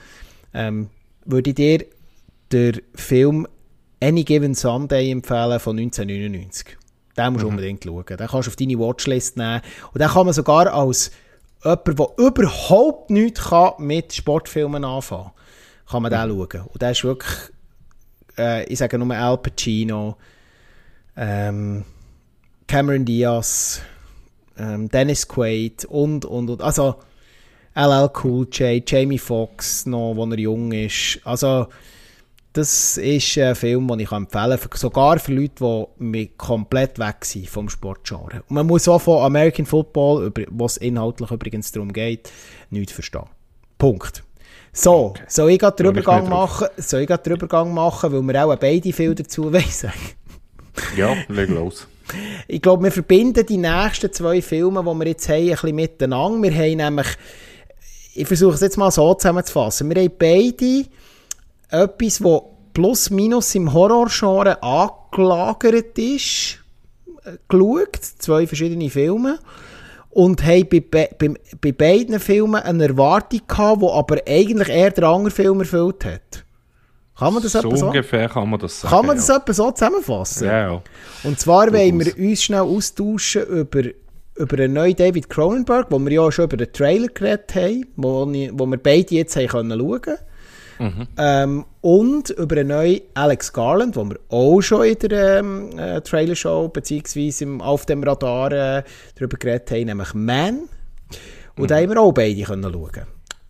ähm, 0.54 0.88
würde 1.24 1.50
ich 1.50 1.56
dir 1.56 1.84
den 2.50 2.80
Film 2.94 3.46
Any 4.00 4.24
Given 4.24 4.54
Sunday 4.54 5.10
empfehlen 5.10 5.58
von 5.60 5.78
1999. 5.78 6.76
Den 7.16 7.32
musst 7.32 7.42
du 7.42 7.46
mhm. 7.46 7.54
unbedingt 7.54 7.84
schauen. 7.84 8.04
Den 8.06 8.16
kannst 8.16 8.46
du 8.46 8.50
auf 8.50 8.56
deine 8.56 8.78
Watchlist 8.78 9.36
nehmen. 9.36 9.60
Und 9.92 10.00
den 10.00 10.08
kann 10.08 10.24
man 10.24 10.32
sogar 10.32 10.72
als 10.72 11.10
jemand, 11.64 11.98
der 11.98 12.08
überhaupt 12.18 13.10
nichts 13.10 13.48
kann 13.48 13.72
mit 13.78 14.12
Sportfilmen 14.12 14.84
anfangen 14.84 15.32
kann, 15.88 16.02
man 16.02 16.12
den 16.12 16.30
mhm. 16.30 16.48
schauen. 16.50 16.66
Und 16.68 16.82
der 16.82 16.90
ist 16.92 17.04
wirklich, 17.04 17.34
äh, 18.38 18.64
ich 18.64 18.78
sage 18.78 18.98
nur 18.98 19.14
Al 19.14 19.38
Pacino, 19.38 20.16
ähm, 21.16 21.84
Cameron 22.68 23.04
Diaz, 23.04 23.82
ähm, 24.56 24.88
Dennis 24.88 25.26
Quaid 25.26 25.84
und, 25.86 26.24
und, 26.24 26.50
und. 26.50 26.62
Also, 26.62 26.96
LL 27.74 28.10
Cool 28.22 28.46
J, 28.52 28.88
Jamie 28.88 29.18
Foxx 29.18 29.86
noch, 29.86 30.14
wo 30.14 30.24
er 30.26 30.38
jung 30.38 30.70
ist. 30.72 31.20
Also, 31.24 31.68
das 32.58 32.96
ist 32.96 33.38
ein 33.38 33.54
Film, 33.54 33.86
den 33.86 34.00
ich 34.00 34.10
empfehlen 34.10 34.58
kann, 34.58 34.78
sogar 34.78 35.20
für 35.20 35.32
Leute, 35.32 35.86
die 36.00 36.26
komplett 36.36 36.98
weg 36.98 37.24
sind 37.24 37.48
vom 37.48 37.68
Sportgenre. 37.68 38.42
Und 38.48 38.50
man 38.50 38.66
muss 38.66 38.88
auch 38.88 39.00
von 39.00 39.22
American 39.24 39.64
Football, 39.64 40.32
wo 40.50 40.66
es 40.66 40.76
inhaltlich 40.76 41.30
übrigens 41.30 41.70
darum 41.70 41.92
geht, 41.92 42.32
nichts 42.70 42.92
verstehen. 42.92 43.26
Punkt. 43.78 44.24
So, 44.72 45.06
okay. 45.06 45.22
soll 45.28 45.52
ich 45.52 45.60
gerade 45.60 45.76
den 45.76 45.86
Übergang 45.86 46.28
machen? 46.28 46.66
Soll 46.78 47.02
ich 47.02 47.08
den 47.08 47.32
Übergang 47.32 47.72
machen, 47.72 48.12
weil 48.12 48.22
wir 48.22 48.44
auch 48.44 48.56
beide 48.56 48.92
viel 48.92 49.14
dazu 49.14 49.52
wissen? 49.52 49.92
ja, 50.96 51.14
leg 51.28 51.50
los. 51.50 51.86
Ich 52.48 52.60
glaube, 52.60 52.84
wir 52.84 52.92
verbinden 52.92 53.46
die 53.46 53.56
nächsten 53.56 54.12
zwei 54.12 54.42
Filme, 54.42 54.82
die 54.82 54.98
wir 54.98 55.06
jetzt 55.06 55.28
haben, 55.28 55.42
ein 55.42 55.50
bisschen 55.50 55.76
miteinander. 55.76 56.42
Wir 56.42 56.54
haben 56.54 56.76
nämlich, 56.76 57.08
ich 58.14 58.26
versuche 58.26 58.54
es 58.54 58.62
jetzt 58.62 58.78
mal 58.78 58.90
so 58.90 59.14
zusammenzufassen, 59.14 59.88
wir 59.94 60.02
haben 60.02 60.12
beide 60.18 60.86
etwas, 61.70 62.18
das 62.18 62.40
plus 62.74 63.10
minus 63.10 63.54
im 63.54 63.72
Horrorgenre 63.72 64.62
angelagert 64.62 65.98
ist, 65.98 66.58
äh, 67.24 67.36
geschaut, 67.48 67.96
zwei 68.18 68.46
verschiedene 68.46 68.90
Filme 68.90 69.38
und 70.10 70.44
haben 70.44 70.68
bei, 70.68 70.80
bei, 70.80 71.34
bei 71.60 71.72
beiden 71.72 72.18
Filmen 72.20 72.62
eine 72.62 72.84
Erwartung 72.84 73.40
gehabt, 73.46 73.82
die 73.82 73.86
aber 73.86 74.16
eigentlich 74.26 74.68
eher 74.68 74.90
der 74.90 75.04
andere 75.04 75.30
Film 75.30 75.60
erfüllt 75.60 76.04
hat. 76.04 76.44
Kann 77.18 77.34
man 77.34 77.42
das 77.42 77.52
so 77.52 77.74
so? 77.74 77.86
ungefähr 77.86 78.28
kann 78.28 78.48
man 78.48 78.60
das 78.60 78.80
sagen. 78.80 78.94
Kann 78.94 79.06
man 79.06 79.16
das 79.16 79.26
ja. 79.26 79.42
so 79.46 79.70
zusammenfassen? 79.72 80.46
Ja, 80.46 80.72
ja. 80.72 80.82
Und 81.24 81.40
zwar 81.40 81.72
wollen 81.72 81.98
wir 81.98 82.16
uns 82.16 82.44
schnell 82.44 82.60
austauschen 82.60 83.42
über, 83.42 83.82
über 84.36 84.56
einen 84.56 84.74
neuen 84.74 84.94
David 84.94 85.28
Cronenberg, 85.28 85.88
wo 85.90 85.98
wir 85.98 86.12
ja 86.12 86.30
schon 86.30 86.44
über 86.44 86.56
den 86.56 86.72
Trailer 86.72 87.08
geredet 87.08 87.52
haben, 87.56 87.86
wo, 87.96 88.24
wo 88.26 88.66
wir 88.66 88.78
beide 88.78 89.16
jetzt 89.16 89.34
haben 89.34 89.48
können 89.48 89.78
schauen 89.80 90.00
können. 90.00 90.18
Mhm. 90.78 91.08
Ähm, 91.16 91.64
und 91.80 92.30
über 92.30 92.56
einen 92.56 92.68
neuen 92.68 93.00
Alex 93.14 93.52
Garland, 93.52 93.96
wo 93.96 94.04
wir 94.04 94.18
auch 94.28 94.60
schon 94.60 94.84
in 94.84 94.98
der 94.98 95.38
ähm, 95.38 95.78
äh, 95.78 96.00
Trailer-Show 96.00 96.68
bzw. 96.68 97.58
auf 97.60 97.86
dem 97.86 98.02
Radar 98.02 98.52
äh, 98.52 98.82
darüber 99.14 99.36
geredet 99.36 99.70
haben, 99.70 99.84
nämlich 99.84 100.14
Man. 100.14 100.68
Und 101.56 101.64
mhm. 101.64 101.66
da 101.66 101.76
haben 101.76 101.90
wir 101.90 102.00
auch 102.00 102.12
beide 102.12 102.42
können 102.42 102.62
schauen. 102.62 103.06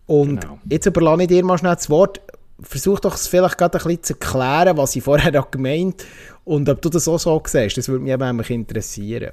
Und 0.07 0.41
genau. 0.41 0.59
jetzt 0.67 0.85
überlasse 0.85 1.21
ich 1.23 1.27
dir 1.27 1.45
mal 1.45 1.57
schnell 1.57 1.75
das 1.75 1.89
Wort. 1.89 2.21
Versuch 2.61 2.99
doch 2.99 3.17
vielleicht 3.17 3.57
gerade 3.57 3.77
ein 3.77 3.83
bisschen 3.83 4.03
zu 4.03 4.13
erklären, 4.13 4.75
was 4.75 4.95
ich 4.95 5.03
vorher 5.03 5.39
auch 5.39 5.51
gemeint 5.51 6.03
und 6.43 6.67
ob 6.67 6.81
du 6.81 6.89
das 6.89 7.07
auch 7.07 7.19
so 7.19 7.41
siehst. 7.45 7.77
Das 7.77 7.87
würde 7.87 8.03
mich 8.03 8.11
eben 8.11 8.39
interessieren. 8.39 9.31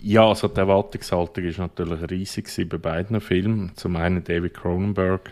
Ja, 0.00 0.28
also 0.28 0.46
die 0.46 0.60
Erwartungshaltung 0.60 1.44
war 1.44 1.66
natürlich 1.66 2.10
riesig 2.10 2.68
bei 2.68 2.78
beiden 2.78 3.20
Filmen. 3.20 3.72
Zum 3.74 3.96
einen 3.96 4.22
David 4.22 4.54
Cronenberg. 4.54 5.30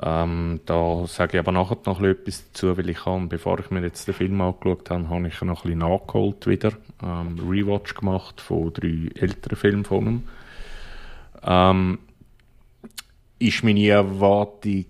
Ähm, 0.00 0.60
da 0.66 1.04
sage 1.08 1.36
ich 1.36 1.38
aber 1.40 1.50
nachher 1.50 1.78
noch 1.86 2.00
etwas 2.00 2.44
dazu, 2.46 2.76
weil 2.76 2.88
ich 2.90 3.04
habe, 3.04 3.26
bevor 3.26 3.58
ich 3.58 3.70
mir 3.70 3.82
jetzt 3.82 4.06
den 4.06 4.14
Film 4.14 4.40
angeschaut 4.40 4.88
habe, 4.90 5.08
habe 5.08 5.26
ich 5.26 5.40
noch 5.42 5.64
ein 5.64 5.70
bisschen 5.70 5.78
nachgeholt 5.78 6.46
wieder. 6.46 6.72
Ähm, 7.02 7.38
Rewatch 7.40 7.94
gemacht 7.94 8.40
von 8.40 8.72
drei 8.72 9.10
älteren 9.16 9.56
Filmen 9.56 9.84
von 9.84 10.06
ihm. 10.06 10.22
Ähm, 11.42 11.98
ist 13.40 13.64
meine 13.64 13.88
Erwartung... 13.88 14.86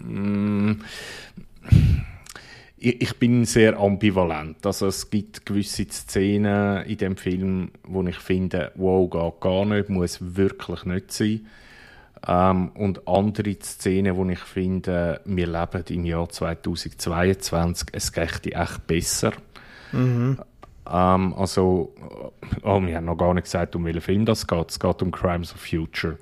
Mm, 0.00 0.72
ich, 2.84 3.18
bin 3.18 3.44
sehr 3.44 3.78
ambivalent. 3.78 4.64
Also 4.66 4.86
es 4.86 5.10
gibt 5.10 5.46
gewisse 5.46 5.86
Szenen 5.90 6.84
in 6.84 6.98
dem 6.98 7.16
Film, 7.16 7.70
wo 7.84 8.02
ich 8.02 8.18
finde, 8.18 8.72
wow, 8.74 9.08
geht 9.10 9.40
gar 9.40 9.64
nicht, 9.64 9.88
muss 9.88 10.18
wirklich 10.20 10.84
nicht 10.84 11.12
sein. 11.12 11.46
Ähm, 12.26 12.70
und 12.74 13.06
andere 13.06 13.54
Szenen, 13.60 14.16
wo 14.16 14.24
ich 14.28 14.38
finde, 14.38 15.20
wir 15.24 15.46
leben 15.46 15.84
im 15.88 16.04
Jahr 16.04 16.28
2022, 16.28 17.88
es 17.92 18.12
geht 18.12 18.46
echt 18.46 18.86
besser. 18.86 19.32
Mhm. 19.92 20.38
Ähm, 20.90 21.34
also, 21.34 21.94
oh, 22.62 22.80
wir 22.82 22.96
haben 22.96 23.04
noch 23.06 23.16
gar 23.16 23.34
nicht 23.34 23.44
gesagt, 23.44 23.76
um 23.76 23.84
welchen 23.84 24.00
Film 24.00 24.24
das 24.24 24.46
geht. 24.46 24.70
Es 24.70 24.78
geht 24.78 25.02
um 25.02 25.10
Crimes 25.10 25.54
of 25.54 25.60
Future. 25.60 26.18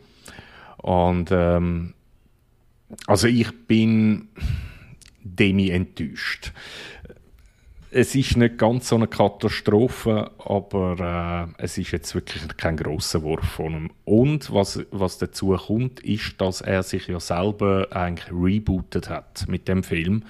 Und 0.79 1.31
ähm, 1.31 1.95
also 3.07 3.29
ich 3.29 3.67
bin 3.67 4.29
demi 5.25 5.71
enttäuscht. 5.71 6.53
Es 7.95 8.15
ist 8.15 8.39
nicht 8.39 8.57
ganz 8.57 8.89
so 8.89 8.97
eine 8.97 9.07
Katastrophe, 9.07 10.31
aber 10.39 11.49
äh, 11.59 11.63
es 11.63 11.77
ist 11.77 11.91
jetzt 11.91 12.15
wirklich 12.15 12.43
kein 12.57 12.79
großer 12.79 13.23
Wurf 13.23 13.45
von 13.45 13.75
ihm. 13.75 13.91
Und 14.07 14.53
was, 14.53 14.81
was 14.91 15.19
dazu 15.19 15.55
kommt, 15.67 16.01
ist, 16.01 16.41
dass 16.41 16.63
er 16.63 16.83
sich 16.83 17.09
ja 17.09 17.21
selber 17.21 17.89
eigentlich 17.91 18.33
rebootet 18.33 19.11
hat 19.11 19.45
mit 19.47 19.69
dem 19.69 19.83
Film. 19.83 20.25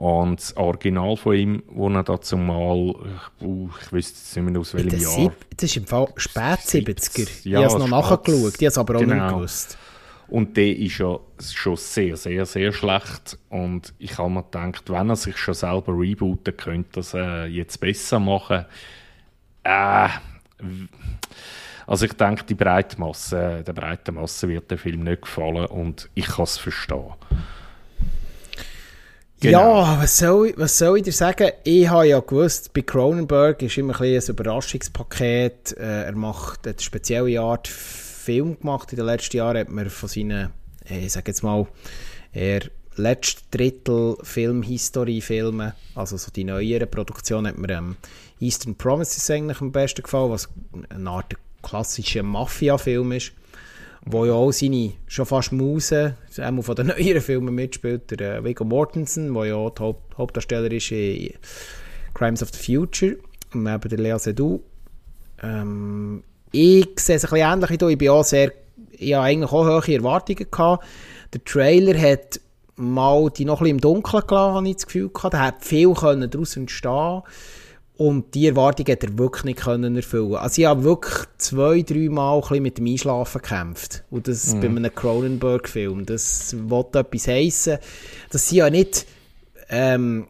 Und 0.00 0.40
das 0.40 0.56
Original 0.56 1.16
von 1.16 1.36
ihm, 1.36 1.62
wo 1.68 1.88
er 1.90 2.02
dazu 2.02 2.38
mal, 2.38 2.94
ich, 3.40 3.46
ich 3.46 3.92
wüsste 3.92 4.18
jetzt 4.18 4.34
nicht 4.36 4.50
mehr 4.50 4.60
aus 4.60 4.74
welchem 4.74 4.98
Jahr. 4.98 5.32
das 5.54 5.70
ist 5.70 5.76
im 5.76 5.86
Fall 5.86 6.08
spät 6.16 6.58
70er. 6.58 7.28
Ja, 7.44 7.60
ich 7.60 7.66
habe 7.66 7.66
es 7.66 7.90
noch 7.90 8.02
nachgeschaut, 8.02 8.54
ich 8.54 8.58
habe 8.60 8.66
es 8.66 8.78
aber 8.78 8.96
auch 8.96 9.00
genau. 9.00 9.14
nicht 9.14 9.34
gewusst. 9.34 9.78
Und 10.30 10.56
der 10.56 10.76
ist 10.76 10.98
ja 10.98 11.18
schon 11.40 11.76
sehr, 11.76 12.16
sehr, 12.16 12.46
sehr 12.46 12.72
schlecht. 12.72 13.38
Und 13.48 13.92
ich 13.98 14.16
habe 14.18 14.30
mir 14.30 14.44
gedacht, 14.44 14.88
wenn 14.88 15.10
er 15.10 15.16
sich 15.16 15.36
schon 15.36 15.54
selber 15.54 15.92
rebooten 15.92 16.56
könnte, 16.56 16.90
das 16.94 17.14
äh, 17.14 17.46
jetzt 17.46 17.80
besser 17.80 18.20
machen. 18.20 18.64
Äh, 19.64 20.08
also 21.86 22.04
ich 22.04 22.12
denke, 22.12 22.44
die 22.44 22.54
breite 22.54 23.00
Masse, 23.00 23.64
der 23.66 23.72
breiten 23.72 24.14
Masse 24.14 24.48
wird 24.48 24.70
der 24.70 24.78
Film 24.78 25.02
nicht 25.02 25.22
gefallen 25.22 25.66
und 25.66 26.08
ich 26.14 26.26
kann 26.26 26.44
es 26.44 26.56
verstehen. 26.56 27.14
Genau. 29.40 29.80
Ja, 29.80 30.02
was 30.02 30.18
soll, 30.18 30.48
ich, 30.48 30.58
was 30.58 30.76
soll 30.76 30.98
ich 30.98 31.04
dir 31.04 31.12
sagen? 31.12 31.50
Ich 31.64 31.88
habe 31.88 32.06
ja 32.06 32.20
gewusst, 32.20 32.74
bei 32.74 32.82
Cronenberg 32.82 33.62
ist 33.62 33.78
immer 33.78 33.98
ein, 33.98 34.14
ein 34.14 34.22
Überraschungspaket. 34.28 35.78
Äh, 35.78 36.04
er 36.04 36.14
macht 36.14 36.66
eine 36.66 36.78
spezielle 36.78 37.40
Art 37.40 37.66
Film 38.30 38.58
gemacht. 38.60 38.92
In 38.92 38.96
den 38.96 39.06
letzten 39.06 39.38
Jahren 39.38 39.58
hat 39.58 39.70
man 39.70 39.90
von 39.90 40.08
seinen, 40.08 40.50
äh, 40.88 41.06
ich 41.06 41.12
sage 41.12 41.32
jetzt 41.32 41.42
mal, 41.42 41.66
eher 42.32 42.62
letzten 42.94 43.42
Drittel 43.50 44.16
Filmhistorie-Filme, 44.22 45.74
also 45.96 46.16
so 46.16 46.30
die 46.30 46.44
neueren 46.44 46.88
Produktionen, 46.88 47.48
hat 47.48 47.58
mir 47.58 47.70
ähm, 47.70 47.96
Eastern 48.38 48.76
Promises 48.76 49.28
eigentlich 49.30 49.60
am 49.60 49.72
besten 49.72 50.02
gefallen, 50.02 50.30
was 50.30 50.48
eine 50.90 51.10
Art 51.10 51.34
klassischer 51.62 52.22
Mafia-Film 52.22 53.12
ist, 53.12 53.32
wo 54.04 54.24
ja 54.24 54.32
auch 54.32 54.52
seine 54.52 54.92
schon 55.08 55.26
fast 55.26 55.50
Muse, 55.50 56.14
einmal 56.38 56.62
von 56.62 56.76
den 56.76 56.86
neueren 56.88 57.20
Filmen 57.20 57.54
mitspielt, 57.54 58.12
der 58.12 58.36
äh, 58.36 58.44
Viggo 58.44 58.64
Mortensen, 58.64 59.34
der 59.34 59.46
ja 59.46 59.70
die 59.70 59.82
Haupt 59.82 60.16
Hauptdarsteller 60.16 60.70
ist 60.70 60.92
in 60.92 61.34
Crimes 62.14 62.44
of 62.44 62.50
the 62.52 62.62
Future, 62.62 63.16
und 63.52 63.64
neben 63.64 63.88
der 63.88 63.98
Lea 63.98 64.18
Seydoux. 64.18 64.62
Ähm, 65.42 66.22
ich 66.52 66.88
sehe 66.98 67.16
es 67.16 67.24
ein 67.24 67.30
bisschen 67.30 67.52
ähnlich 67.52 67.70
wie 67.70 67.78
du. 67.78 67.88
Ich 67.88 67.98
bin 67.98 68.08
auch 68.10 68.24
sehr, 68.24 68.52
ich 68.90 69.14
habe 69.14 69.26
eigentlich 69.26 69.52
auch 69.52 69.86
hohe 69.86 69.94
Erwartungen 69.94 70.46
gehabt. 70.50 70.84
Der 71.32 71.44
Trailer 71.44 71.98
hat 71.98 72.40
mal 72.76 73.30
die 73.30 73.44
noch 73.44 73.60
ein 73.60 73.64
bisschen 73.64 73.76
im 73.76 73.80
Dunkeln 73.80 74.26
gelassen, 74.26 74.54
habe 74.54 74.68
ich 74.68 74.76
das 74.76 74.86
Gefühl 74.86 75.10
gehabt. 75.10 75.34
Da 75.34 75.40
hat 75.40 75.64
viel 75.64 75.92
daraus 75.94 76.56
entstehen 76.56 77.22
und 78.00 78.34
die 78.34 78.46
Erwartung 78.46 78.86
hat 78.86 79.04
er 79.04 79.18
wirklich 79.18 79.44
nicht 79.44 79.60
können 79.60 79.94
erfüllen. 79.94 80.36
Also 80.36 80.62
ich 80.62 80.66
habe 80.66 80.84
wirklich 80.84 81.26
zwei, 81.36 81.82
drei 81.82 82.08
Mal 82.08 82.36
ein 82.36 82.40
bisschen 82.40 82.62
mit 82.62 82.78
dem 82.78 82.86
Einschlafen 82.86 83.42
gekämpft. 83.42 84.04
Und 84.10 84.26
das 84.26 84.54
mhm. 84.54 84.60
bei 84.60 84.66
einem 84.68 84.94
Cronenberg-Film. 84.94 86.06
Das 86.06 86.56
wollte 86.70 87.00
etwas 87.00 87.28
heissen. 87.28 87.76
Das 88.30 88.48
sind 88.48 88.56
ja 88.56 88.70
nicht 88.70 89.04
ähm, 89.68 90.28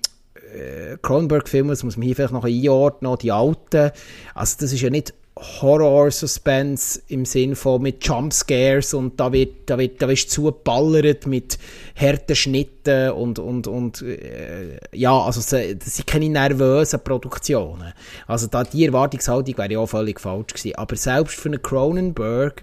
äh, 0.53 0.97
Cronenberg-Filme, 1.01 1.71
das 1.71 1.85
muss 1.85 1.97
man 1.97 2.07
hier 2.07 2.16
vielleicht 2.16 2.33
noch 2.33 2.45
einordnen, 2.45 3.16
die 3.23 3.31
alten. 3.31 3.93
Also 4.35 4.57
das 4.59 4.73
ist 4.73 4.81
ja 4.81 4.91
nicht 4.91 5.14
Horror-Suspense 5.41 7.03
im 7.09 7.24
Sinn 7.24 7.57
von 7.57 7.82
mit 7.82 8.05
Jumpscares 8.07 8.95
und 8.95 9.18
da 9.18 9.32
wird, 9.32 9.55
da 9.66 9.78
wird, 9.78 10.01
da 10.01 10.09
wirst 10.09 10.30
zugeballert 10.30 11.26
mit 11.26 11.59
harten 11.97 12.36
Schnitten 12.36 13.11
und, 13.11 13.38
und, 13.38 13.66
und 13.66 14.03
äh, 14.03 14.78
ja, 14.93 15.18
also 15.18 15.41
das 15.41 15.97
sind 15.97 16.07
keine 16.07 16.28
nervösen 16.28 17.01
Produktionen. 17.01 17.93
Also 18.26 18.47
da, 18.47 18.64
die 18.64 18.86
Erwartungshaltung 18.86 19.57
wäre 19.59 19.72
ja 19.72 19.78
auch 19.78 19.86
völlig 19.86 20.20
falsch 20.20 20.55
gewesen. 20.55 20.76
Aber 20.76 20.97
selbst 20.97 21.36
für 21.36 21.49
einen 21.49 21.62
Cronenberg 21.62 22.62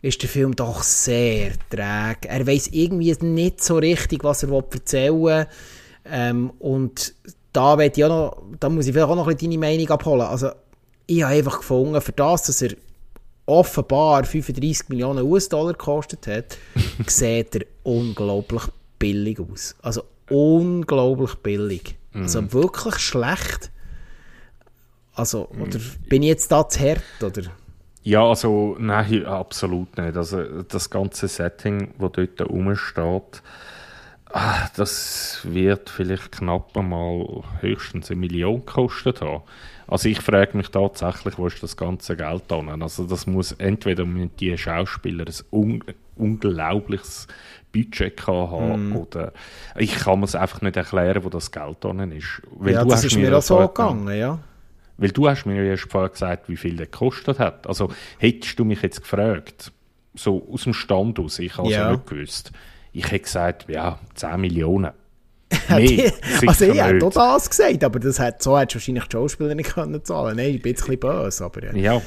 ist 0.00 0.22
der 0.22 0.28
Film 0.28 0.54
doch 0.54 0.82
sehr 0.82 1.52
träge. 1.70 2.28
Er 2.28 2.46
weiß 2.46 2.68
irgendwie 2.68 3.16
nicht 3.20 3.62
so 3.62 3.76
richtig, 3.76 4.22
was 4.24 4.44
er 4.44 4.52
erzählen 4.52 5.22
will. 5.22 5.46
Ähm, 6.10 6.50
und 6.58 7.14
da, 7.52 7.78
ich 7.78 8.04
auch 8.04 8.08
noch, 8.08 8.42
da 8.60 8.68
muss 8.68 8.86
ich 8.86 8.92
vielleicht 8.92 9.08
auch 9.08 9.16
noch 9.16 9.26
ein 9.26 9.36
bisschen 9.36 9.50
deine 9.50 9.60
Meinung 9.60 9.90
abholen. 9.90 10.22
Also, 10.22 10.50
ich 11.08 11.22
habe 11.22 11.34
einfach 11.34 11.58
gefunden, 11.58 12.00
für 12.00 12.12
das, 12.12 12.44
dass 12.44 12.62
er 12.62 12.76
offenbar 13.46 14.24
35 14.24 14.90
Millionen 14.90 15.24
US-Dollar 15.24 15.72
gekostet 15.72 16.26
hat, 16.26 16.58
sieht 17.06 17.56
er 17.56 17.62
unglaublich 17.82 18.62
billig 18.98 19.40
aus. 19.40 19.74
Also 19.82 20.04
unglaublich 20.28 21.34
billig. 21.36 21.96
Mm. 22.12 22.22
Also 22.22 22.52
wirklich 22.52 22.98
schlecht. 22.98 23.70
Also, 25.14 25.48
oder 25.48 25.80
bin 26.08 26.22
ich 26.22 26.28
jetzt 26.28 26.52
da 26.52 26.68
zu 26.68 26.78
hart, 26.78 27.02
oder? 27.22 27.50
Ja, 28.02 28.28
also, 28.28 28.76
nein, 28.78 29.24
absolut 29.26 29.96
nicht. 29.96 30.16
Also, 30.16 30.62
das 30.62 30.90
ganze 30.90 31.26
Setting, 31.26 31.94
das 31.98 32.12
dort 32.12 32.40
rumsteht, 32.48 33.42
ah, 34.26 34.68
das 34.76 35.40
wird 35.42 35.90
vielleicht 35.90 36.32
knapp 36.32 36.76
einmal 36.76 37.42
höchstens 37.60 38.10
eine 38.10 38.20
Million 38.20 38.64
gekostet 38.64 39.22
haben. 39.22 39.42
Also 39.88 40.08
ich 40.08 40.20
frage 40.20 40.56
mich 40.56 40.68
tatsächlich, 40.68 41.38
wo 41.38 41.46
ist 41.46 41.62
das 41.62 41.76
ganze 41.76 42.14
Geld 42.14 42.52
an? 42.52 42.82
Also 42.82 43.04
das 43.04 43.26
muss 43.26 43.52
entweder 43.52 44.04
mit 44.04 44.38
die 44.38 44.56
Schauspieler 44.56 45.24
ein 45.26 45.34
un 45.50 45.84
unglaubliches 46.14 47.26
Budget 47.72 48.26
haben 48.26 48.90
mm. 48.90 48.96
oder 48.96 49.32
ich 49.76 49.94
kann 49.94 50.18
mir 50.18 50.24
es 50.24 50.34
einfach 50.34 50.62
nicht 50.62 50.76
erklären, 50.76 51.22
wo 51.22 51.28
das 51.28 51.52
Geld 51.52 51.84
an 51.84 52.12
ist. 52.12 52.42
Weil 52.50 52.74
ja, 52.74 52.84
das 52.84 53.04
ist 53.04 53.16
mir 53.16 53.36
auch 53.36 53.42
so 53.42 53.58
gegangen, 53.58 54.14
ja. 54.16 54.38
Weil 54.96 55.10
du 55.10 55.28
hast 55.28 55.46
mir 55.46 55.62
erst 55.62 55.90
vorher 55.90 56.10
gesagt, 56.10 56.48
wie 56.48 56.56
viel 56.56 56.76
der 56.76 56.86
gekostet 56.86 57.38
hat. 57.38 57.66
Also 57.66 57.92
hättest 58.18 58.58
du 58.58 58.64
mich 58.64 58.82
jetzt 58.82 59.00
gefragt, 59.02 59.72
so 60.14 60.46
aus 60.52 60.64
dem 60.64 60.74
Stand 60.74 61.20
aus, 61.20 61.38
ich 61.38 61.56
habe 61.56 61.68
es 61.68 61.74
ja. 61.74 61.92
nicht 61.92 62.06
gewusst, 62.06 62.50
ich 62.92 63.06
hätte 63.06 63.20
gesagt, 63.20 63.66
ja, 63.68 64.00
10 64.14 64.40
Millionen. 64.40 64.90
Nee, 65.70 66.12
also 66.46 66.64
ich 66.64 66.80
hätte 66.80 67.06
auch 67.06 67.12
das 67.12 67.48
gesagt, 67.48 67.84
aber 67.84 67.98
das 67.98 68.18
hat, 68.18 68.42
so 68.42 68.58
hättest 68.58 68.74
du 68.74 68.78
wahrscheinlich 68.78 69.04
die 69.04 69.12
Schauspieler 69.12 69.54
nicht 69.54 69.74
können 69.74 70.04
zahlen 70.04 70.36
Nein, 70.36 70.54
ich 70.54 70.62
bin 70.62 70.72
jetzt 70.72 70.82
ein 70.82 70.98
bisschen 70.98 71.00
böse, 71.00 71.44
aber 71.44 71.64
ja. 71.64 71.76
ja. 71.76 72.02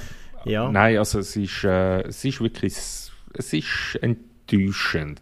ja. 0.45 0.71
Nein, 0.71 0.97
also 0.97 1.19
es 1.19 1.35
ist, 1.35 1.63
äh, 1.63 2.01
es 2.01 2.23
ist 2.23 2.41
wirklich, 2.41 2.73
es 2.73 3.53
ist 3.53 3.99
enttäuschend. 4.01 5.19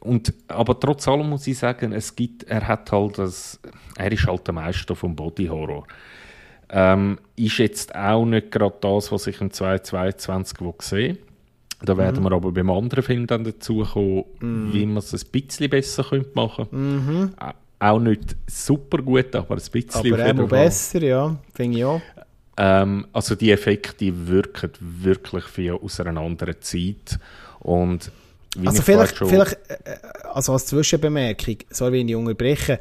Und, 0.00 0.34
aber 0.48 0.78
trotz 0.78 1.08
allem 1.08 1.30
muss 1.30 1.46
ich 1.46 1.58
sagen, 1.58 1.92
es 1.92 2.14
gibt, 2.14 2.44
er 2.44 2.66
hat 2.66 2.92
halt 2.92 3.18
das, 3.18 3.60
er 3.96 4.12
ist 4.12 4.26
halt 4.26 4.46
der 4.46 4.54
Meister 4.54 4.94
vom 4.94 5.16
Body 5.16 5.46
Horror. 5.46 5.86
Ähm, 6.68 7.18
ist 7.36 7.58
jetzt 7.58 7.94
auch 7.94 8.24
nicht 8.24 8.50
gerade 8.50 8.76
das, 8.80 9.12
was 9.12 9.26
ich 9.26 9.40
im 9.40 9.50
2022 9.50 10.58
sehe. 10.80 11.18
Da 11.84 11.96
werden 11.96 12.20
mhm. 12.20 12.28
wir 12.28 12.32
aber 12.32 12.52
beim 12.52 12.70
anderen 12.70 13.02
Film 13.02 13.26
dann 13.26 13.44
dazu 13.44 13.84
kommen, 13.84 14.24
mhm. 14.40 14.72
wie 14.72 14.86
man 14.86 14.98
es 14.98 15.12
ein 15.12 15.30
bisschen 15.30 15.68
besser 15.68 16.04
machen 16.34 16.68
könnte. 16.70 16.76
Mhm. 16.76 17.34
Auch 17.82 17.98
nicht 17.98 18.36
super 18.46 18.98
gut, 18.98 19.34
aber 19.34 19.56
ein 19.56 19.62
bisschen. 19.72 20.14
Aber 20.14 20.24
immer 20.24 20.46
besser, 20.46 21.02
ja, 21.02 21.36
finde 21.52 21.78
ich 21.78 21.84
auch. 21.84 22.00
Ähm, 22.56 23.08
also 23.12 23.34
die 23.34 23.50
Effekte 23.50 24.28
wirken 24.28 24.70
wirklich 24.78 25.44
wie 25.56 25.72
aus 25.72 25.98
einer 25.98 26.20
anderen 26.20 26.60
Zeit. 26.60 27.18
Und 27.58 28.12
also 28.64 28.82
vielleicht, 28.82 29.18
vielleicht 29.18 29.54
äh, 29.68 29.96
also 30.32 30.52
als 30.52 30.66
Zwischenbemerkung, 30.66 31.56
sorry, 31.70 31.98
wenn 31.98 32.08
ich 32.08 32.14
unterbreche, 32.14 32.78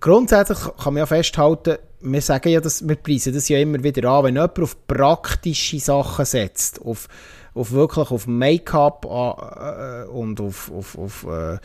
grundsätzlich 0.00 0.60
kann 0.82 0.94
man 0.94 1.00
ja 1.00 1.06
festhalten, 1.06 1.76
wir 2.00 2.20
sagen 2.22 2.48
ja, 2.48 2.60
dass 2.62 2.88
wir 2.88 2.96
preisen 2.96 3.34
das 3.34 3.50
ja 3.50 3.58
immer 3.58 3.84
wieder 3.84 4.08
an, 4.10 4.24
wenn 4.24 4.36
jemand 4.36 4.58
auf 4.60 4.86
praktische 4.86 5.78
Sachen 5.78 6.24
setzt, 6.24 6.80
auf 6.80 7.06
auf 7.54 7.72
wirklich 7.72 8.10
auf 8.10 8.26
Make-up 8.26 9.04
äh, 9.04 10.08
und 10.08 10.40
auf, 10.40 10.70
auf, 10.72 10.98
auf 10.98 11.26
äh, 11.28 11.58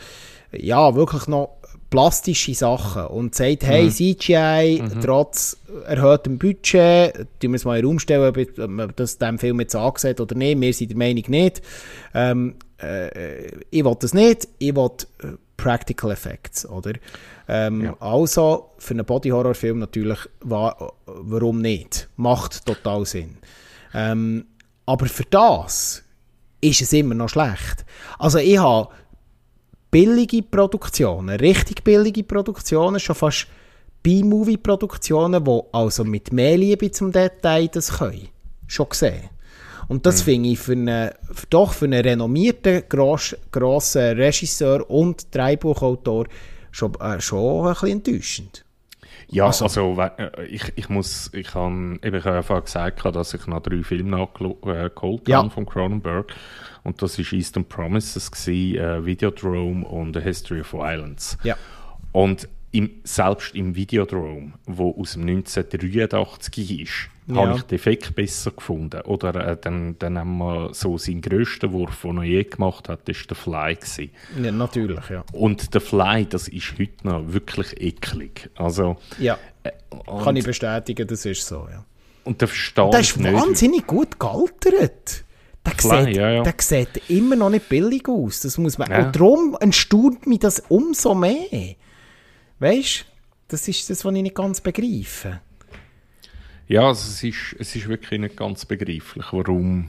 ja, 0.52 0.94
wirklich 0.94 1.26
noch 1.26 1.58
plastische 1.90 2.54
Sachen 2.54 3.06
und 3.06 3.34
sagt, 3.34 3.64
hey, 3.64 3.84
mhm. 3.84 3.90
CGI, 3.90 4.82
mhm. 4.82 5.00
trotz 5.00 5.56
erhöhtem 5.86 6.38
Budget, 6.38 7.14
tun 7.40 7.50
wir 7.50 7.54
es 7.54 7.64
mal 7.64 7.76
in 7.76 7.82
den 7.82 7.88
Raum 7.88 7.98
stellen, 7.98 8.34
ob 8.36 8.68
man 8.68 8.92
das 8.96 9.18
dem 9.18 9.38
Film 9.38 9.60
jetzt 9.60 9.74
angesehen 9.74 10.18
oder 10.18 10.34
nicht, 10.34 10.60
wir 10.60 10.72
sind 10.72 10.90
der 10.90 10.98
Meinung 10.98 11.24
nicht. 11.28 11.62
Ähm, 12.14 12.56
äh, 12.80 13.46
ich 13.70 13.84
will 13.84 13.96
das 13.98 14.12
nicht, 14.12 14.48
ich 14.58 14.74
will 14.74 14.90
äh, 15.22 15.28
Practical 15.56 16.10
Effects, 16.10 16.68
oder? 16.68 16.92
Ähm, 17.48 17.84
ja. 17.84 17.96
Also, 18.00 18.70
für 18.78 18.94
einen 18.94 19.04
Body-Horror-Film 19.04 19.78
natürlich, 19.78 20.20
wa 20.40 20.92
warum 21.06 21.60
nicht? 21.60 22.08
Macht 22.16 22.64
total 22.66 23.06
Sinn. 23.06 23.38
Ähm, 23.94 24.44
aber 24.88 25.04
für 25.04 25.24
das 25.28 26.02
ist 26.62 26.80
es 26.80 26.94
immer 26.94 27.14
noch 27.14 27.28
schlecht. 27.28 27.84
Also 28.18 28.38
ich 28.38 28.56
habe 28.56 28.88
billige 29.90 30.42
Produktionen, 30.42 31.38
richtig 31.38 31.84
billige 31.84 32.24
Produktionen, 32.24 32.98
schon 32.98 33.14
fast 33.14 33.48
B-Movie-Produktionen, 34.02 35.44
die 35.44 35.60
also 35.72 36.04
mit 36.04 36.32
mehr 36.32 36.56
Liebe 36.56 36.90
zum 36.90 37.12
Detail 37.12 37.68
das 37.68 37.98
können. 37.98 38.28
Schon 38.66 38.88
gesehen. 38.88 39.28
Und 39.88 40.06
das 40.06 40.20
mhm. 40.20 40.24
finde 40.24 40.48
ich 40.48 40.58
für 40.58 40.72
einen, 40.72 41.10
doch 41.50 41.74
für 41.74 41.84
einen 41.84 42.00
renommierten, 42.00 42.84
gross, 42.88 43.36
grossen 43.52 44.16
Regisseur 44.16 44.88
und 44.90 45.34
Drehbuchautor 45.34 46.28
schon, 46.70 46.94
äh, 46.94 47.20
schon 47.20 47.66
ein 47.66 47.72
bisschen 47.74 47.90
enttäuschend. 47.90 48.64
Ja, 49.30 49.46
also, 49.46 49.64
also 49.64 50.00
äh, 50.00 50.46
ich, 50.46 50.72
ich 50.76 50.88
muss, 50.88 51.30
ich 51.34 51.54
habe 51.54 51.98
eben 52.02 52.22
einfach 52.22 52.64
gesagt, 52.64 53.04
dass 53.04 53.34
ich 53.34 53.46
noch 53.46 53.62
drei 53.62 53.82
Filme 53.82 54.10
nachgeholt 54.10 55.28
äh, 55.28 55.30
ja. 55.30 55.38
habe 55.38 55.50
von 55.50 55.66
Cronenberg. 55.66 56.34
Und 56.82 57.02
das 57.02 57.18
war 57.18 57.32
Eastern 57.32 57.64
Promises, 57.66 58.30
gewesen, 58.30 58.78
äh, 58.78 59.04
Videodrome 59.04 59.86
und 59.86 60.16
A 60.16 60.20
History 60.20 60.60
of 60.60 60.72
Violence. 60.72 61.36
Ja. 61.42 61.56
Und 62.12 62.48
im, 62.70 62.90
selbst 63.04 63.54
im 63.54 63.74
Videodrome, 63.74 64.52
wo 64.66 64.98
aus 64.98 65.12
dem 65.12 65.22
1983 65.22 66.80
ist, 66.80 67.10
ja. 67.36 67.46
habe 67.46 67.58
ich 67.58 67.62
den 67.62 67.76
Effekt 67.76 68.14
besser 68.14 68.50
gefunden. 68.50 69.00
Oder 69.02 69.34
äh, 69.34 69.56
dann, 69.60 69.98
dann 69.98 70.18
haben 70.18 70.38
wir 70.38 70.74
so 70.74 70.98
seinen 70.98 71.20
grössten 71.20 71.72
Wurf, 71.72 72.02
den 72.02 72.18
er 72.18 72.24
je 72.24 72.44
gemacht 72.44 72.88
hat, 72.88 73.08
das 73.08 73.16
war 73.16 73.26
der 73.28 73.36
Fly. 73.36 73.74
Gewesen. 73.76 74.10
Ja, 74.42 74.52
natürlich, 74.52 75.08
ja. 75.10 75.24
Und 75.32 75.74
der 75.74 75.80
Fly, 75.80 76.26
das 76.26 76.48
ist 76.48 76.74
heute 76.78 77.06
noch 77.06 77.32
wirklich 77.32 77.80
eklig. 77.80 78.50
Also, 78.56 78.96
ja, 79.18 79.38
äh, 79.62 79.72
kann 80.22 80.36
ich 80.36 80.44
bestätigen, 80.44 81.06
das 81.06 81.24
ist 81.24 81.46
so, 81.46 81.68
ja. 81.70 81.84
Und 82.24 82.40
der 82.40 82.48
Verstand 82.48 82.92
Der 82.92 83.00
ist 83.00 83.16
nicht. 83.16 83.32
wahnsinnig 83.32 83.86
gut 83.86 84.20
gealtert. 84.20 85.24
Der, 85.64 85.72
Klar, 85.74 86.04
sieht, 86.04 86.16
ja, 86.16 86.30
ja. 86.30 86.42
der 86.42 86.54
sieht 86.58 87.10
immer 87.10 87.36
noch 87.36 87.50
nicht 87.50 87.68
billig 87.68 88.08
aus. 88.08 88.40
Das 88.40 88.58
muss 88.58 88.78
man, 88.78 88.90
ja. 88.90 89.06
Und 89.06 89.16
darum 89.16 89.56
entstaunt 89.60 90.26
mich 90.26 90.38
das 90.38 90.62
umso 90.68 91.14
mehr. 91.14 91.74
Weißt 92.58 93.00
du, 93.00 93.04
das 93.48 93.68
ist 93.68 93.88
das, 93.90 94.04
was 94.04 94.14
ich 94.14 94.22
nicht 94.22 94.34
ganz 94.34 94.60
begreife. 94.60 95.40
Ja, 96.68 96.86
also 96.86 97.08
es, 97.08 97.24
ist, 97.24 97.56
es 97.58 97.74
ist 97.74 97.88
wirklich 97.88 98.20
nicht 98.20 98.36
ganz 98.36 98.64
begreiflich, 98.66 99.26
warum. 99.32 99.88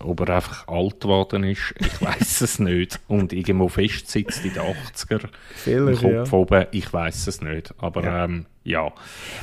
Ob 0.00 0.20
er 0.20 0.36
einfach 0.36 0.68
alt 0.68 1.00
geworden 1.00 1.42
ist, 1.42 1.74
ich 1.80 2.00
weiß 2.00 2.42
es 2.42 2.58
nicht. 2.60 3.00
Und 3.08 3.32
irgendwo 3.32 3.68
fest 3.68 4.08
sitzt 4.08 4.44
in 4.44 4.52
den 4.52 4.62
80er. 4.62 5.28
Vielleicht, 5.54 6.02
Kopf 6.02 6.32
ja. 6.32 6.38
oben, 6.38 6.66
ich 6.70 6.92
weiß 6.92 7.26
es 7.26 7.40
nicht. 7.40 7.74
Aber 7.78 8.04
ja. 8.04 8.24
Ähm, 8.24 8.46
ja. 8.62 8.92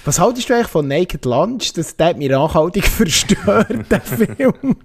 Was 0.06 0.20
haltest 0.20 0.49
du 0.49 0.53
eigentlich 0.53 0.68
von 0.68 0.88
Naked 0.88 1.26
Lunch? 1.26 1.74
Das 1.74 1.95
hat 1.99 2.18
mich 2.18 2.30
nachhaltig 2.30 2.86
verstört, 2.88 3.91
der 3.91 4.01
Film 4.01 4.78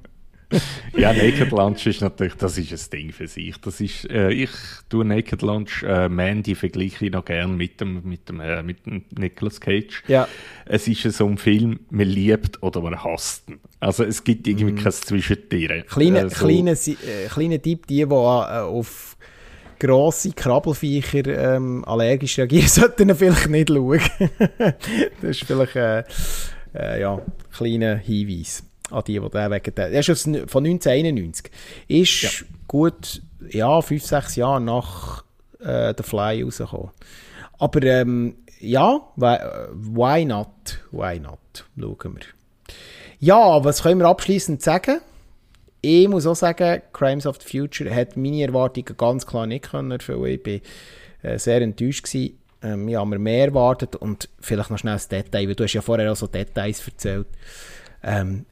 ja, 0.96 1.12
Naked 1.12 1.50
Lunch 1.50 1.86
ist 1.86 2.00
natürlich, 2.00 2.34
das 2.34 2.58
ist 2.58 2.72
ein 2.72 2.98
Ding 2.98 3.12
für 3.12 3.28
sich. 3.28 3.56
Das 3.60 3.80
ist, 3.80 4.08
äh, 4.10 4.30
ich 4.30 4.50
tue 4.88 5.04
Naked 5.04 5.42
Lunch, 5.42 5.82
äh, 5.82 6.08
Mandy 6.08 6.54
vergleiche 6.54 7.06
ich 7.06 7.12
noch 7.12 7.24
gern 7.24 7.56
mit 7.56 7.80
dem, 7.80 8.02
mit 8.04 8.28
dem, 8.28 8.40
äh, 8.40 8.62
mit 8.62 8.84
dem 8.86 9.04
Nicolas 9.16 9.60
Cage. 9.60 10.02
Ja. 10.08 10.28
Es 10.66 10.88
ist 10.88 11.02
so 11.16 11.26
ein 11.26 11.38
Film, 11.38 11.80
man 11.90 12.06
liebt 12.06 12.62
oder 12.62 12.80
man 12.80 13.02
hasst 13.02 13.48
ihn. 13.48 13.60
Also 13.78 14.04
es 14.04 14.24
gibt 14.24 14.46
irgendwie 14.46 14.72
mm. 14.72 14.82
kein 14.82 14.92
Zwischentiere. 14.92 15.82
Kleine, 15.82 16.20
äh, 16.20 16.30
so. 16.30 16.46
kleine, 16.46 16.72
äh, 16.72 17.28
kleine 17.28 17.60
Tipp, 17.60 17.86
die, 17.86 17.96
die 17.96 18.02
äh, 18.02 18.06
auf 18.06 19.16
grosse 19.78 20.32
Krabbelfiecher 20.32 21.26
ähm, 21.56 21.84
allergisch 21.84 22.38
reagieren, 22.38 22.68
sollten 22.68 23.08
ihn 23.08 23.14
vielleicht 23.14 23.48
nicht 23.48 23.68
schauen. 23.68 24.00
das 24.58 25.30
ist 25.30 25.44
vielleicht 25.44 25.76
ein 25.76 26.04
äh, 26.74 26.96
äh, 26.96 27.00
ja, 27.00 27.20
kleiner 27.52 27.96
Hinweis 27.96 28.62
an 28.90 29.02
die, 29.06 29.18
die 29.18 29.30
den 29.30 29.50
wegen 29.50 29.74
der, 29.74 29.90
der 29.90 30.00
ist 30.00 30.22
von 30.22 30.64
1991. 30.64 31.50
Ist 31.88 32.22
ja. 32.22 32.30
gut, 32.66 33.22
ja, 33.50 33.80
fünf, 33.80 34.04
sechs 34.04 34.36
Jahre 34.36 34.60
nach 34.60 35.24
äh, 35.60 35.94
The 35.96 36.02
Fly 36.02 36.42
rausgekommen. 36.42 36.90
Aber 37.58 37.82
ähm, 37.82 38.36
ja, 38.60 39.00
why, 39.16 40.24
not? 40.24 40.80
Why 40.90 41.18
not? 41.18 41.38
Schauen 41.78 42.16
wir. 42.16 42.74
Ja, 43.18 43.64
was 43.64 43.82
können 43.82 44.00
wir 44.00 44.08
abschließend 44.08 44.62
sagen? 44.62 45.00
Ich 45.82 46.08
muss 46.08 46.26
auch 46.26 46.36
sagen, 46.36 46.82
Crimes 46.92 47.26
of 47.26 47.38
the 47.40 47.48
Future 47.48 47.94
hat 47.94 48.16
meine 48.16 48.42
Erwartungen 48.42 48.96
ganz 48.96 49.26
klar 49.26 49.46
nicht 49.46 49.70
können 49.70 49.90
erfüllen. 49.90 50.24
Ich 50.24 50.62
war 51.22 51.30
äh, 51.30 51.38
sehr 51.38 51.62
enttäuscht. 51.62 52.04
Gewesen. 52.04 52.38
Ähm, 52.62 52.88
ich 52.88 52.96
habe 52.96 53.10
mir 53.10 53.18
mehr 53.18 53.46
erwartet 53.46 53.96
und 53.96 54.28
vielleicht 54.40 54.70
noch 54.70 54.78
schnell 54.78 54.94
das 54.94 55.08
Detail, 55.08 55.48
weil 55.48 55.54
du 55.54 55.64
hast 55.64 55.72
ja 55.72 55.80
vorher 55.80 56.12
auch 56.12 56.16
so 56.16 56.26
Details 56.26 56.86
erzählt. 56.86 57.26
Ähm, 58.02 58.44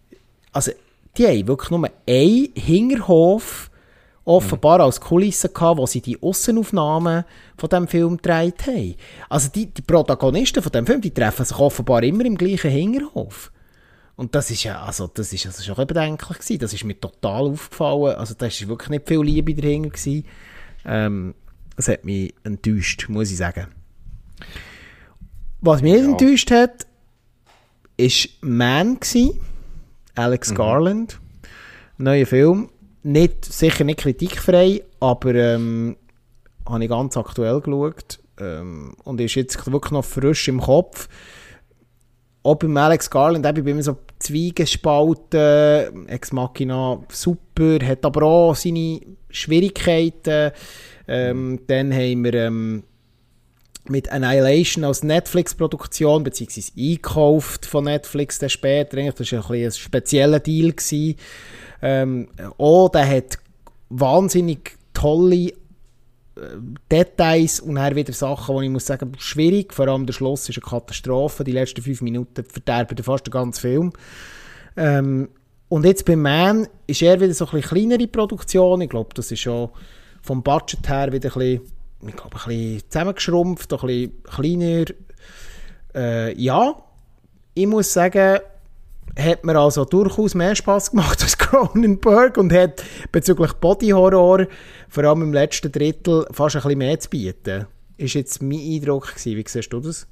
also, 0.53 0.73
die 1.17 1.27
haben 1.27 1.49
wirklich 1.49 1.71
nur 1.71 1.91
einen 2.07 2.49
Hinterhof 2.55 3.71
offenbar 4.25 4.81
als 4.81 5.01
Kulisse 5.01 5.49
gehabt, 5.49 5.79
wo 5.79 5.87
sie 5.87 6.03
die 6.03 6.23
Aussenaufnahmen 6.23 7.25
von 7.57 7.69
diesem 7.69 7.89
Film 7.89 8.17
gedreht 8.19 8.67
haben. 8.67 8.95
Also 9.31 9.49
die, 9.49 9.67
die 9.67 9.81
Protagonisten 9.81 10.63
von 10.63 10.71
diesem 10.71 10.87
Film, 10.87 11.01
die 11.01 11.13
treffen 11.15 11.47
sich 11.47 11.59
offenbar 11.59 12.03
immer 12.03 12.27
im 12.27 12.37
gleichen 12.37 12.71
Hinterhof. 12.71 13.51
Und 14.17 14.35
das 14.35 14.51
ist 14.51 14.65
ja, 14.65 14.83
also 14.83 15.07
das 15.07 15.33
ist, 15.33 15.47
also 15.47 15.63
schon 15.63 15.87
bedenklich 15.87 16.39
gewesen. 16.39 16.59
Das 16.59 16.75
ist 16.75 16.85
mir 16.85 17.01
total 17.01 17.47
aufgefallen. 17.47 18.17
Also 18.17 18.35
da 18.37 18.47
ist 18.47 18.69
wirklich 18.69 18.91
nicht 18.91 19.09
viel 19.09 19.23
Liebe 19.23 19.55
dahinter 19.55 19.91
gewesen. 19.91 20.25
Ähm, 20.85 21.35
das 21.77 21.89
hat 21.89 22.05
mich 22.05 22.35
enttäuscht, 22.45 23.07
muss 23.09 23.31
ich 23.31 23.37
sagen. 23.39 23.69
Was 25.61 25.81
mich 25.81 25.95
ja. 25.95 26.05
enttäuscht 26.05 26.51
hat, 26.51 26.87
ist 27.97 28.29
Man 28.43 29.01
gewesen. 29.01 29.41
Alex 30.19 30.51
mhm. 30.51 30.55
Garland. 30.57 31.21
Neuer 31.97 32.27
Film. 32.27 32.71
Nicht, 33.03 33.45
sicher 33.45 33.85
nicht 33.85 34.01
kritikfrei, 34.01 34.83
aber 35.01 35.35
ähm, 35.35 35.97
habe 36.69 36.85
ich 36.85 36.91
ganz 36.91 37.17
aktuell 37.17 37.61
geschaut. 37.61 38.19
Ähm, 38.41 38.95
und 39.05 39.21
ist 39.21 39.35
jetzt 39.37 39.71
wirklich 39.71 39.93
noch 39.93 40.05
frisch 40.05 40.49
im 40.49 40.61
Kopf. 40.61 41.09
Auch 42.43 42.57
beim 42.57 42.77
Alex 42.77 43.11
Garland, 43.11 43.47
ich 43.47 43.55
bin 43.55 43.67
immer 43.67 43.83
so 43.83 43.97
Zwiegespalten, 44.19 46.09
Ex 46.09 46.33
Machina 46.33 47.01
super, 47.11 47.79
hat 47.85 48.05
aber 48.05 48.23
auch 48.23 48.55
seine 48.55 49.01
Schwierigkeiten. 49.31 50.53
Ähm, 51.07 51.61
dann 51.67 51.93
haben 51.93 52.25
wir 52.25 52.35
ähm, 52.35 52.85
mit 53.91 54.11
Annihilation 54.11 54.85
als 54.85 55.03
Netflix-Produktion, 55.03 56.23
beziehungsweise 56.25 56.73
einkauft 56.79 57.67
von 57.67 57.85
Netflix 57.85 58.39
dann 58.39 58.51
später. 58.51 58.97
Das 58.97 59.33
war 59.33 59.51
ein, 59.51 59.65
ein 59.65 59.73
spezieller 59.73 60.41
Deal. 60.41 60.73
Gewesen. 60.73 61.17
Ähm, 61.83 62.29
oh, 62.57 62.89
der 62.93 63.09
hat 63.09 63.39
wahnsinnig 63.89 64.77
tolle 64.93 65.37
äh, 65.37 65.53
Details 66.91 67.61
und 67.61 67.77
dann 67.77 67.95
wieder 67.95 68.13
Sachen, 68.13 68.55
wo 68.55 68.61
ich 68.61 68.71
muss 68.71 68.87
sagen, 68.87 69.13
schwierig. 69.19 69.73
Vor 69.73 69.89
allem 69.89 70.07
der 70.07 70.13
Schluss 70.13 70.49
ist 70.49 70.57
eine 70.57 70.69
Katastrophe. 70.71 71.45
Die 71.45 71.53
letzten 71.53 71.83
fünf 71.83 72.03
Minuten 72.03 72.45
verderben 72.45 73.03
fast 73.03 73.27
den 73.27 73.33
ganzen 73.33 73.61
Film. 73.61 73.93
Ähm, 74.77 75.29
und 75.69 75.85
jetzt 75.85 76.05
bei 76.05 76.17
Man 76.17 76.67
ist 76.87 77.03
er 77.03 77.21
wieder 77.21 77.35
so 77.35 77.45
ein 77.47 77.51
bisschen 77.51 77.69
kleinere 77.69 78.09
Produktion. 78.09 78.81
Ich 78.81 78.89
glaube, 78.89 79.11
das 79.15 79.31
ist 79.31 79.41
schon 79.41 79.71
vom 80.23 80.43
Budget 80.43 80.89
her 80.89 81.13
wieder 81.13 81.29
ein 81.29 81.39
bisschen 81.39 81.78
ich 82.07 82.17
glaube, 82.17 82.37
ein 82.37 82.49
bisschen 82.49 82.91
zusammengeschrumpft, 82.91 83.73
ein 83.73 83.81
bisschen 83.81 84.23
kleiner. 84.25 84.85
Äh, 85.95 86.41
ja, 86.41 86.77
ich 87.55 87.67
muss 87.67 87.93
sagen, 87.93 88.39
hat 89.19 89.45
mir 89.45 89.59
also 89.59 89.85
durchaus 89.85 90.35
mehr 90.35 90.55
Spaß 90.55 90.93
gemacht 90.93 91.21
als 91.23 91.37
Cronenberg 91.39 92.37
und 92.37 92.53
hat 92.53 92.85
bezüglich 93.11 93.53
Body 93.55 93.89
Horror 93.89 94.47
vor 94.89 95.05
allem 95.05 95.23
im 95.23 95.33
letzten 95.33 95.73
Drittel 95.73 96.27
fast 96.31 96.57
ein 96.57 96.63
bisschen 96.63 96.79
mehr 96.79 97.01
zu 97.01 97.11
bieten. 97.11 97.67
Ist 97.97 98.15
jetzt 98.15 98.41
mein 98.41 98.61
Eindruck 98.61 99.09
gewesen. 99.09 99.37
Wie 99.37 99.45
siehst 99.47 99.73
du 99.73 99.81
das? 99.81 100.07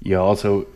Ja, 0.00 0.22
also 0.22 0.66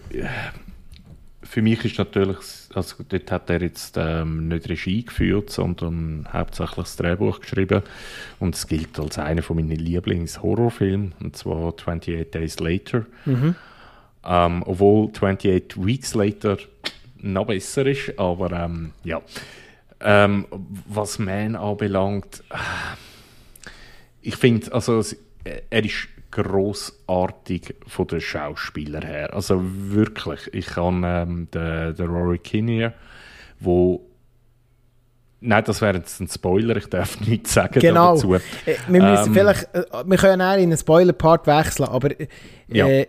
für 1.49 1.63
mich 1.63 1.83
ist 1.85 1.99
natürlich, 1.99 2.37
also 2.75 2.97
dort 3.09 3.33
hat 3.33 3.49
er 3.49 3.63
jetzt 3.63 3.97
ähm, 3.97 4.49
nicht 4.49 4.69
Regie 4.69 5.03
geführt, 5.03 5.49
sondern 5.49 6.29
hauptsächlich 6.31 6.85
das 6.85 6.97
Drehbuch 6.97 7.41
geschrieben 7.41 7.83
und 8.39 8.55
es 8.55 8.67
gilt 8.67 8.99
als 9.01 9.19
einer 9.19 9.43
von 9.43 9.57
meinen 9.57 9.71
Lieblings-Horrorfilmen, 9.71 11.15
und 11.21 11.37
zwar 11.37 11.69
28 11.69 12.31
Days 12.31 12.61
Later. 12.61 13.07
Mhm. 13.25 13.55
Ähm, 14.25 14.63
obwohl 14.67 15.09
28 15.09 15.85
Weeks 15.85 16.15
Later 16.15 16.59
noch 17.17 17.47
besser 17.47 17.87
ist, 17.87 18.19
aber 18.19 18.53
ähm, 18.53 18.93
ja. 19.05 19.23
Ähm, 20.01 20.47
was 20.87 21.19
Man 21.19 21.57
anbelangt, 21.57 22.45
äh, 22.51 22.57
ich 24.21 24.37
finde, 24.37 24.73
also 24.73 25.03
er 25.71 25.85
ist 25.85 26.09
grossartig 26.31 27.75
von 27.87 28.07
den 28.07 28.21
Schauspielern 28.21 29.03
her. 29.03 29.35
Also 29.35 29.61
wirklich, 29.63 30.53
ich 30.53 30.67
kann 30.67 31.03
ähm, 31.05 31.49
den, 31.53 31.95
den 31.95 32.07
Rory 32.07 32.39
Kinnear, 32.39 32.93
wo 33.61 34.05
Nein, 35.41 35.63
das 35.65 35.81
wäre 35.81 35.99
jetzt 35.99 36.21
ein 36.21 36.29
Spoiler, 36.29 36.77
ich 36.77 36.89
darf 36.89 37.21
nichts 37.27 37.55
sagen 37.55 37.79
genau. 37.79 38.15
dazu. 38.15 38.35
Äh, 38.35 38.41
wir 38.89 39.03
müssen 39.03 39.29
ähm, 39.29 39.35
vielleicht, 39.35 39.73
äh, 39.73 39.85
wir 40.05 40.19
können 40.19 40.43
auch 40.43 40.55
in 40.55 40.63
einen 40.63 40.77
Spoiler-Part 40.77 41.47
wechseln, 41.47 41.89
aber 41.89 42.11
äh, 42.21 42.27
ja. 42.67 43.05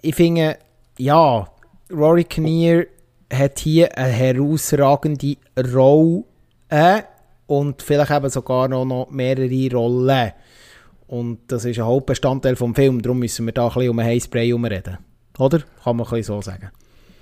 ich 0.00 0.14
finde, 0.14 0.56
ja, 0.96 1.46
Rory 1.92 2.24
Kinnear 2.24 2.84
hat 3.30 3.58
hier 3.58 3.96
eine 3.96 4.10
herausragende 4.10 5.36
Rolle 5.72 6.24
und 7.46 7.82
vielleicht 7.82 8.10
eben 8.10 8.30
sogar 8.30 8.68
noch 8.68 9.08
mehrere 9.10 9.70
Rollen. 9.72 10.32
Und 11.06 11.40
das 11.48 11.64
ist 11.64 11.78
ein 11.78 11.84
Hauptbestandteil 11.84 12.54
des 12.54 12.74
Films, 12.74 13.02
darum 13.02 13.18
müssen 13.18 13.46
wir 13.46 13.52
da 13.52 13.68
ein 13.68 13.74
bisschen 13.74 13.90
um 13.90 13.98
ein 13.98 14.06
Heißbrei 14.06 14.46
herumreden. 14.46 14.98
Oder? 15.38 15.60
Kann 15.82 15.96
man 15.96 16.06
ein 16.06 16.10
bisschen 16.10 16.22
so 16.22 16.42
sagen. 16.42 16.70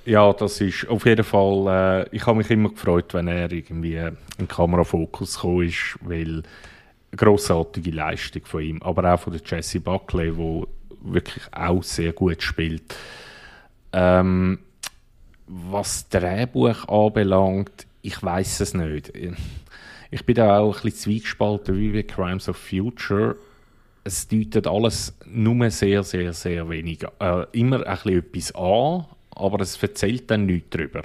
Ja, 0.07 0.33
das 0.33 0.61
ist 0.61 0.87
auf 0.89 1.07
jeden 1.07 1.25
Fall. 1.25 2.07
Äh, 2.13 2.17
ich 2.17 2.27
habe 2.27 2.39
mich 2.39 2.51
immer 2.51 2.69
gefreut, 2.69 3.15
wenn 3.15 3.29
er 3.29 3.51
irgendwie 3.51 3.97
in 4.39 4.49
Kamerafokus 4.49 5.37
gekommen 5.37 5.69
ist, 5.69 5.99
weil 6.03 6.43
eine 6.43 7.17
grossartige 7.17 7.91
Leistung 7.91 8.45
von 8.45 8.63
ihm, 8.63 8.83
aber 8.83 9.15
auch 9.15 9.21
von 9.21 9.41
Jesse 9.45 9.81
Buckley, 9.81 10.37
wo 10.37 10.67
wirklich 11.03 11.45
auch 11.53 11.83
sehr 11.83 12.13
gut 12.13 12.43
spielt. 12.43 12.95
Ähm, 13.93 14.59
was 15.47 16.09
Drehbuch 16.09 16.89
anbelangt, 16.89 17.87
ich 18.03 18.23
weiß 18.23 18.61
es 18.61 18.75
nicht. 18.75 19.13
Ich 20.11 20.27
bin 20.27 20.35
da 20.35 20.59
auch 20.59 20.77
ein 20.77 20.83
bisschen 20.83 20.99
zwiegespalten 20.99 21.79
wie 21.79 21.93
bei 21.93 22.03
Crimes 22.03 22.49
of 22.49 22.57
Future 22.57 23.37
es 24.05 24.29
deutet 24.29 24.67
alles 24.67 25.17
nur 25.27 25.71
sehr, 25.71 26.03
sehr, 26.03 26.33
sehr 26.35 26.69
wenig. 26.69 27.05
Äh, 27.19 27.47
immer 27.53 27.87
ein 27.87 27.97
bisschen 27.97 28.19
etwas 28.19 28.55
an, 28.55 29.07
aber 29.31 29.61
es 29.61 29.83
erzählt 29.83 30.31
dann 30.31 30.47
nichts 30.47 30.69
darüber. 30.71 31.03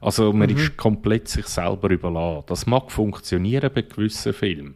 Also 0.00 0.32
man 0.32 0.50
mhm. 0.50 0.56
ist 0.56 0.76
komplett 0.76 1.28
sich 1.28 1.46
selber 1.46 1.88
überlassen. 1.90 2.44
Das 2.48 2.66
mag 2.66 2.90
funktionieren 2.90 3.70
bei 3.72 3.82
gewissen 3.82 4.32
Filmen. 4.32 4.74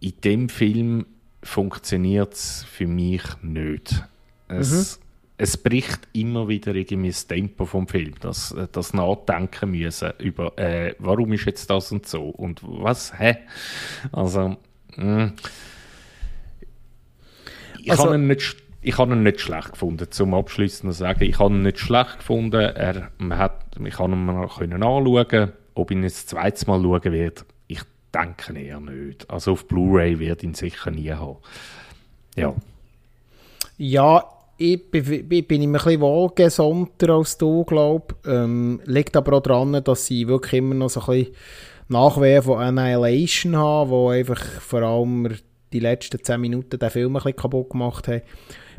In 0.00 0.12
dem 0.22 0.48
Film 0.50 1.06
funktioniert 1.42 2.34
es 2.34 2.64
für 2.64 2.86
mich 2.86 3.22
nicht. 3.40 4.04
Es, 4.48 4.98
mhm. 4.98 5.04
es 5.38 5.56
bricht 5.56 6.06
immer 6.12 6.46
wieder 6.48 6.74
irgendwie 6.74 7.08
das 7.08 7.26
Tempo 7.26 7.64
vom 7.64 7.88
Film. 7.88 8.12
Das, 8.20 8.54
das 8.72 8.92
Nachdenken 8.92 9.70
müssen 9.70 10.12
über, 10.18 10.56
äh, 10.58 10.94
warum 10.98 11.32
ist 11.32 11.46
jetzt 11.46 11.70
das 11.70 11.90
und 11.90 12.06
so 12.06 12.28
und 12.28 12.60
was, 12.62 13.18
hä? 13.18 13.38
Also, 14.12 14.58
mh 14.96 15.26
mm 15.26 15.32
ich 17.82 17.90
also, 17.90 18.04
habe 18.04 18.14
ihn 18.16 18.26
nicht 18.26 18.56
ich 18.82 18.98
habe 18.98 19.12
ihn 19.12 19.22
nicht 19.22 19.40
schlecht 19.40 19.72
gefunden, 19.72 20.10
zum 20.10 20.34
Abschließen 20.34 20.90
zu 20.90 20.98
sagen. 20.98 21.22
Ich 21.22 21.38
habe 21.38 21.54
ihn 21.54 21.62
nicht 21.62 21.78
schlecht 21.78 22.18
gefunden. 22.18 22.60
Er, 22.60 23.10
man 23.18 23.38
hat, 23.38 23.64
ich 23.82 23.94
kann 23.94 24.12
ihn 24.12 24.24
mal 24.26 24.48
können 24.48 24.82
anschauen. 24.82 25.52
Ob 25.74 25.90
ich 25.90 25.96
ihn 25.96 26.02
jetzt 26.02 26.16
das 26.16 26.26
zweite 26.26 26.66
Mal 26.66 26.82
schauen 26.82 27.12
werde, 27.12 27.42
ich 27.68 27.80
denke 28.12 28.58
eher 28.58 28.80
nicht. 28.80 29.30
Also 29.30 29.52
auf 29.52 29.68
Blu-ray 29.68 30.18
wird 30.18 30.42
ihn 30.42 30.54
sicher 30.54 30.90
nie 30.90 31.12
haben. 31.12 31.36
Ja. 32.34 32.54
Ja, 33.78 34.24
ich 34.58 34.90
bin, 34.90 35.30
ich 35.30 35.48
bin 35.48 35.62
ein 35.62 35.72
bisschen 35.72 36.00
wohlgesonnter 36.00 37.10
als 37.10 37.38
du, 37.38 37.64
glaube 37.64 38.16
ich. 38.24 38.30
Ähm, 38.30 38.80
liegt 38.84 39.16
aber 39.16 39.38
auch 39.38 39.42
daran, 39.42 39.82
dass 39.84 40.06
sie 40.06 40.26
wirklich 40.26 40.54
immer 40.54 40.74
noch 40.74 40.90
so 40.90 41.00
ein 41.02 41.06
bisschen 41.06 41.34
Nachwehen 41.88 42.42
von 42.42 42.58
Annihilation 42.58 43.56
haben, 43.56 43.90
wo 43.90 44.08
einfach 44.08 44.40
vor 44.40 44.82
allem 44.82 45.36
die 45.72 45.80
letzten 45.80 46.22
10 46.22 46.40
Minuten 46.40 46.78
den 46.78 46.90
Film 46.90 47.16
ein 47.16 47.22
bisschen 47.22 47.36
kaputt 47.36 47.70
gemacht 47.70 48.08
haben, 48.08 48.22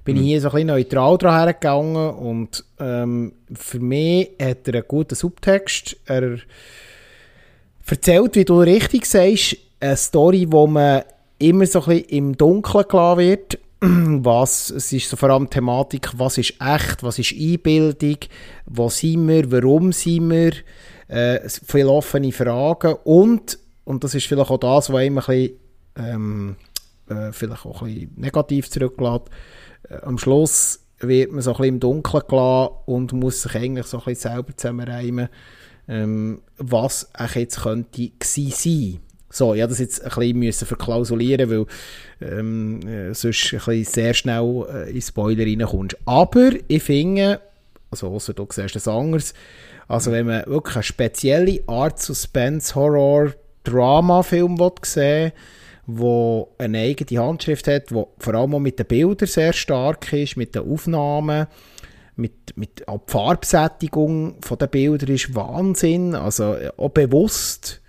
bin 0.04 0.18
mhm. 0.18 0.22
ich 0.22 0.28
hier 0.28 0.41
so 0.41 0.50
ein 0.50 0.54
bisschen 0.54 0.68
neutral 0.68 1.18
dran 1.18 1.44
hergegangen 1.46 2.10
und 2.12 2.64
ähm, 2.80 3.34
für 3.54 3.80
mich 3.80 4.32
hat 4.41 4.68
er 4.68 4.76
einen 4.76 4.84
guten 4.88 5.16
Subtext. 5.16 5.98
Er 6.06 6.38
erzählt, 7.86 8.36
wie 8.36 8.46
du 8.46 8.60
richtig 8.60 9.06
sagst, 9.06 9.58
eine 9.80 9.98
Story, 9.98 10.48
wo 10.50 10.68
man 10.68 11.04
immer 11.39 11.66
so 11.66 11.82
ein 11.82 11.86
bisschen 11.86 12.10
im 12.10 12.38
Dunkeln 12.38 12.86
gelassen 12.88 13.20
wird. 13.20 13.60
Was, 13.82 14.70
es 14.70 14.94
ist 14.94 15.10
so 15.10 15.18
vor 15.18 15.30
allem 15.30 15.46
die 15.46 15.56
Thematik, 15.56 16.12
was 16.16 16.38
ist 16.38 16.54
echt, 16.62 17.04
was 17.04 17.20
ist 17.20 17.34
Einbildung, 17.38 18.16
wo 18.66 18.88
sind 18.88 19.28
wir, 19.28 19.52
warum 19.52 19.91
sind 19.91 20.30
wir, 20.30 20.54
äh, 21.10 21.41
viele 21.50 21.89
offene 21.89 22.32
Fragen 22.32 22.96
und, 23.04 23.60
und 23.84 24.06
das 24.06 24.16
ist 24.16 24.26
vielleicht 24.26 24.50
auch 24.50 24.58
das, 24.58 24.89
was 24.89 25.04
immer 25.04 25.28
ein 25.28 25.36
bisschen 25.36 25.60
ähm, 25.98 26.56
äh, 27.10 27.32
vielleicht 27.32 27.66
auch 27.66 27.82
ein 27.82 27.93
bisschen 27.93 28.12
negativ 28.16 28.70
zurücklässt. 28.70 29.30
Äh, 29.89 29.97
am 30.04 30.18
Schluss 30.18 30.80
wird 30.99 31.32
man 31.32 31.41
so 31.41 31.51
ein 31.51 31.58
bisschen 31.58 31.74
im 31.76 31.80
Dunkeln 31.80 32.24
gelassen 32.28 32.74
und 32.86 33.14
muss 33.14 33.41
sich 33.41 33.56
eigentlich 33.56 33.86
so 33.86 33.97
ein 33.97 34.04
bisschen 34.06 34.32
selber 34.32 34.56
zusammenreimen, 34.56 35.30
ähm, 35.88 36.41
was 36.58 37.14
eigentlich 37.14 37.36
jetzt 37.36 37.62
könnte 37.62 38.10
gewesen 38.10 38.51
sein. 38.51 38.99
So, 39.30 39.49
habe 39.49 39.68
das 39.68 39.80
jetzt 39.80 40.04
ein 40.04 40.10
bisschen 40.10 40.39
müssen 40.39 40.68
verklausulieren, 40.68 41.49
weil 41.49 41.66
ähm, 42.22 42.82
äh, 42.88 43.14
sonst 43.14 43.54
ein 43.54 43.58
bisschen 43.58 43.84
sehr 43.84 44.14
schnell 44.14 44.66
äh, 44.72 44.91
in 44.91 45.01
Spoiler 45.01 45.43
reinkommst. 45.43 45.97
Aber 46.06 46.51
ich 46.68 46.84
finde, 46.84 47.41
also 47.89 48.10
außer 48.10 48.34
du 48.34 48.47
siehst 48.51 48.76
das 48.76 48.88
anderes, 48.88 49.34
also 49.88 50.12
wenn 50.12 50.28
man 50.28 50.45
wirklich 50.45 50.76
eine 50.76 50.84
spezielle 50.84 51.60
Art 51.68 51.99
Suspense, 51.99 52.76
Horror, 52.76 53.34
Drama-Film 53.64 54.58
sehen 54.84 55.32
wo 55.86 56.54
eine 56.58 56.80
eigene 56.80 57.22
Handschrift 57.22 57.68
hat, 57.68 57.92
wo 57.92 58.14
vor 58.18 58.36
allem 58.36 58.56
auch 58.56 58.60
mit 58.60 58.80
den 58.80 58.86
Bildern 58.86 59.28
sehr 59.28 59.54
stark 59.54 60.12
ist, 60.14 60.38
mit 60.38 60.56
den 60.56 60.70
Aufnahmen, 60.70 61.48
mit, 62.16 62.56
mit 62.56 62.88
auch 62.88 63.02
die 63.06 63.12
Farbsättigung 63.12 64.36
der 64.60 64.68
Bilder 64.68 65.10
ist 65.10 65.36
Wahnsinn, 65.36 66.16
also 66.16 66.56
auch 66.78 66.90
bewusst 66.90 67.82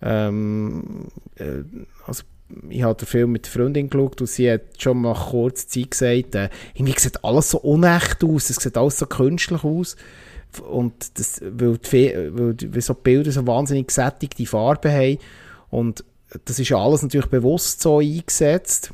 ähm, 0.00 1.08
äh, 1.36 1.62
also 2.06 2.22
ich 2.70 2.82
habe 2.82 2.94
den 2.94 3.06
Film 3.06 3.32
mit 3.32 3.46
der 3.46 3.52
Freundin 3.52 3.90
geschaut 3.90 4.20
und 4.20 4.26
sie 4.26 4.50
hat 4.50 4.62
schon 4.78 5.02
mal 5.02 5.14
kurz 5.14 5.68
Zeit 5.68 5.90
gesagt, 5.90 6.34
äh, 6.34 6.48
irgendwie 6.74 6.98
sieht 6.98 7.22
alles 7.24 7.50
so 7.50 7.58
unecht 7.58 8.24
aus, 8.24 8.50
es 8.50 8.56
sieht 8.56 8.76
alles 8.76 8.98
so 8.98 9.06
künstlich 9.06 9.64
aus. 9.64 9.96
Und 10.66 11.18
das, 11.18 11.42
weil, 11.42 11.76
die, 11.76 12.14
weil, 12.14 12.56
weil 12.74 12.80
so 12.80 12.94
die 12.94 13.00
Bilder 13.02 13.30
so 13.32 13.46
wahnsinnig 13.46 13.88
gesättigte 13.88 14.46
Farben 14.46 14.90
haben. 14.90 15.18
Und 15.68 16.04
das 16.44 16.58
ist 16.58 16.68
ja 16.68 16.78
alles 16.78 17.02
natürlich 17.02 17.26
bewusst 17.26 17.80
so 17.80 17.98
eingesetzt. 17.98 18.92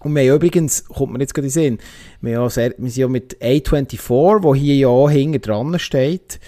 Und 0.00 0.14
wir 0.14 0.30
haben 0.30 0.36
übrigens, 0.36 0.84
kommt 0.84 1.12
mir 1.12 1.20
jetzt 1.20 1.34
gerade 1.34 1.48
in 1.48 1.52
den 1.52 1.62
Sinn, 1.62 1.78
wir, 2.20 2.38
haben 2.38 2.50
sehr, 2.50 2.74
wir 2.78 2.90
sind 2.90 3.00
ja 3.00 3.08
mit 3.08 3.36
A24, 3.42 4.42
wo 4.42 4.54
hier 4.54 4.76
ja 4.76 4.88
auch 4.88 5.10
hinten 5.10 5.40
dran 5.40 5.78
steht, 5.78 6.38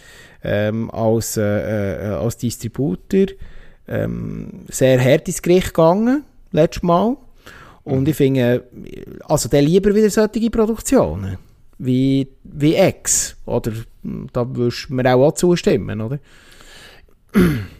ähm, 0.45 0.91
als, 0.91 1.37
äh, 1.37 1.43
äh, 1.43 2.15
als 2.15 2.37
Distributor, 2.37 3.27
ähm, 3.89 4.67
sehr 4.69 5.03
hart 5.03 5.27
ins 5.27 5.43
Gericht 5.43 5.75
gegangen, 5.75 6.25
letztes 6.53 6.83
Mal. 6.85 7.17
Und 7.83 8.07
ich 8.07 8.17
finde, 8.17 8.65
also 9.25 9.49
der 9.49 9.63
lieber 9.63 9.95
wieder 9.95 10.11
solche 10.11 10.51
Produktionen, 10.51 11.39
wie, 11.79 12.29
wie 12.45 12.77
X, 12.77 13.37
oder 13.47 13.73
da 14.33 14.55
würdest 14.55 14.91
du 14.91 14.95
mir 14.95 15.13
auch, 15.13 15.29
auch 15.29 15.33
zustimmen, 15.33 16.01
oder? 16.01 16.21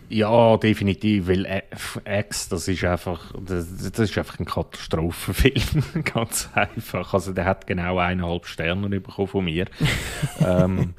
Ja, 0.09 0.57
definitiv, 0.57 1.29
weil 1.29 1.63
X, 2.05 2.49
das 2.49 2.67
ist 2.67 2.85
einfach, 2.85 3.33
das, 3.41 3.93
das 3.93 4.11
ist 4.11 4.19
einfach 4.19 4.41
ein 4.41 4.45
Katastrophenfilm, 4.45 6.05
ganz 6.05 6.49
einfach. 6.55 7.15
Also 7.15 7.33
der 7.33 7.45
hat 7.45 7.67
genau 7.67 7.99
eineinhalb 7.99 8.47
Sterne 8.47 8.89
bekommen 9.01 9.29
von 9.29 9.45
mir. 9.45 9.67
ähm, 10.45 10.95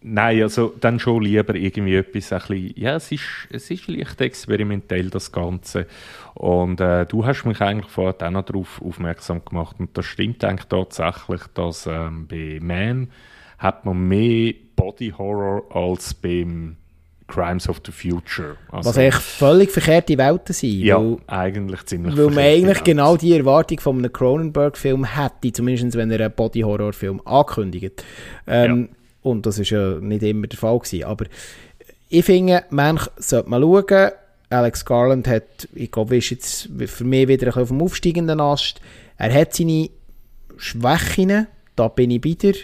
Nein, 0.00 0.42
also 0.42 0.74
dann 0.80 1.00
schon 1.00 1.22
lieber 1.22 1.54
irgendwie 1.56 1.96
etwas 1.96 2.32
ein 2.32 2.38
bisschen, 2.38 2.72
ja, 2.76 2.96
es 2.96 3.10
ist, 3.10 3.48
es 3.50 3.70
ist 3.70 3.88
leicht 3.88 4.20
experimentell, 4.20 5.10
das 5.10 5.32
Ganze. 5.32 5.86
Und 6.34 6.80
äh, 6.80 7.04
du 7.04 7.26
hast 7.26 7.44
mich 7.44 7.60
eigentlich 7.60 7.90
vorher 7.90 8.14
auch 8.26 8.30
noch 8.30 8.44
darauf 8.44 8.80
aufmerksam 8.80 9.44
gemacht 9.44 9.76
und 9.80 9.98
das 9.98 10.06
stimmt 10.06 10.44
eigentlich 10.44 10.68
tatsächlich, 10.68 11.42
dass 11.54 11.86
ähm, 11.86 12.28
bei 12.28 12.58
Man 12.62 13.10
hat 13.58 13.84
man 13.84 14.08
mehr 14.08 14.54
Body 14.76 15.12
Horror 15.16 15.64
als 15.74 16.14
beim 16.14 16.76
Crimes 17.26 17.68
of 17.68 17.82
the 17.84 17.92
Future. 17.92 18.56
Also, 18.72 18.88
Was 18.88 18.98
eigentlich 18.98 19.16
völlig 19.16 19.70
verkehrte 19.70 20.16
Welten 20.16 20.54
sind. 20.54 20.80
Ja, 20.80 20.96
weil, 20.96 21.18
eigentlich 21.26 21.84
ziemlich 21.84 22.16
Weil 22.16 22.26
man 22.26 22.38
eigentlich 22.38 22.66
Welten. 22.66 22.84
genau 22.84 23.16
die 23.16 23.36
Erwartung 23.36 23.80
von 23.80 23.98
einem 23.98 24.12
Cronenberg-Film 24.12 25.04
hätte, 25.04 25.52
zumindest 25.52 25.96
wenn 25.96 26.10
er 26.10 26.20
einen 26.20 26.34
Body-Horror-Film 26.34 27.20
ankündigt. 27.26 28.02
Ähm, 28.46 28.88
ja. 28.90 28.96
Und 29.22 29.44
das 29.44 29.58
ist 29.58 29.70
ja 29.70 29.96
nicht 30.00 30.22
immer 30.22 30.46
der 30.46 30.58
Fall 30.58 30.78
gewesen. 30.78 31.04
Aber 31.04 31.26
ich 32.08 32.24
finde, 32.24 32.64
man 32.70 32.98
sollte 33.18 33.50
mal 33.50 33.60
schauen. 33.60 34.10
Alex 34.50 34.84
Garland 34.86 35.28
hat, 35.28 35.68
ich 35.74 35.92
glaube, 35.92 36.16
ist 36.16 36.30
jetzt 36.30 36.70
für 36.86 37.04
mich 37.04 37.28
wieder 37.28 37.48
ein 37.48 37.52
bisschen 37.52 37.62
auf 37.62 37.68
dem 37.68 37.82
aufsteigenden 37.82 38.40
Ast. 38.40 38.80
Er 39.18 39.34
hat 39.34 39.52
seine 39.52 39.90
Schwächen, 40.56 41.46
da 41.76 41.88
bin 41.88 42.10
ich 42.10 42.24
wieder. 42.24 42.54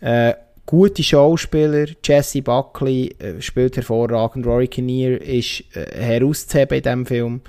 Äh, 0.00 0.34
gute 0.66 1.02
Schauspieler, 1.02 1.86
Jesse 2.02 2.42
Buckley 2.42 3.14
äh, 3.18 3.40
spielt 3.40 3.76
hervorragend, 3.76 4.46
Rory 4.46 4.68
Kinnear 4.68 5.20
ist 5.20 5.64
äh, 5.74 5.86
herauszuheben 5.94 6.76
in 6.76 6.82
diesem 6.82 7.06
Film. 7.06 7.40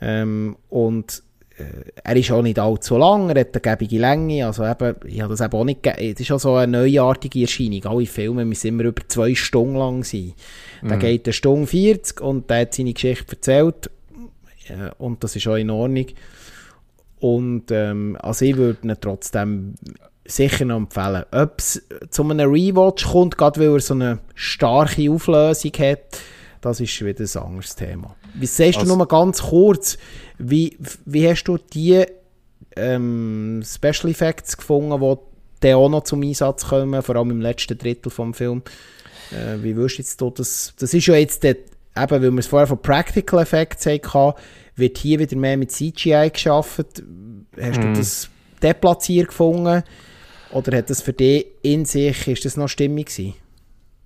Ähm, 0.00 0.56
und 0.68 1.22
äh, 1.58 1.90
er 2.02 2.16
ist 2.16 2.30
auch 2.30 2.42
nicht 2.42 2.58
allzu 2.58 2.96
lang, 2.98 3.30
er 3.30 3.40
hat 3.40 3.54
eine 3.54 3.76
gebige 3.76 3.98
Länge, 3.98 4.46
also 4.46 4.64
eben, 4.64 4.94
ich 5.06 5.20
habe 5.20 5.34
das 5.34 5.40
eben 5.40 5.52
auch 5.52 5.64
nicht 5.64 5.86
es 5.86 6.20
ist 6.20 6.32
auch 6.32 6.40
so 6.40 6.54
eine 6.54 6.78
neuartige 6.78 7.42
Erscheinung, 7.42 7.84
alle 7.84 8.06
Filme 8.06 8.44
müssen 8.44 8.68
immer 8.68 8.84
über 8.84 9.02
zwei 9.08 9.34
Stunden 9.34 9.76
lang 9.76 10.04
sein. 10.04 10.32
Mhm. 10.82 10.88
Da 10.88 10.96
geht 10.96 11.26
eine 11.26 11.32
Stunde 11.32 11.66
40 11.66 12.20
und 12.20 12.48
der 12.48 12.60
hat 12.60 12.74
seine 12.74 12.92
Geschichte 12.92 13.32
erzählt 13.36 13.90
äh, 14.68 14.90
und 14.98 15.22
das 15.24 15.36
ist 15.36 15.46
auch 15.46 15.56
in 15.56 15.70
Ordnung. 15.70 16.06
Und 17.20 17.70
ähm, 17.70 18.16
also 18.20 18.44
ich 18.44 18.56
würde 18.56 18.78
ihn 18.82 18.96
trotzdem 19.00 19.74
sicher 20.24 20.64
noch 20.64 20.76
empfehlen. 20.76 21.24
Ob 21.30 21.58
es 21.58 21.82
zu 22.10 22.22
einem 22.22 22.50
Rewatch 22.50 23.06
kommt, 23.06 23.36
gerade 23.36 23.60
weil 23.60 23.74
er 23.74 23.80
so 23.80 23.94
eine 23.94 24.18
starke 24.34 25.10
Auflösung 25.10 25.72
hat, 25.78 26.18
das 26.60 26.80
ist 26.80 27.04
wieder 27.04 27.24
ein 27.24 27.46
anderes 27.46 27.74
Thema. 27.74 28.14
Wie 28.34 28.46
siehst 28.46 28.78
also, 28.78 28.92
du 28.92 28.96
nur 28.96 29.08
ganz 29.08 29.42
kurz, 29.42 29.98
wie, 30.38 30.76
wie 31.04 31.28
hast 31.28 31.44
du 31.44 31.58
die 31.58 32.04
ähm, 32.76 33.62
Special 33.64 34.10
Effects 34.10 34.56
gefunden, 34.56 35.00
die 35.00 35.16
dann 35.60 35.74
auch 35.74 35.88
noch 35.88 36.04
zum 36.04 36.22
Einsatz 36.22 36.68
kommen, 36.68 37.02
vor 37.02 37.16
allem 37.16 37.30
im 37.30 37.40
letzten 37.40 37.76
Drittel 37.76 38.10
vom 38.10 38.32
Film? 38.32 38.62
Äh, 39.32 39.62
wie 39.62 39.76
wirst 39.76 39.98
jetzt 39.98 40.20
du 40.20 40.30
das? 40.30 40.72
Das 40.78 40.94
ist 40.94 41.06
ja 41.06 41.14
jetzt 41.14 41.42
der, 41.42 41.56
eben, 41.56 41.66
weil 41.96 42.30
wir 42.30 42.38
es 42.38 42.46
vorher 42.46 42.68
von 42.68 42.80
Practical 42.80 43.42
Effects 43.42 43.86
hatten, 43.86 44.34
wird 44.76 44.98
hier 44.98 45.18
wieder 45.18 45.36
mehr 45.36 45.56
mit 45.56 45.72
CGI 45.72 46.30
geschaffen. 46.32 46.86
Hast 47.60 47.82
du 47.82 47.88
mhm. 47.88 47.94
das 47.94 48.30
deplatziert 48.62 49.28
gefunden? 49.28 49.82
Oder 50.52 50.78
hat 50.78 50.90
das 50.90 51.02
für 51.02 51.12
dich 51.12 51.46
in 51.62 51.84
sich, 51.84 52.28
ist 52.28 52.44
das 52.44 52.56
noch 52.56 52.68
stimmig 52.68 53.06
gewesen? 53.06 53.34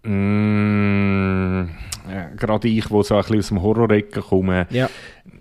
Mm, 0.05 1.69
ja, 2.09 2.29
gerade 2.37 2.69
ich, 2.69 2.91
wo 2.91 3.03
so 3.03 3.17
ein 3.17 3.23
bisschen 3.23 3.39
aus 3.39 3.49
dem 3.49 3.63
Horror-Ecken 3.63 4.23
komme, 4.23 4.69
ja. 4.71 4.89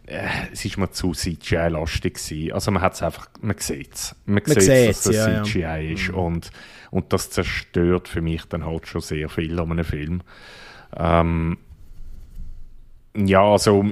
äh, 0.08 0.28
es 0.52 0.66
ist 0.66 0.78
mir 0.78 0.90
zu 0.90 1.12
CGI-lastig 1.12 2.52
Also 2.52 2.72
man 2.72 2.82
hat 2.82 2.94
es 2.94 3.04
einfach, 3.04 3.30
man 3.42 3.58
sieht 3.60 3.94
es. 3.94 4.16
Man, 4.26 4.42
man 4.48 4.60
sieht, 4.60 4.90
dass 4.90 5.04
das 5.04 5.16
ja, 5.16 5.44
CGI 5.44 5.94
ist 5.94 6.10
mhm. 6.10 6.16
und, 6.16 6.50
und 6.90 7.14
das 7.14 7.30
zerstört 7.30 8.08
für 8.08 8.22
mich 8.22 8.46
dann 8.46 8.66
halt 8.66 8.88
schon 8.88 9.02
sehr 9.02 9.30
viel 9.30 9.60
an 9.60 9.72
einem 9.72 9.86
Film. 9.86 10.22
Ähm, 10.98 11.58
ja, 13.16 13.44
also 13.44 13.86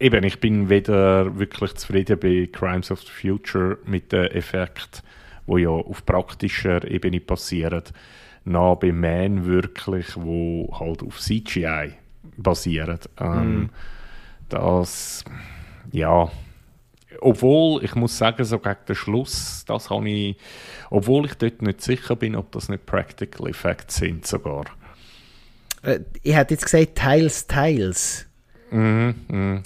eben, 0.00 0.24
ich 0.24 0.40
bin 0.40 0.68
weder 0.68 1.38
wirklich 1.38 1.74
zufrieden 1.74 2.18
bei 2.18 2.48
Crimes 2.50 2.90
of 2.90 3.02
the 3.02 3.10
Future 3.10 3.78
mit 3.84 4.12
dem 4.12 4.24
Effekt, 4.24 5.02
wo 5.46 5.58
ja 5.58 5.68
auf 5.68 6.04
praktischer 6.04 6.88
Ebene 6.88 7.20
passieren, 7.20 7.82
noch 8.44 8.76
bei 8.76 8.92
Man 8.92 9.46
wirklich, 9.46 10.16
wo 10.16 10.74
halt 10.78 11.02
auf 11.02 11.18
CGI 11.18 11.94
basiert. 12.36 13.08
Ähm, 13.18 13.54
mm. 13.60 13.70
Das, 14.48 15.24
ja, 15.92 16.30
obwohl, 17.20 17.82
ich 17.84 17.94
muss 17.94 18.18
sagen, 18.18 18.44
so 18.44 18.58
gegen 18.58 18.76
den 18.86 18.96
Schluss, 18.96 19.64
das 19.66 19.90
habe 19.90 20.08
ich, 20.08 20.36
obwohl 20.90 21.26
ich 21.26 21.34
dort 21.34 21.62
nicht 21.62 21.80
sicher 21.80 22.16
bin, 22.16 22.36
ob 22.36 22.52
das 22.52 22.68
nicht 22.68 22.86
Practical 22.86 23.48
Effects 23.48 23.96
sind 23.96 24.26
sogar. 24.26 24.64
Äh, 25.82 26.00
ich 26.22 26.34
hätte 26.34 26.54
jetzt 26.54 26.64
gesagt, 26.64 26.96
teils, 26.96 27.46
teils. 27.46 28.26
Mhm, 28.70 29.14
mm 29.28 29.62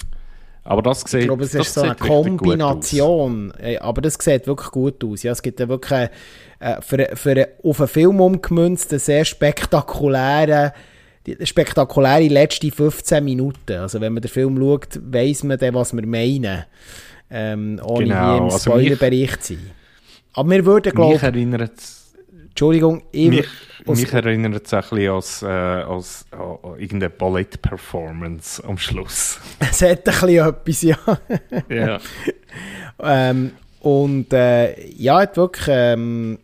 aber 0.69 0.83
das 0.83 1.01
sieht 1.01 1.21
Ich 1.21 1.25
glaube, 1.25 1.43
es 1.45 1.55
ist 1.55 1.73
so 1.73 1.81
eine 1.81 1.95
Kombination. 1.95 3.51
Aber 3.79 4.01
das 4.01 4.19
sieht 4.19 4.45
wirklich 4.45 4.69
gut 4.69 5.03
aus. 5.03 5.23
Ja, 5.23 5.31
es 5.31 5.41
gibt 5.41 5.59
ja 5.59 5.67
wirklich 5.67 6.09
äh, 6.59 6.81
für, 6.81 7.09
für 7.15 7.47
auf 7.63 7.79
einen 7.79 7.87
Film 7.87 8.21
umgemünzt 8.21 8.91
einen 8.91 8.99
sehr 8.99 9.25
spektakulären 9.25 10.71
spektakuläre 11.43 12.27
letzte 12.27 12.71
15 12.71 13.23
Minuten. 13.23 13.77
Also 13.77 13.99
wenn 13.99 14.13
man 14.13 14.21
den 14.21 14.29
Film 14.29 14.57
schaut, 14.57 14.99
weiss 15.01 15.43
man 15.43 15.57
dann, 15.57 15.73
was 15.73 15.93
wir 15.93 16.05
meinen. 16.05 16.65
Ähm, 17.31 17.79
ohne 17.83 18.05
genau, 18.05 18.15
hier 18.15 18.37
im 18.37 18.43
also 18.45 18.57
Spoilerbereich 18.59 19.31
also 19.31 19.41
zu 19.41 19.53
sein. 19.55 19.71
Aber 20.33 20.49
wir 20.49 20.65
würden, 20.65 20.93
glaube 20.93 21.15
ich... 21.15 21.98
Entschuldigung, 22.49 23.03
ich... 23.11 23.29
Mich, 23.29 23.47
mich 23.85 24.13
erinnert 24.13 24.65
es 24.65 24.73
ein 24.73 24.81
bisschen 24.81 25.11
als, 25.11 25.41
äh, 25.43 25.81
äh, 25.81 26.81
irgendeine 26.81 27.09
Ballett-Performance 27.09 28.63
am 28.67 28.77
Schluss. 28.77 29.39
Es 29.59 29.81
hat 29.81 30.07
ein 30.07 30.13
bisschen 30.13 30.47
etwas, 30.47 30.81
ja. 30.81 30.97
ja. 31.69 31.99
ähm, 32.99 33.51
und 33.81 34.33
äh, 34.33 34.89
ja, 34.91 35.21
hat 35.21 35.37
wirklich... 35.37 35.65
Ähm, 35.69 36.39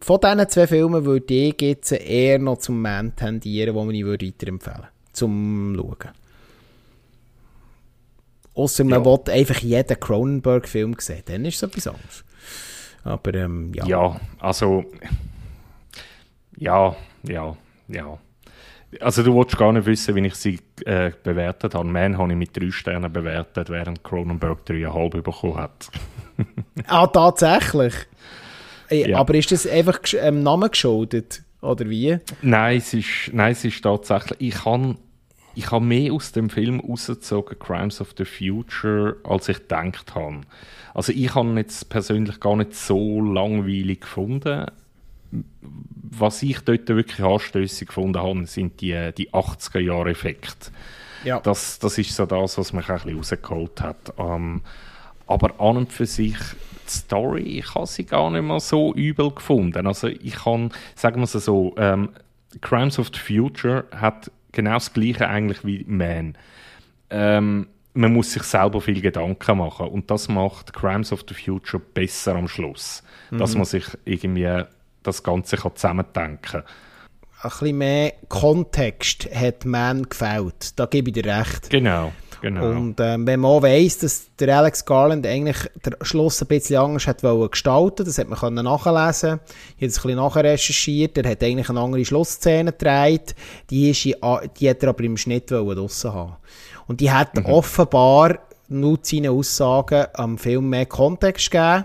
von 0.00 0.18
diesen 0.20 0.48
zwei 0.48 0.66
Filmen 0.66 1.04
würde 1.04 1.32
ich 1.32 1.60
jetzt 1.60 1.92
eher 1.92 2.40
noch 2.40 2.58
zum 2.58 2.82
Man 2.82 3.14
tendieren, 3.14 3.74
wo 3.74 3.84
man 3.84 3.94
ich 3.94 4.04
würde 4.04 4.26
weiterempfehlen 4.26 4.88
zum 5.12 5.74
Schauen. 5.76 6.12
Außer 8.54 8.84
man 8.84 9.04
ja. 9.04 9.06
will 9.06 9.32
einfach 9.32 9.60
jeden 9.60 9.98
Cronenberg-Film 9.98 10.96
sehen, 10.98 11.22
dann 11.26 11.44
ist 11.44 11.56
es 11.56 11.62
etwas 11.62 11.86
anderes. 11.86 12.24
Aber 13.04 13.34
ähm, 13.34 13.72
ja. 13.74 13.86
Ja, 13.86 14.20
also. 14.38 14.84
Ja, 16.56 16.94
ja, 17.24 17.56
ja. 17.88 18.18
Also 19.00 19.22
du 19.22 19.32
wolltest 19.32 19.58
gar 19.58 19.72
nicht 19.72 19.86
wissen, 19.86 20.14
wie 20.14 20.26
ich 20.26 20.34
sie 20.34 20.60
äh, 20.84 21.12
bewertet 21.22 21.74
habe. 21.74 21.88
Man 21.88 22.18
habe 22.18 22.30
ich 22.32 22.38
mit 22.38 22.56
drei 22.56 22.70
Sternen 22.70 23.12
bewertet, 23.12 23.70
während 23.70 24.04
Cronenberg 24.04 24.66
dreieinhalb 24.66 25.12
bekommen 25.24 25.56
hat. 25.56 25.88
ah, 26.86 27.06
tatsächlich? 27.06 27.94
Ey, 28.88 29.10
Ja. 29.10 29.18
Aber 29.18 29.34
ist 29.34 29.50
das 29.50 29.66
einfach 29.66 29.98
ähm, 30.20 30.42
Namen 30.42 30.70
geschuldet? 30.70 31.42
Oder 31.62 31.88
wie? 31.88 32.18
Nein, 32.42 32.76
es 32.76 32.92
ist, 32.92 33.30
nein, 33.32 33.52
es 33.52 33.64
ist 33.64 33.80
tatsächlich. 33.82 34.40
Ich 34.40 34.64
habe 34.64 34.96
ich 35.54 35.70
habe 35.70 35.84
mehr 35.84 36.12
aus 36.12 36.32
dem 36.32 36.50
Film 36.50 36.80
rausgezogen, 36.80 37.58
Crimes 37.58 38.00
of 38.00 38.14
the 38.16 38.24
Future, 38.24 39.16
als 39.24 39.48
ich 39.48 39.58
gedacht 39.58 40.14
habe. 40.14 40.42
Also 40.94 41.12
ich 41.12 41.34
habe 41.34 41.48
ihn 41.48 41.56
jetzt 41.56 41.88
persönlich 41.88 42.40
gar 42.40 42.56
nicht 42.56 42.74
so 42.74 43.20
langweilig 43.20 44.02
gefunden. 44.02 44.66
Was 46.02 46.42
ich 46.42 46.60
dort 46.60 46.88
wirklich 46.88 47.24
anstößig 47.24 47.88
gefunden 47.88 48.22
habe, 48.22 48.46
sind 48.46 48.80
die, 48.80 49.10
die 49.16 49.30
80er-Jahre-Effekte. 49.30 50.70
Ja. 51.24 51.40
Das, 51.40 51.78
das 51.78 51.98
ist 51.98 52.14
so 52.14 52.26
das, 52.26 52.58
was 52.58 52.72
mich 52.72 52.88
ein 52.88 52.96
bisschen 52.96 53.16
rausgeholt 53.16 53.80
hat. 53.80 54.12
Ähm, 54.18 54.62
aber 55.26 55.60
an 55.60 55.76
und 55.78 55.92
für 55.92 56.06
sich, 56.06 56.36
die 56.86 56.90
Story, 56.90 57.58
ich 57.58 57.74
habe 57.74 57.86
sie 57.86 58.04
gar 58.04 58.30
nicht 58.30 58.42
mehr 58.42 58.60
so 58.60 58.92
übel 58.94 59.30
gefunden. 59.30 59.86
Also 59.86 60.08
ich 60.08 60.34
kann, 60.34 60.72
sagen 60.94 61.20
wir 61.20 61.24
es 61.24 61.32
so, 61.32 61.74
ähm, 61.78 62.10
Crimes 62.60 62.98
of 62.98 63.10
the 63.14 63.18
Future 63.18 63.86
hat 63.92 64.30
genau 64.52 64.74
das 64.74 64.92
Gleiche 64.92 65.28
eigentlich 65.28 65.64
wie 65.64 65.84
Man. 65.86 66.36
Ähm, 67.10 67.66
man 67.94 68.12
muss 68.12 68.32
sich 68.32 68.42
selber 68.44 68.80
viel 68.80 69.00
Gedanken 69.00 69.58
machen 69.58 69.88
und 69.88 70.10
das 70.10 70.28
macht 70.28 70.72
Crimes 70.72 71.12
of 71.12 71.24
the 71.28 71.34
Future 71.34 71.82
besser 71.92 72.36
am 72.36 72.48
Schluss. 72.48 73.02
Dass 73.30 73.54
man 73.54 73.64
sich 73.64 73.84
irgendwie 74.04 74.64
das 75.02 75.22
Ganze 75.22 75.56
kann 75.56 75.74
zusammendenken 75.74 76.38
kann. 76.42 76.62
Ein 77.42 77.50
bisschen 77.50 77.78
mehr 77.78 78.12
Kontext 78.28 79.28
hat 79.34 79.64
Man 79.64 80.08
gefällt. 80.08 80.78
Da 80.78 80.86
gebe 80.86 81.10
ich 81.10 81.14
dir 81.14 81.24
recht. 81.24 81.70
Genau, 81.70 82.12
genau. 82.42 82.70
Und 82.70 83.00
ähm, 83.00 83.26
wenn 83.26 83.40
man 83.40 83.50
auch 83.50 83.62
weiss, 83.62 83.98
dass 83.98 84.26
der 84.38 84.58
Alex 84.58 84.84
Garland 84.84 85.26
eigentlich 85.26 85.56
den 85.86 85.94
Schluss 86.02 86.42
ein 86.42 86.48
bisschen 86.48 86.76
anders 86.76 87.06
hat 87.06 87.22
wollen 87.22 87.50
gestalten, 87.50 88.04
das 88.04 88.18
hat 88.18 88.28
man 88.28 88.38
können 88.38 88.64
nachlesen. 88.64 89.40
Ich 89.76 89.82
habe 89.82 89.86
es 89.86 89.98
ein 89.98 90.02
bisschen 90.02 90.16
nachrecherchiert. 90.16 91.16
Er 91.16 91.30
hat 91.30 91.42
eigentlich 91.42 91.70
eine 91.70 91.80
andere 91.80 92.04
Schlussszene 92.04 92.72
gedreht. 92.72 93.34
Die, 93.70 93.90
ist 93.90 94.04
in, 94.04 94.14
die 94.58 94.68
hat 94.68 94.82
er 94.82 94.90
aber 94.90 95.04
im 95.04 95.16
Schnitt 95.16 95.50
wollen 95.50 95.76
draussen 95.76 96.12
haben. 96.12 96.36
Und 96.86 97.00
die 97.00 97.10
hat 97.10 97.30
offenbar, 97.46 98.38
laut 98.68 99.06
seinen 99.06 99.30
Aussagen, 99.30 100.06
am 100.14 100.36
Film 100.36 100.68
mehr 100.68 100.86
Kontext 100.86 101.50
gegeben, 101.50 101.84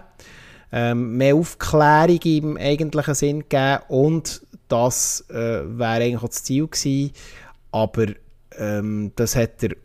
ähm, 0.72 1.16
mehr 1.16 1.36
Aufklärung 1.36 2.20
im 2.24 2.58
eigentlichen 2.58 3.16
Sinn 3.16 3.40
gegeben 3.48 3.84
und 3.88 4.42
das 4.68 5.26
äh, 5.30 5.34
wäre 5.34 6.04
eigentlich 6.04 6.24
auch 6.24 6.28
das 6.28 6.44
Ziel 6.44 6.68
gewesen. 6.68 7.12
Aber 7.72 8.08
ähm, 8.58 9.12
das 9.16 9.36
hat 9.36 9.64
er 9.64 9.76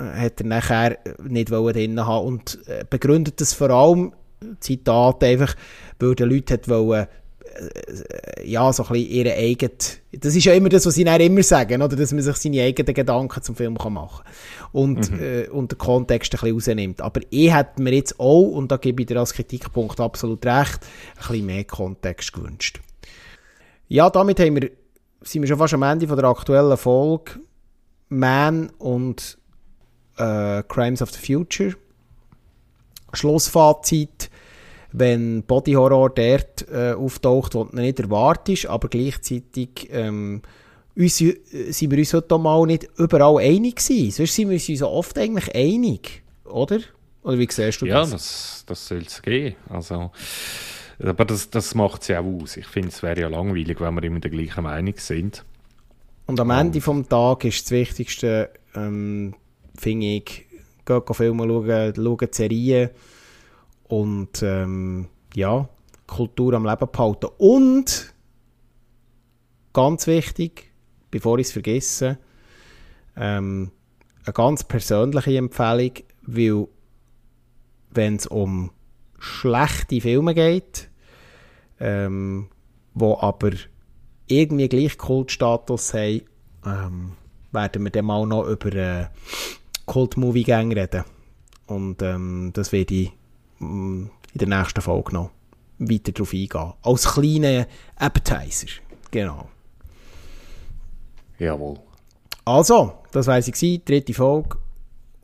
hat 0.00 0.40
er 0.40 0.46
nachher 0.46 0.98
nicht 1.22 1.50
wollen 1.50 1.74
drin 1.74 2.06
haben 2.06 2.26
und 2.26 2.58
äh, 2.66 2.84
begründet 2.88 3.40
das 3.40 3.52
vor 3.54 3.70
allem, 3.70 4.12
Zitat 4.60 5.22
einfach, 5.22 5.54
weil 5.98 6.14
die 6.14 6.22
Leute 6.22 6.54
hat 6.54 6.68
wollen, 6.68 7.06
äh, 7.44 8.46
ja, 8.46 8.72
so 8.72 8.84
ein 8.84 8.88
bisschen 8.90 9.10
ihre 9.10 9.34
eigene, 9.34 9.72
das 10.12 10.34
ist 10.34 10.44
ja 10.44 10.54
immer 10.54 10.68
das, 10.68 10.86
was 10.86 10.94
sie 10.94 11.04
dann 11.04 11.20
immer 11.20 11.42
sagen, 11.42 11.82
oder, 11.82 11.96
dass 11.96 12.12
man 12.12 12.22
sich 12.22 12.36
seine 12.36 12.62
eigenen 12.62 12.94
Gedanken 12.94 13.42
zum 13.42 13.54
Film 13.54 13.76
kann 13.76 13.92
machen 13.92 14.24
und, 14.72 15.10
äh, 15.20 15.48
und 15.50 15.72
den 15.72 15.78
Kontext 15.78 16.32
ein 16.32 16.40
bisschen 16.40 16.54
rausnimmt. 16.54 17.00
Aber 17.00 17.20
ich 17.28 17.54
hätte 17.54 17.82
mir 17.82 17.94
jetzt 17.94 18.18
auch, 18.18 18.42
und 18.42 18.70
da 18.70 18.76
gebe 18.76 19.02
ich 19.02 19.06
dir 19.06 19.18
als 19.18 19.34
Kritikpunkt 19.34 20.00
absolut 20.00 20.44
recht, 20.46 20.80
ein 21.16 21.28
bisschen 21.28 21.46
mehr 21.46 21.64
Kontext 21.64 22.32
gewünscht. 22.32 22.80
Ja, 23.88 24.08
damit 24.08 24.40
haben 24.40 24.60
wir, 24.60 24.70
sind 25.22 25.42
wir 25.42 25.48
schon 25.48 25.58
fast 25.58 25.74
am 25.74 25.82
Ende 25.82 26.06
von 26.06 26.16
der 26.16 26.26
aktuellen 26.26 26.76
Folge. 26.76 27.40
Man 28.08 28.70
und 28.78 29.38
äh, 30.20 30.62
Crimes 30.68 31.02
of 31.02 31.10
the 31.10 31.34
Future. 31.34 31.74
Schlussfazit, 33.12 34.30
wenn 34.92 35.42
Body 35.42 35.72
Horror 35.72 36.10
dort 36.10 36.68
äh, 36.70 36.92
auftaucht, 36.92 37.54
wo 37.54 37.64
du 37.64 37.76
nicht 37.76 38.00
erwartest, 38.00 38.66
aber 38.66 38.88
gleichzeitig 38.88 39.88
ähm, 39.90 40.42
uns, 40.96 41.20
äh, 41.20 41.36
sind 41.70 41.90
wir 41.90 41.98
uns 41.98 42.14
heute 42.14 42.38
mal 42.38 42.66
nicht 42.66 42.88
überall 42.96 43.38
einig 43.38 43.76
gewesen. 43.76 44.10
Sonst 44.10 44.34
sind 44.34 44.48
wir 44.50 44.54
uns 44.54 44.66
so 44.78 44.88
oft 44.88 45.18
eigentlich 45.18 45.54
einig, 45.54 46.22
oder? 46.44 46.80
Oder 47.22 47.38
wie 47.38 47.48
siehst 47.50 47.82
du 47.82 47.86
Ja, 47.86 48.00
das? 48.00 48.10
das, 48.10 48.64
das 48.66 48.86
soll 48.88 49.02
es 49.06 49.20
gehen. 49.22 49.54
Also, 49.68 50.10
aber 51.02 51.24
das, 51.24 51.50
das 51.50 51.74
macht 51.74 52.02
es 52.02 52.08
ja 52.08 52.20
auch 52.20 52.42
aus. 52.42 52.56
Ich 52.56 52.66
finde, 52.66 52.88
es 52.88 53.02
wäre 53.02 53.20
ja 53.20 53.28
langweilig, 53.28 53.80
wenn 53.80 53.94
wir 53.94 54.02
immer 54.04 54.20
der 54.20 54.30
gleichen 54.30 54.64
Meinung 54.64 54.94
sind. 54.96 55.44
Und 56.26 56.38
am 56.40 56.50
Ende 56.50 56.80
vom 56.80 57.08
Tag 57.08 57.44
ist 57.44 57.64
das 57.64 57.70
Wichtigste, 57.72 58.50
ähm, 58.74 59.34
finde 59.80 60.06
ich, 60.06 60.46
go 60.84 61.02
Filme 61.12 61.46
schauen, 61.46 61.94
schauen 61.94 62.28
Serien 62.30 62.90
und 63.84 64.42
ähm, 64.42 65.08
ja, 65.34 65.68
Kultur 66.06 66.54
am 66.54 66.66
Leben 66.66 66.88
behalten. 66.90 67.28
Und, 67.38 68.12
ganz 69.72 70.06
wichtig, 70.06 70.70
bevor 71.10 71.38
ich 71.38 71.46
es 71.46 71.52
vergesse, 71.52 72.18
ähm, 73.16 73.70
eine 74.24 74.32
ganz 74.34 74.64
persönliche 74.64 75.36
Empfehlung, 75.36 75.92
weil 76.22 76.68
wenn 77.90 78.16
es 78.16 78.26
um 78.26 78.70
schlechte 79.18 80.00
Filme 80.00 80.34
geht, 80.34 80.90
ähm, 81.80 82.48
wo 82.94 83.16
aber 83.18 83.52
irgendwie 84.26 84.68
gleich 84.68 84.98
Kultstatus 84.98 85.94
haben, 85.94 86.22
ähm, 86.64 87.12
werden 87.52 87.82
wir 87.82 87.90
dann 87.90 88.04
mal 88.04 88.26
noch 88.26 88.46
über 88.46 88.72
äh, 88.74 89.06
Kult-Movie-Gang 89.90 90.72
reden. 90.72 91.04
Und 91.66 92.00
ähm, 92.02 92.50
das 92.54 92.70
werde 92.70 92.94
ich 92.94 93.12
mm, 93.58 94.04
in 94.32 94.38
der 94.38 94.48
nächsten 94.48 94.80
Folge 94.80 95.14
noch 95.14 95.30
weiter 95.78 96.12
darauf 96.12 96.32
eingehen. 96.32 96.72
Als 96.82 97.12
kleiner 97.12 97.66
Appetizer. 97.96 98.68
Genau. 99.10 99.48
Jawohl. 101.40 101.78
Also, 102.44 102.92
das 103.10 103.26
war 103.26 103.42
sie, 103.42 103.84
dritte 103.84 104.14
Folge. 104.14 104.58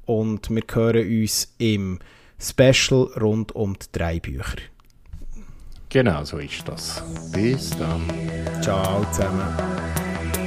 Und 0.05 0.51
wir 0.51 0.63
hören 0.73 1.23
uns 1.23 1.55
im 1.59 2.01
Special 2.41 3.05
rund 3.21 3.55
um 3.55 3.79
die 3.79 3.87
drei 3.93 4.19
Bücher. 4.19 4.59
Genau 5.89 6.25
so 6.25 6.39
ist 6.39 6.67
das. 6.67 7.03
Bis 7.33 7.71
dann. 7.71 8.03
Ciao 8.61 9.05
zusammen. 9.13 10.46